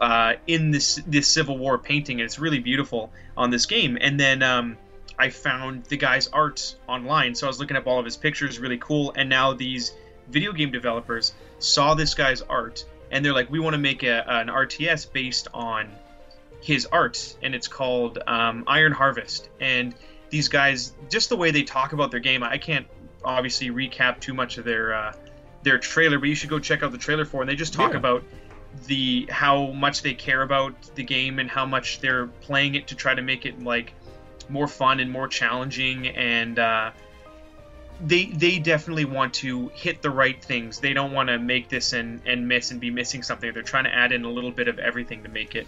uh, 0.00 0.34
in 0.46 0.70
this 0.70 1.00
this 1.06 1.28
Civil 1.28 1.58
War 1.58 1.78
painting, 1.78 2.20
and 2.20 2.24
it's 2.24 2.38
really 2.38 2.58
beautiful 2.58 3.10
on 3.36 3.50
this 3.50 3.66
game. 3.66 3.98
And 4.00 4.18
then 4.18 4.42
um, 4.42 4.76
I 5.18 5.30
found 5.30 5.84
the 5.84 5.96
guy's 5.96 6.26
art 6.28 6.76
online, 6.88 7.34
so 7.34 7.46
I 7.46 7.48
was 7.48 7.58
looking 7.58 7.76
up 7.76 7.86
all 7.86 7.98
of 7.98 8.04
his 8.04 8.16
pictures, 8.16 8.58
really 8.58 8.78
cool. 8.78 9.12
And 9.16 9.28
now 9.28 9.52
these 9.54 9.92
video 10.28 10.52
game 10.52 10.70
developers 10.70 11.32
saw 11.58 11.94
this 11.94 12.14
guy's 12.14 12.42
art, 12.42 12.84
and 13.10 13.24
they're 13.24 13.32
like, 13.32 13.50
we 13.50 13.58
want 13.58 13.74
to 13.74 13.78
make 13.78 14.02
a, 14.02 14.24
an 14.28 14.48
RTS 14.48 15.10
based 15.12 15.48
on 15.54 15.88
his 16.60 16.86
art, 16.86 17.36
and 17.42 17.54
it's 17.54 17.68
called 17.68 18.18
um, 18.26 18.64
Iron 18.66 18.92
Harvest. 18.92 19.48
And 19.60 19.94
these 20.30 20.48
guys, 20.48 20.92
just 21.08 21.28
the 21.28 21.36
way 21.36 21.50
they 21.50 21.62
talk 21.62 21.92
about 21.92 22.10
their 22.10 22.20
game, 22.20 22.42
I 22.42 22.58
can't 22.58 22.86
obviously 23.24 23.70
recap 23.70 24.20
too 24.20 24.34
much 24.34 24.58
of 24.58 24.64
their 24.64 24.94
uh, 24.94 25.12
their 25.62 25.78
trailer, 25.78 26.18
but 26.18 26.28
you 26.28 26.34
should 26.34 26.50
go 26.50 26.58
check 26.58 26.82
out 26.82 26.92
the 26.92 26.98
trailer 26.98 27.24
for. 27.24 27.40
And 27.42 27.48
they 27.50 27.56
just 27.56 27.72
talk 27.72 27.92
Yeah. 27.92 27.98
about 27.98 28.22
the 28.86 29.26
how 29.30 29.72
much 29.72 30.02
they 30.02 30.12
care 30.14 30.42
about 30.42 30.74
the 30.96 31.02
game 31.02 31.38
and 31.38 31.48
how 31.50 31.64
much 31.64 32.00
they're 32.00 32.26
playing 32.26 32.74
it 32.74 32.88
to 32.88 32.94
try 32.94 33.14
to 33.14 33.22
make 33.22 33.46
it 33.46 33.62
like 33.62 33.94
more 34.48 34.68
fun 34.68 35.00
and 35.00 35.10
more 35.10 35.28
challenging 35.28 36.08
and 36.08 36.58
uh, 36.58 36.90
they 38.04 38.26
they 38.26 38.58
definitely 38.58 39.04
want 39.06 39.32
to 39.34 39.68
hit 39.74 40.02
the 40.02 40.10
right 40.10 40.44
things 40.44 40.80
they 40.80 40.92
don't 40.92 41.12
want 41.12 41.28
to 41.28 41.38
make 41.38 41.68
this 41.68 41.92
and 41.94 42.20
and 42.26 42.46
miss 42.46 42.70
and 42.70 42.80
be 42.80 42.90
missing 42.90 43.22
something 43.22 43.52
they're 43.52 43.62
trying 43.62 43.84
to 43.84 43.94
add 43.94 44.12
in 44.12 44.24
a 44.24 44.30
little 44.30 44.50
bit 44.50 44.68
of 44.68 44.78
everything 44.78 45.22
to 45.22 45.28
make 45.28 45.54
it 45.54 45.66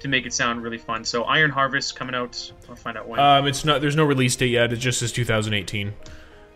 to 0.00 0.08
make 0.08 0.26
it 0.26 0.32
sound 0.32 0.62
really 0.62 0.78
fun 0.78 1.04
so 1.04 1.22
iron 1.24 1.50
harvest 1.50 1.94
coming 1.94 2.14
out 2.14 2.52
i'll 2.68 2.74
find 2.74 2.96
out 2.98 3.06
when 3.06 3.20
Um, 3.20 3.46
it's 3.46 3.64
not. 3.64 3.80
There's 3.80 3.96
no 3.96 4.04
release 4.04 4.34
date 4.34 4.48
yet. 4.48 4.72
It 4.72 4.76
just 4.76 4.98
says 4.98 5.12
2018 5.12 5.92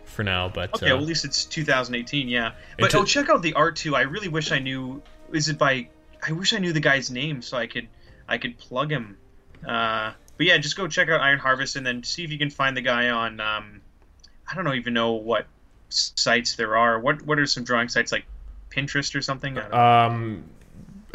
for 0.05 0.23
now. 0.23 0.49
But 0.49 0.73
okay 0.75 0.87
uh, 0.87 0.95
well, 0.95 1.01
at 1.03 1.07
least 1.07 1.23
it's 1.25 1.45
2018 1.45 2.27
yeah 2.27 2.51
but 2.77 2.93
oh 2.95 3.05
check 3.05 3.29
out 3.29 3.41
the 3.41 3.53
art 3.53 3.75
too 3.75 3.95
i 3.95 4.01
really 4.01 4.27
wish 4.27 4.51
i 4.51 4.59
knew 4.59 5.01
is 5.31 5.47
it 5.47 5.57
by 5.57 5.87
i 6.27 6.31
wish 6.31 6.53
i 6.53 6.57
knew 6.57 6.73
the 6.73 6.79
guy's 6.79 7.09
name 7.11 7.41
so 7.41 7.55
i 7.57 7.67
could 7.67 7.87
i 8.27 8.37
could 8.37 8.57
plug 8.57 8.91
him 8.91 9.17
uh 9.67 10.11
but 10.37 10.45
yeah 10.45 10.57
just 10.57 10.75
go 10.75 10.87
check 10.87 11.09
out 11.09 11.21
iron 11.21 11.39
harvest 11.39 11.75
and 11.75 11.85
then 11.85 12.03
see 12.03 12.23
if 12.23 12.31
you 12.31 12.37
can 12.37 12.49
find 12.49 12.75
the 12.75 12.81
guy 12.81 13.09
on 13.09 13.39
um 13.39 13.81
i 14.49 14.55
don't 14.55 14.75
even 14.75 14.93
know 14.93 15.13
what 15.13 15.47
sites 15.89 16.55
there 16.55 16.75
are 16.75 16.99
what 16.99 17.21
what 17.23 17.39
are 17.39 17.45
some 17.45 17.63
drawing 17.63 17.87
sites 17.87 18.11
like 18.11 18.25
pinterest 18.69 19.15
or 19.15 19.21
something 19.21 19.53
know. 19.53 19.71
um, 19.71 20.43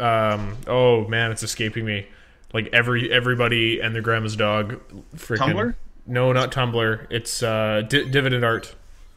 um, 0.01 0.57
oh 0.67 1.07
man, 1.07 1.31
it's 1.31 1.43
escaping 1.43 1.85
me. 1.85 2.07
Like 2.53 2.69
every 2.73 3.11
everybody 3.11 3.79
and 3.79 3.95
their 3.95 4.01
grandma's 4.01 4.35
dog. 4.35 4.81
Freaking, 5.15 5.53
Tumblr? 5.53 5.75
No, 6.07 6.33
not 6.33 6.51
Tumblr. 6.51 7.07
It's 7.09 7.43
uh, 7.43 7.83
Di- 7.87 8.05
DeviantArt. 8.05 8.73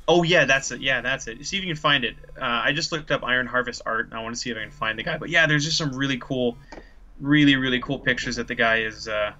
Oh 0.06 0.22
yeah, 0.22 0.44
that's 0.44 0.70
it. 0.70 0.80
Yeah, 0.80 1.00
that's 1.00 1.26
it. 1.26 1.44
See 1.46 1.56
if 1.56 1.64
you 1.64 1.74
can 1.74 1.80
find 1.80 2.04
it. 2.04 2.14
Uh, 2.40 2.44
I 2.44 2.72
just 2.72 2.92
looked 2.92 3.10
up 3.10 3.24
Iron 3.24 3.46
Harvest 3.46 3.82
art. 3.86 4.06
And 4.06 4.14
I 4.14 4.22
want 4.22 4.34
to 4.34 4.40
see 4.40 4.50
if 4.50 4.56
I 4.56 4.60
can 4.60 4.70
find 4.70 4.98
the 4.98 5.02
guy. 5.02 5.16
But 5.16 5.30
yeah, 5.30 5.46
there's 5.46 5.64
just 5.64 5.78
some 5.78 5.92
really 5.92 6.18
cool, 6.18 6.58
really 7.18 7.56
really 7.56 7.80
cool 7.80 7.98
pictures 7.98 8.36
that 8.36 8.46
the 8.46 8.54
guy 8.54 8.80
is 8.80 9.08
uh, 9.08 9.32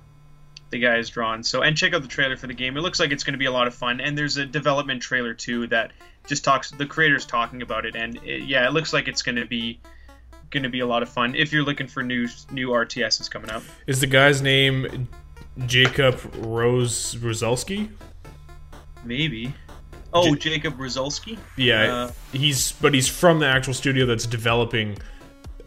the 0.75 0.81
guy 0.81 0.97
is 0.99 1.09
drawn. 1.09 1.45
So 1.45 1.63
and 1.63 1.77
check 1.77 1.95
out 1.95 2.03
the 2.03 2.09
trailer 2.09 2.37
for 2.37 2.49
the 2.49 2.53
game. 2.53 2.77
It 2.77 2.81
looks 2.81 2.99
like 2.99 3.13
it's 3.13 3.23
going 3.23 3.35
to 3.35 3.39
be 3.39 3.45
a 3.45 3.53
lot 3.53 3.69
of 3.69 3.75
fun. 3.75 4.01
And 4.01 4.19
there's 4.19 4.37
a 4.39 4.45
development 4.45 5.01
trailer 5.01 5.33
too 5.33 5.69
that 5.69 5.93
just 6.27 6.43
talks. 6.43 6.73
The 6.73 6.85
creators 6.85 7.25
talking 7.25 7.63
about 7.63 7.87
it. 7.87 7.95
And 7.95 8.17
it, 8.25 8.43
yeah, 8.43 8.67
it 8.67 8.73
looks 8.73 8.93
like 8.93 9.07
it's 9.07 9.23
going 9.23 9.37
to 9.37 9.47
be 9.47 9.79
going 10.51 10.65
to 10.65 10.69
be 10.69 10.81
a 10.81 10.87
lot 10.87 11.03
of 11.05 11.09
fun 11.09 11.37
if 11.37 11.53
you're 11.53 11.63
looking 11.63 11.87
for 11.87 12.03
new 12.03 12.27
new 12.51 12.71
RTSs 12.71 13.31
coming 13.31 13.51
out. 13.51 13.63
Is 13.87 14.01
the 14.01 14.09
guy's 14.09 14.43
name 14.43 15.09
Jacob 15.67 16.19
Rose 16.39 17.15
Rozalski? 17.15 17.89
Maybe. 19.05 19.55
Oh, 20.13 20.35
J- 20.35 20.51
Jacob 20.51 20.77
Rozalski. 20.77 21.39
Yeah, 21.57 21.95
Uh, 21.95 22.13
he's 22.33 22.73
but 22.73 22.95
he's 22.95 23.07
from 23.07 23.39
the 23.39 23.47
actual 23.47 23.75
studio 23.75 24.07
that's 24.07 24.27
developing. 24.27 24.99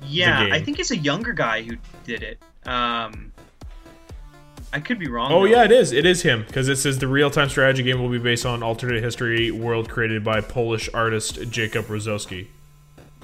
Yeah. 0.06 0.50
I 0.52 0.62
think 0.62 0.80
it's 0.80 0.92
a 0.92 0.98
younger 0.98 1.32
guy 1.32 1.62
who 1.62 1.78
did 2.04 2.24
it. 2.24 2.40
Um, 2.66 3.32
I 4.74 4.80
could 4.80 5.00
be 5.00 5.08
wrong. 5.08 5.32
Oh 5.32 5.40
though. 5.40 5.46
yeah, 5.46 5.64
it 5.64 5.72
is. 5.72 5.92
It 5.92 6.06
is 6.06 6.22
him 6.22 6.44
because 6.46 6.68
it 6.68 6.76
says 6.76 7.00
the 7.00 7.08
real-time 7.08 7.50
strategy 7.50 7.84
game 7.84 8.02
will 8.02 8.10
be 8.10 8.18
based 8.18 8.46
on 8.46 8.64
alternate 8.64 9.02
history 9.02 9.50
world 9.52 9.90
created 9.90 10.24
by 10.24 10.42
Polish 10.42 10.90
artist 10.94 11.50
Jacob 11.50 11.86
Rozowski. 11.86 12.48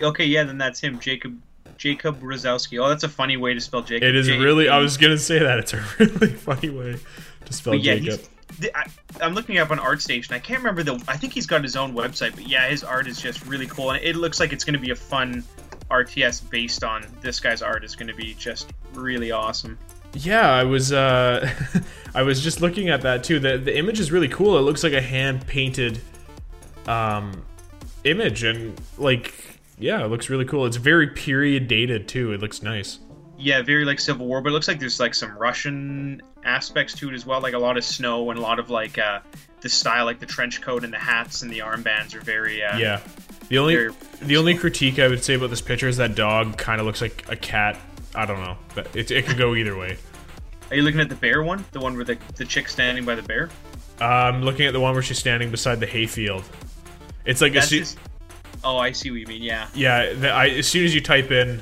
Okay, 0.01 0.25
yeah, 0.25 0.43
then 0.43 0.57
that's 0.57 0.79
him, 0.79 0.99
Jacob 0.99 1.39
Jacob 1.77 2.21
Rozowski. 2.21 2.83
Oh, 2.83 2.87
that's 2.87 3.03
a 3.03 3.09
funny 3.09 3.37
way 3.37 3.53
to 3.53 3.59
spell 3.59 3.81
Jacob. 3.81 4.07
It 4.07 4.15
is 4.15 4.27
J- 4.27 4.37
really. 4.37 4.69
I 4.69 4.77
was 4.77 4.97
gonna 4.97 5.17
say 5.17 5.39
that 5.39 5.59
it's 5.59 5.73
a 5.73 5.83
really 5.99 6.33
funny 6.33 6.69
way 6.69 6.97
to 7.45 7.53
spell 7.53 7.73
But 7.73 7.81
yeah, 7.81 7.95
Jacob. 7.95 8.27
I, 8.75 8.85
I'm 9.19 9.33
looking 9.33 9.57
up 9.57 9.71
on 9.71 9.79
ArtStation. 9.79 10.31
I 10.31 10.39
can't 10.39 10.59
remember 10.59 10.83
the. 10.83 11.03
I 11.07 11.17
think 11.17 11.33
he's 11.33 11.47
got 11.47 11.63
his 11.63 11.75
own 11.75 11.93
website, 11.93 12.35
but 12.35 12.47
yeah, 12.47 12.69
his 12.69 12.83
art 12.83 13.07
is 13.07 13.19
just 13.19 13.45
really 13.45 13.67
cool, 13.67 13.91
and 13.91 14.03
it 14.03 14.15
looks 14.15 14.39
like 14.39 14.53
it's 14.53 14.63
going 14.63 14.75
to 14.75 14.79
be 14.79 14.91
a 14.91 14.95
fun 14.95 15.43
RTS 15.89 16.49
based 16.49 16.83
on 16.83 17.05
this 17.21 17.39
guy's 17.39 17.61
art. 17.61 17.83
is 17.83 17.95
going 17.95 18.07
to 18.07 18.15
be 18.15 18.33
just 18.35 18.71
really 18.93 19.31
awesome. 19.31 19.77
Yeah, 20.13 20.49
I 20.51 20.63
was. 20.63 20.91
Uh, 20.91 21.49
I 22.15 22.21
was 22.21 22.41
just 22.43 22.61
looking 22.61 22.89
at 22.89 23.01
that 23.01 23.23
too. 23.23 23.39
the 23.39 23.57
The 23.57 23.75
image 23.77 23.99
is 23.99 24.11
really 24.11 24.27
cool. 24.27 24.57
It 24.57 24.61
looks 24.61 24.83
like 24.83 24.93
a 24.93 25.01
hand 25.01 25.45
painted, 25.47 25.99
um, 26.87 27.43
image, 28.03 28.43
and 28.43 28.79
like, 28.97 29.33
yeah, 29.79 30.03
it 30.03 30.09
looks 30.09 30.29
really 30.29 30.45
cool. 30.45 30.65
It's 30.65 30.77
very 30.77 31.07
period 31.07 31.67
dated 31.67 32.07
too. 32.07 32.31
It 32.31 32.41
looks 32.41 32.61
nice. 32.61 32.99
Yeah, 33.37 33.61
very 33.63 33.83
like 33.83 33.99
Civil 33.99 34.27
War, 34.27 34.41
but 34.41 34.49
it 34.49 34.53
looks 34.53 34.67
like 34.67 34.79
there's 34.79 34.99
like 34.99 35.15
some 35.15 35.35
Russian 35.37 36.21
aspects 36.45 36.93
to 36.95 37.09
it 37.09 37.13
as 37.15 37.25
well. 37.25 37.41
Like 37.41 37.55
a 37.55 37.59
lot 37.59 37.77
of 37.77 37.83
snow 37.83 38.29
and 38.29 38.37
a 38.39 38.41
lot 38.41 38.59
of 38.59 38.69
like 38.69 38.97
uh, 38.99 39.19
the 39.61 39.69
style, 39.69 40.05
like 40.05 40.19
the 40.19 40.25
trench 40.27 40.61
coat 40.61 40.83
and 40.83 40.93
the 40.93 40.99
hats 40.99 41.41
and 41.41 41.51
the 41.51 41.59
armbands 41.59 42.13
are 42.15 42.21
very. 42.21 42.63
Uh, 42.63 42.77
Yeah. 42.77 43.01
The 43.49 43.57
only 43.57 43.75
Very- 43.75 43.93
the 44.21 44.37
only 44.37 44.53
critique 44.55 44.99
I 44.99 45.07
would 45.07 45.23
say 45.23 45.33
about 45.33 45.49
this 45.49 45.59
picture 45.61 45.87
is 45.87 45.97
that 45.97 46.15
dog 46.15 46.57
kind 46.57 46.79
of 46.79 46.85
looks 46.87 47.01
like 47.01 47.25
a 47.29 47.35
cat. 47.35 47.77
I 48.15 48.25
don't 48.25 48.41
know, 48.41 48.57
but 48.75 48.95
it, 48.95 49.11
it 49.11 49.25
could 49.25 49.37
go 49.37 49.55
either 49.55 49.77
way. 49.77 49.97
Are 50.69 50.75
you 50.75 50.81
looking 50.83 50.99
at 50.99 51.09
the 51.09 51.15
bear 51.15 51.43
one? 51.43 51.65
The 51.71 51.79
one 51.79 51.95
where 51.95 52.05
the 52.05 52.17
the 52.35 52.45
chick 52.45 52.67
standing 52.69 53.05
by 53.05 53.15
the 53.15 53.21
bear? 53.23 53.49
I'm 53.99 54.41
looking 54.43 54.65
at 54.65 54.73
the 54.73 54.79
one 54.79 54.93
where 54.93 55.03
she's 55.03 55.19
standing 55.19 55.51
beside 55.51 55.79
the 55.79 55.85
hayfield. 55.85 56.43
It's 57.25 57.41
like 57.41 57.53
That's 57.53 57.67
soo- 57.69 57.79
just. 57.79 57.97
Oh, 58.63 58.77
I 58.77 58.91
see 58.91 59.11
what 59.11 59.19
you 59.19 59.27
mean. 59.27 59.43
Yeah. 59.43 59.67
yeah. 59.75 60.13
The, 60.13 60.29
I, 60.29 60.47
as 60.49 60.67
soon 60.67 60.85
as 60.85 60.95
you 60.95 61.01
type 61.01 61.31
in 61.31 61.61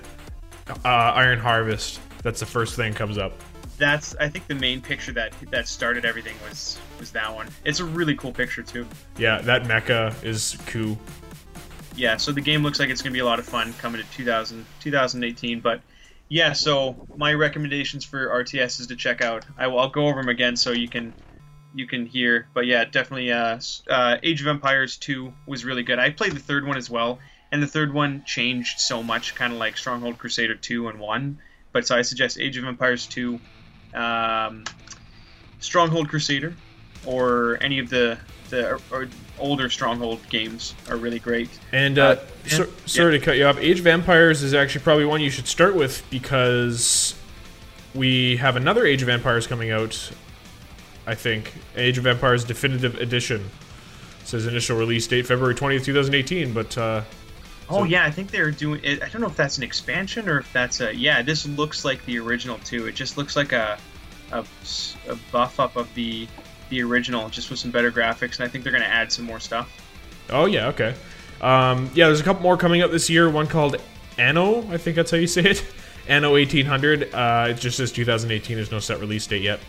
uh, 0.86 0.88
Iron 0.88 1.40
Harvest, 1.40 2.00
that's 2.22 2.40
the 2.40 2.46
first 2.46 2.76
thing 2.76 2.94
comes 2.94 3.18
up. 3.18 3.34
that's 3.78 4.16
I 4.20 4.30
think 4.30 4.48
the 4.48 4.56
main 4.56 4.82
picture 4.82 5.12
that 5.14 5.34
that 5.50 5.68
started 5.68 6.06
everything 6.06 6.36
was 6.48 6.80
was 7.00 7.12
that 7.12 7.34
one. 7.34 7.48
It's 7.66 7.80
a 7.80 7.86
really 7.86 8.16
cool 8.16 8.32
picture 8.32 8.62
too. 8.64 8.86
Yeah, 9.18 9.42
that 9.42 9.64
mecha 9.64 10.14
is 10.24 10.58
cool. 10.68 10.98
Yeah, 11.96 12.18
so 12.18 12.32
the 12.32 12.42
game 12.42 12.64
looks 12.64 12.80
like 12.80 12.90
it's 12.90 13.02
going 13.02 13.12
to 13.12 13.16
be 13.16 13.20
a 13.20 13.26
lot 13.26 13.40
of 13.40 13.46
fun 13.46 13.74
coming 13.74 14.02
to 14.02 14.08
2000 14.12 14.66
2018, 14.80 15.60
but 15.60 15.82
yeah, 16.32 16.54
so 16.54 16.96
my 17.18 17.34
recommendations 17.34 18.06
for 18.06 18.30
RTS 18.30 18.80
is 18.80 18.88
to 18.88 18.96
check 18.96 19.22
out. 19.22 19.46
I 19.58 19.68
will 19.68 19.80
I'll 19.80 19.90
go 19.90 20.08
over 20.08 20.22
them 20.22 20.30
again 20.30 20.56
so 20.56 20.72
you 20.72 20.88
can 20.88 21.14
you 21.76 21.86
can 21.86 22.06
hear. 22.06 22.48
But 22.54 22.68
yeah, 22.68 22.86
definitely 22.86 23.34
uh, 23.34 23.60
uh 23.90 24.16
Age 24.24 24.40
of 24.40 24.48
Empires 24.48 24.96
2 24.96 25.34
was 25.46 25.66
really 25.66 25.84
good. 25.84 26.00
I 26.00 26.10
played 26.10 26.32
the 26.32 26.40
third 26.40 26.66
one 26.66 26.78
as 26.78 26.90
well, 26.90 27.20
and 27.52 27.62
the 27.62 27.68
third 27.68 27.94
one 27.94 28.24
changed 28.24 28.80
so 28.80 29.04
much 29.04 29.36
kind 29.36 29.52
of 29.52 29.60
like 29.60 29.76
Stronghold 29.76 30.20
Crusader 30.20 30.56
2 30.56 30.88
and 30.88 31.00
1. 31.02 31.38
But 31.74 31.86
so 31.86 31.98
I 31.98 32.02
suggest 32.02 32.40
Age 32.40 32.56
of 32.56 32.64
Empires 32.64 33.08
2 33.08 33.38
um, 33.94 34.64
Stronghold 35.60 36.08
Crusader 36.08 36.56
or 37.06 37.58
any 37.60 37.80
of 37.80 37.90
the 37.90 38.18
the 38.50 38.70
or, 38.70 38.80
or 38.90 39.08
older 39.42 39.70
Stronghold 39.70 40.22
games 40.30 40.74
are 40.90 40.96
really 40.98 41.20
great. 41.20 41.50
And 41.72 42.00
uh, 42.00 42.02
Uh, 42.04 42.16
so, 42.48 42.64
yeah. 42.64 42.70
sorry 42.86 43.20
to 43.20 43.26
cut 43.26 43.38
you 43.38 43.46
off. 43.46 43.58
Age 43.60 43.80
of 43.80 43.88
Empires 43.88 44.42
is 44.44 44.54
actually 44.54 44.82
probably 44.84 45.06
one 45.06 45.20
you 45.22 45.30
should 45.30 45.48
start 45.48 45.76
with 45.76 46.04
because 46.10 47.16
we 47.94 48.38
have 48.38 48.56
another 48.56 48.86
Age 48.86 49.02
of 49.02 49.10
Empires 49.10 49.48
coming 49.48 49.72
out. 49.72 50.12
I 51.06 51.16
think 51.16 51.54
Age 51.76 51.98
of 51.98 52.06
Empires 52.08 52.44
Definitive 52.44 52.96
Edition 52.96 53.50
says 54.24 54.46
initial 54.46 54.78
release 54.78 55.08
date 55.08 55.26
February 55.28 55.56
twentieth, 55.56 55.84
two 55.84 55.94
thousand 55.94 56.14
eighteen. 56.16 56.54
But 56.54 56.78
uh, 56.78 57.02
Oh 57.70 57.84
yeah, 57.86 58.06
I 58.06 58.12
think 58.12 58.32
they're 58.32 58.52
doing. 58.52 58.82
it. 58.84 59.02
I 59.02 59.10
don't 59.10 59.22
know 59.22 59.28
if 59.28 59.36
that's 59.36 59.58
an 59.58 59.64
expansion 59.64 60.28
or 60.30 60.40
if 60.40 60.54
that's 60.54 60.80
a. 60.82 60.94
Yeah, 60.96 61.22
this 61.22 61.48
looks 61.48 61.84
like 61.86 62.06
the 62.06 62.20
original 62.20 62.60
too. 62.60 62.86
It 62.88 62.96
just 62.96 63.18
looks 63.18 63.36
like 63.36 63.52
a 63.52 63.78
a 64.32 64.46
buff 65.32 65.60
up 65.60 65.76
of 65.76 65.94
the 65.96 66.28
the 66.72 66.82
original, 66.82 67.30
just 67.30 67.52
with 67.52 67.60
some 67.60 67.70
better 67.70 67.92
graphics, 67.92 68.40
and 68.40 68.46
I 68.46 68.48
think 68.48 68.64
they're 68.64 68.74
going 68.74 68.84
to 68.84 68.90
add 68.90 69.12
some 69.12 69.26
more 69.26 69.40
stuff. 69.40 69.70
oh 70.32 70.46
yeah, 70.46 70.70
okay. 70.70 70.96
Um, 71.42 71.90
yeah, 71.94 72.08
there's 72.08 72.20
a 72.20 72.24
couple 72.24 72.42
more 72.42 72.58
coming 72.58 72.82
up 72.82 72.90
this 72.90 73.10
year. 73.10 73.30
One 73.30 73.46
called 73.46 73.76
Anno, 74.18 74.60
I 74.72 74.78
think 74.78 74.96
that's 74.96 75.12
how 75.12 75.18
you 75.18 75.28
say 75.28 75.44
it. 75.44 75.64
Anno 76.08 76.36
eighteen 76.36 76.66
hundred. 76.66 77.14
Uh, 77.14 77.48
it 77.50 77.54
just 77.56 77.78
says 77.78 77.92
two 77.92 78.06
thousand 78.06 78.32
eighteen. 78.32 78.56
There's 78.56 78.72
no 78.72 78.80
set 78.80 79.00
release 79.00 79.28
date 79.28 79.44
yet. 79.44 79.60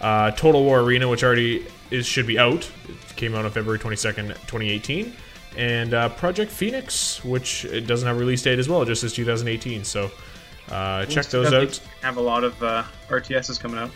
Uh, 0.00 0.30
Total 0.30 0.62
War 0.62 0.80
Arena, 0.80 1.08
which 1.08 1.24
already 1.24 1.66
is 1.90 2.06
should 2.06 2.26
be 2.26 2.38
out. 2.38 2.70
It 2.88 3.16
came 3.16 3.34
out 3.34 3.44
on 3.44 3.50
February 3.50 3.78
22nd, 3.80 4.28
2018. 4.28 5.12
And 5.56 5.94
uh, 5.94 6.08
Project 6.10 6.52
Phoenix, 6.52 7.24
which 7.24 7.64
it 7.64 7.86
doesn't 7.86 8.06
have 8.06 8.16
a 8.16 8.20
release 8.20 8.42
date 8.42 8.58
as 8.58 8.68
well, 8.68 8.82
it 8.82 8.86
just 8.86 9.00
says 9.00 9.12
2018. 9.12 9.82
So 9.82 10.10
uh, 10.70 11.04
check 11.06 11.26
those 11.26 11.52
out. 11.52 11.80
Have 12.02 12.16
a 12.16 12.20
lot 12.20 12.44
of 12.44 12.62
uh, 12.62 12.84
RTSs 13.08 13.58
coming 13.58 13.78
out. 13.78 13.90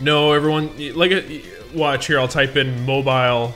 No, 0.00 0.32
everyone, 0.32 0.70
like, 0.94 1.12
uh, 1.12 1.22
watch 1.74 2.06
here. 2.06 2.18
I'll 2.18 2.28
type 2.28 2.56
in 2.56 2.84
mobile, 2.84 3.54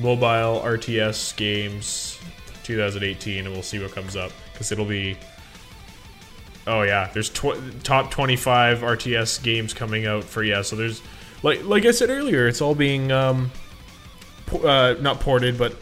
mobile 0.00 0.60
RTS 0.64 1.36
games 1.36 2.18
2018, 2.64 3.44
and 3.46 3.54
we'll 3.54 3.62
see 3.62 3.78
what 3.78 3.92
comes 3.92 4.16
up 4.16 4.32
because 4.52 4.72
it'll 4.72 4.84
be. 4.84 5.16
Oh 6.66 6.82
yeah, 6.82 7.10
there's 7.12 7.28
tw- 7.28 7.60
top 7.82 8.10
25 8.10 8.78
RTS 8.78 9.42
games 9.42 9.74
coming 9.74 10.06
out 10.06 10.24
for 10.24 10.42
yeah. 10.42 10.62
So 10.62 10.76
there's 10.76 11.02
like 11.42 11.64
like 11.64 11.84
I 11.84 11.90
said 11.90 12.10
earlier, 12.10 12.48
it's 12.48 12.62
all 12.62 12.74
being 12.74 13.12
um, 13.12 13.50
uh, 14.52 14.94
not 15.00 15.20
ported, 15.20 15.58
but 15.58 15.76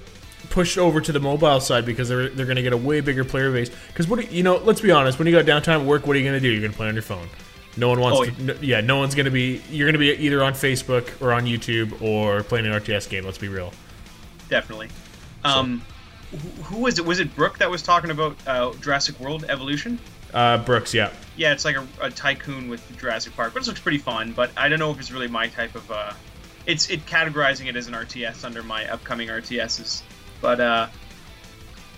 pushed 0.51 0.77
over 0.77 1.01
to 1.01 1.13
the 1.13 1.21
mobile 1.21 1.61
side 1.61 1.87
because 1.87 2.09
they're 2.09 2.29
they're 2.29 2.47
going 2.47 2.57
to 2.57 2.63
get 2.63 2.73
a 2.73 2.77
way 2.77 3.01
bigger 3.01 3.25
player 3.25 3.53
base. 3.53 3.71
Because 3.89 4.09
what 4.09 4.31
you 4.33 4.43
know, 4.43 4.57
let's 4.59 4.81
be 4.81 4.91
honest, 4.91 5.19
when 5.19 5.27
you 5.27 5.33
got 5.33 5.47
downtime 5.47 5.81
at 5.81 5.87
work, 5.87 6.07
what 6.07 6.17
are 6.17 6.19
you 6.19 6.25
going 6.25 6.41
to 6.41 6.41
do? 6.41 6.49
You're 6.49 6.61
going 6.61 6.73
to 6.73 6.77
play 6.77 6.89
on 6.89 6.95
your 6.95 7.03
phone. 7.03 7.29
No 7.77 7.89
one 7.89 8.01
wants 8.01 8.21
Oh, 8.21 8.25
to. 8.27 8.43
no- 8.43 8.57
yeah, 8.61 8.81
no 8.81 8.99
one's 8.99 9.15
going 9.15 9.25
to 9.25 9.31
be. 9.31 9.63
You're 9.71 9.87
going 9.87 9.95
to 9.95 9.99
be 9.99 10.11
either 10.25 10.43
on 10.45 10.53
Facebook 10.53 11.21
or 11.23 11.33
on 11.33 11.45
YouTube 11.47 12.01
or 12.03 12.43
playing 12.43 12.67
an 12.67 12.73
RTS 12.73 13.09
game. 13.09 13.25
Let's 13.25 13.39
be 13.39 13.49
real. 13.49 13.73
Definitely. 14.49 14.89
Um, 15.45 15.83
who, 16.31 16.63
who 16.63 16.79
was 16.83 16.99
it? 16.99 17.05
Was 17.07 17.19
it 17.21 17.35
Brooke 17.35 17.59
that 17.59 17.71
was 17.71 17.83
talking 17.83 18.11
about 18.11 18.37
uh, 18.47 18.73
Jurassic 18.81 19.19
World 19.21 19.45
Evolution? 19.49 19.99
Uh, 20.35 20.59
Brooks, 20.59 20.95
yeah. 20.95 21.11
Yeah, 21.37 21.53
it's 21.53 21.65
like 21.65 21.77
a, 21.77 21.87
a 22.01 22.11
tycoon 22.11 22.69
with 22.69 22.83
Jurassic 22.99 23.35
Park, 23.37 23.53
but 23.55 23.63
it 23.63 23.67
looks 23.67 23.81
pretty 23.81 23.99
fun. 23.99 24.33
But 24.33 24.51
I 24.57 24.69
don't 24.69 24.79
know 24.79 24.91
if 24.91 24.99
it's 25.01 25.11
really 25.11 25.29
my 25.29 25.47
type 25.49 25.75
of. 25.75 25.91
Uh, 25.91 26.13
it's 26.67 26.91
it 26.91 27.05
categorizing 27.07 27.67
it 27.67 27.77
as 27.77 27.87
an 27.89 27.95
RTS 27.95 28.45
under 28.45 28.63
my 28.63 28.87
upcoming 28.91 29.29
RTSs, 29.29 30.03
but 30.41 30.61
uh, 30.61 30.87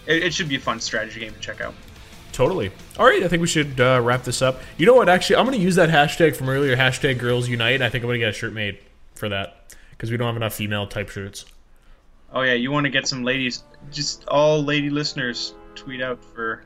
it, 0.07 0.23
it 0.25 0.35
should 0.35 0.49
be 0.49 0.57
a 0.57 0.61
fun 0.61 0.81
strategy 0.81 1.21
game 1.21 1.33
to 1.33 1.41
check 1.41 1.61
out. 1.61 1.75
Totally. 2.35 2.73
All 2.99 3.07
right, 3.07 3.23
I 3.23 3.29
think 3.29 3.41
we 3.43 3.47
should 3.47 3.81
uh, 3.81 4.01
wrap 4.03 4.25
this 4.25 4.43
up. 4.43 4.61
You 4.77 4.87
know 4.87 4.95
what? 4.95 5.09
Actually, 5.09 5.37
I'm 5.37 5.47
going 5.47 5.57
to 5.57 5.63
use 5.63 5.77
that 5.77 5.89
hashtag 5.89 6.35
from 6.35 6.49
earlier, 6.49 6.77
hashtag 6.77 7.17
Girls 7.21 7.49
Unite. 7.49 7.81
I 7.81 7.89
think 7.89 8.03
I'm 8.03 8.09
going 8.09 8.19
to 8.19 8.27
get 8.27 8.31
a 8.31 8.33
shirt 8.33 8.53
made 8.53 8.81
for 9.15 9.29
that 9.29 9.73
because 9.93 10.11
we 10.11 10.17
don't 10.17 10.27
have 10.27 10.35
enough 10.35 10.53
female 10.53 10.89
type 10.89 11.11
shirts. 11.11 11.45
Oh 12.33 12.43
yeah, 12.43 12.55
you 12.55 12.73
want 12.73 12.87
to 12.87 12.91
get 12.91 13.07
some 13.07 13.23
ladies? 13.23 13.63
Just 13.93 14.27
all 14.27 14.61
lady 14.61 14.91
listeners 14.91 15.55
tweet 15.77 16.03
out 16.03 16.25
for 16.25 16.65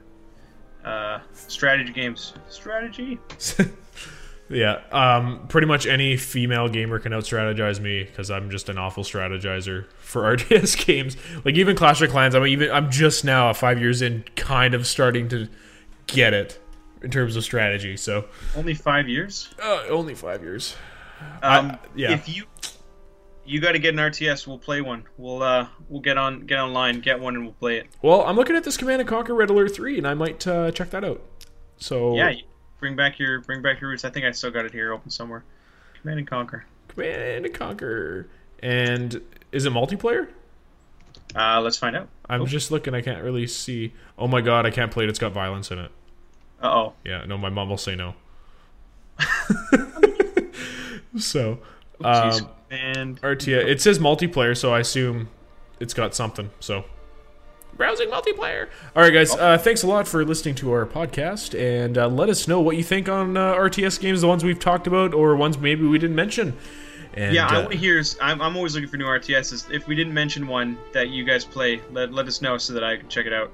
uh, 0.87 1.19
strategy 1.35 1.93
games. 1.93 2.33
Strategy. 2.49 3.19
Yeah, 4.51 4.81
um, 4.93 5.47
pretty 5.49 5.67
much 5.67 5.87
any 5.87 6.17
female 6.17 6.69
gamer 6.69 6.99
can 6.99 7.13
out 7.13 7.25
strategize 7.25 7.81
me 7.81 8.05
because 8.05 8.31
I'm 8.31 8.51
just 8.51 8.69
an 8.71 8.79
awful 8.79 9.05
strategizer 9.05 9.85
for 9.99 10.23
RTS 10.37 10.87
games. 10.87 11.17
Like 11.45 11.57
even 11.57 11.77
Clash 11.77 12.01
of 12.01 12.11
Clans, 12.11 12.35
I'm 12.35 12.47
even 12.47 12.71
I'm 12.71 12.91
just 12.91 13.25
now 13.25 13.53
five 13.53 13.79
years 13.79 14.01
in, 14.01 14.25
kind 14.37 14.73
of 14.75 14.87
starting 14.87 15.29
to 15.29 15.49
get 16.07 16.33
it 16.33 16.59
in 17.03 17.11
terms 17.11 17.37
of 17.37 17.45
strategy. 17.45 17.97
So 17.97 18.25
Only 18.57 18.73
five 18.75 19.09
years. 19.09 19.51
uh, 19.63 19.83
only 19.91 20.15
five 20.15 20.43
years. 20.43 20.75
Um, 21.43 21.73
I- 21.73 21.79
yeah. 21.95 22.13
If 22.13 22.29
you 22.29 22.45
you 23.45 23.61
got 23.61 23.73
to 23.73 23.79
get 23.79 23.95
an 23.95 24.01
RTS, 24.01 24.47
we'll 24.47 24.59
play 24.59 24.81
one. 24.81 25.05
We'll 25.19 25.43
uh 25.43 25.69
we'll 25.89 26.01
get 26.01 26.17
on 26.17 26.47
get 26.47 26.59
online, 26.59 27.01
get 27.01 27.21
one, 27.21 27.35
and 27.35 27.45
we'll 27.45 27.55
play 27.55 27.77
it. 27.79 27.87
Well, 28.03 28.23
I'm 28.23 28.37
looking 28.37 28.57
at 28.57 28.65
this 28.65 28.77
Command 28.79 29.01
and 29.01 29.09
Conquer 29.09 29.35
Red 29.35 29.51
Alert 29.51 29.75
three, 29.75 29.99
and 29.99 30.07
I 30.07 30.15
might 30.15 30.47
uh, 30.47 30.71
check 30.71 30.91
that 30.91 31.05
out. 31.05 31.21
So 31.77 32.17
Yeah, 32.17 32.31
you- 32.31 32.45
bring 32.81 32.97
back 32.97 33.19
your 33.19 33.41
bring 33.41 33.63
back 33.63 33.81
your 33.81 33.91
roots. 33.91 34.05
I 34.05 34.11
think 34.11 34.27
I 34.27 34.31
still 34.33 34.51
got 34.51 34.65
it 34.65 34.73
here 34.73 34.93
open 34.93 35.11
somewhere. 35.11 35.45
Command 36.01 36.19
and 36.21 36.29
Conquer. 36.29 36.65
Command 36.89 37.47
and 37.47 37.55
Conquer, 37.55 38.29
and 38.61 39.21
is 39.53 39.67
it 39.67 39.73
multiplayer? 39.73 40.29
Uh, 41.35 41.61
let's 41.61 41.77
find 41.77 41.95
out. 41.95 42.09
I'm 42.29 42.47
just 42.47 42.71
looking. 42.71 42.95
I 42.95 43.03
can't 43.03 43.23
really 43.23 43.47
see. 43.47 43.93
Oh 44.17 44.27
my 44.27 44.41
god, 44.41 44.67
I 44.67 44.71
can't 44.71 44.91
play 44.91 45.05
it. 45.05 45.11
It's 45.11 45.19
got 45.19 45.33
violence 45.33 45.71
in 45.71 45.79
it. 45.79 45.91
Uh 46.63 46.69
oh. 46.69 46.95
Yeah, 47.05 47.25
no, 47.25 47.39
my 47.39 47.51
mom 47.51 47.69
will 47.69 47.77
say 47.77 47.95
no. 47.95 48.15
so, 51.19 51.59
um, 52.03 52.49
and 52.71 53.21
RTA. 53.21 53.65
It 53.67 53.81
says 53.81 53.99
multiplayer, 53.99 54.57
so 54.57 54.73
I 54.73 54.81
assume 54.81 55.29
it's 55.81 55.95
got 55.95 56.15
something. 56.15 56.51
So, 56.61 56.85
browsing 57.79 58.11
multiplayer. 58.11 58.69
All 58.95 59.03
right, 59.03 59.13
guys. 59.13 59.35
Uh, 59.35 59.57
thanks 59.57 59.83
a 59.83 59.87
lot 59.87 60.07
for 60.07 60.23
listening 60.25 60.57
to 60.57 60.73
our 60.73 60.85
podcast, 60.85 61.59
and 61.59 61.97
uh, 61.97 62.09
let 62.09 62.29
us 62.29 62.47
know 62.47 62.61
what 62.61 62.77
you 62.77 62.85
think 62.85 63.09
on 63.09 63.39
uh, 63.39 63.55
RTS 63.55 63.99
games, 64.01 64.21
the 64.21 64.29
ones 64.29 64.45
we've 64.45 64.59
talked 64.59 64.87
about, 64.87 65.15
or 65.15 65.35
ones 65.37 65.57
maybe 65.57 65.87
we 65.87 65.99
didn't 65.99 66.17
mention. 66.17 66.55
And, 67.15 67.35
yeah, 67.35 67.47
I 67.47 67.57
uh, 67.57 67.61
want 67.61 67.73
to 67.73 67.79
hear. 67.79 68.03
I'm, 68.21 68.43
I'm 68.43 68.57
always 68.57 68.75
looking 68.75 68.91
for 68.91 68.99
new 68.99 69.07
RTSs. 69.07 69.73
If 69.73 69.87
we 69.87 69.95
didn't 69.95 70.13
mention 70.13 70.47
one 70.47 70.77
that 70.93 71.09
you 71.09 71.25
guys 71.25 71.45
play, 71.45 71.81
let, 71.91 72.13
let 72.13 72.27
us 72.27 72.43
know 72.43 72.59
so 72.59 72.75
that 72.75 72.85
I 72.85 72.99
can 72.99 73.09
check 73.09 73.25
it 73.25 73.33
out. 73.33 73.51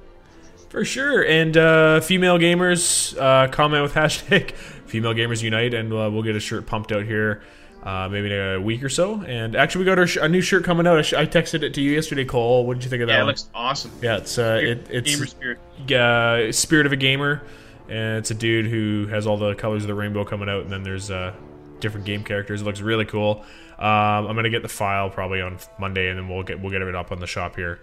For 0.70 0.84
sure. 0.84 1.24
And 1.24 1.56
uh, 1.56 2.00
female 2.00 2.36
gamers, 2.36 3.16
uh, 3.16 3.48
comment 3.48 3.84
with 3.84 3.94
hashtag 3.94 4.52
female 4.86 5.14
gamers 5.14 5.42
unite, 5.42 5.72
and 5.72 5.92
uh, 5.92 6.10
we'll 6.12 6.22
get 6.22 6.34
a 6.34 6.40
shirt 6.40 6.66
pumped 6.66 6.90
out 6.90 7.04
here. 7.04 7.42
Uh, 7.84 8.08
maybe 8.08 8.32
in 8.32 8.32
a 8.32 8.58
week 8.58 8.82
or 8.82 8.88
so. 8.88 9.22
And 9.26 9.54
actually, 9.54 9.80
we 9.80 9.84
got 9.84 9.98
our 9.98 10.06
sh- 10.06 10.16
a 10.16 10.26
new 10.26 10.40
shirt 10.40 10.64
coming 10.64 10.86
out. 10.86 10.96
I, 10.96 11.02
sh- 11.02 11.12
I 11.12 11.26
texted 11.26 11.62
it 11.62 11.74
to 11.74 11.82
you 11.82 11.90
yesterday, 11.92 12.24
Cole. 12.24 12.66
What 12.66 12.74
did 12.78 12.84
you 12.84 12.88
think 12.88 13.02
of 13.02 13.08
that? 13.08 13.12
Yeah, 13.12 13.18
it 13.18 13.24
one? 13.24 13.26
looks 13.28 13.50
awesome. 13.54 13.90
Yeah, 14.00 14.16
it's 14.16 14.38
uh, 14.38 14.58
it, 14.62 14.86
it's 14.90 15.14
Gamer 15.14 15.26
spirit. 15.26 15.58
uh, 15.92 16.50
Spirit 16.50 16.86
of 16.86 16.92
a 16.92 16.96
Gamer, 16.96 17.42
and 17.90 18.16
it's 18.16 18.30
a 18.30 18.34
dude 18.34 18.64
who 18.66 19.06
has 19.08 19.26
all 19.26 19.36
the 19.36 19.54
colors 19.54 19.82
of 19.82 19.88
the 19.88 19.94
rainbow 19.94 20.24
coming 20.24 20.48
out, 20.48 20.62
and 20.62 20.72
then 20.72 20.82
there's 20.82 21.10
uh, 21.10 21.34
different 21.80 22.06
game 22.06 22.24
characters. 22.24 22.62
It 22.62 22.64
looks 22.64 22.80
really 22.80 23.04
cool. 23.04 23.44
Um, 23.78 24.28
I'm 24.28 24.34
gonna 24.34 24.48
get 24.48 24.62
the 24.62 24.68
file 24.68 25.10
probably 25.10 25.42
on 25.42 25.58
Monday, 25.78 26.08
and 26.08 26.18
then 26.18 26.26
we'll 26.26 26.42
get 26.42 26.62
we'll 26.62 26.72
get 26.72 26.80
it 26.80 26.94
up 26.94 27.12
on 27.12 27.20
the 27.20 27.26
shop 27.26 27.54
here 27.56 27.80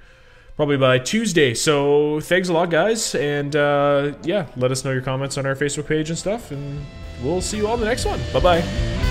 probably 0.56 0.78
by 0.78 0.98
Tuesday. 0.98 1.54
So 1.54 2.22
thanks 2.22 2.50
a 2.50 2.54
lot, 2.54 2.72
guys, 2.72 3.14
and 3.14 3.56
uh, 3.56 4.14
yeah, 4.24 4.48
let 4.58 4.72
us 4.72 4.84
know 4.84 4.92
your 4.92 5.02
comments 5.04 5.38
on 5.38 5.46
our 5.46 5.56
Facebook 5.56 5.86
page 5.86 6.10
and 6.10 6.18
stuff, 6.18 6.50
and 6.50 6.84
we'll 7.22 7.42
see 7.42 7.58
you 7.58 7.68
all 7.68 7.76
in 7.76 7.82
the 7.82 7.86
next 7.86 8.06
one. 8.06 8.20
Bye 8.34 8.40
bye. 8.40 9.11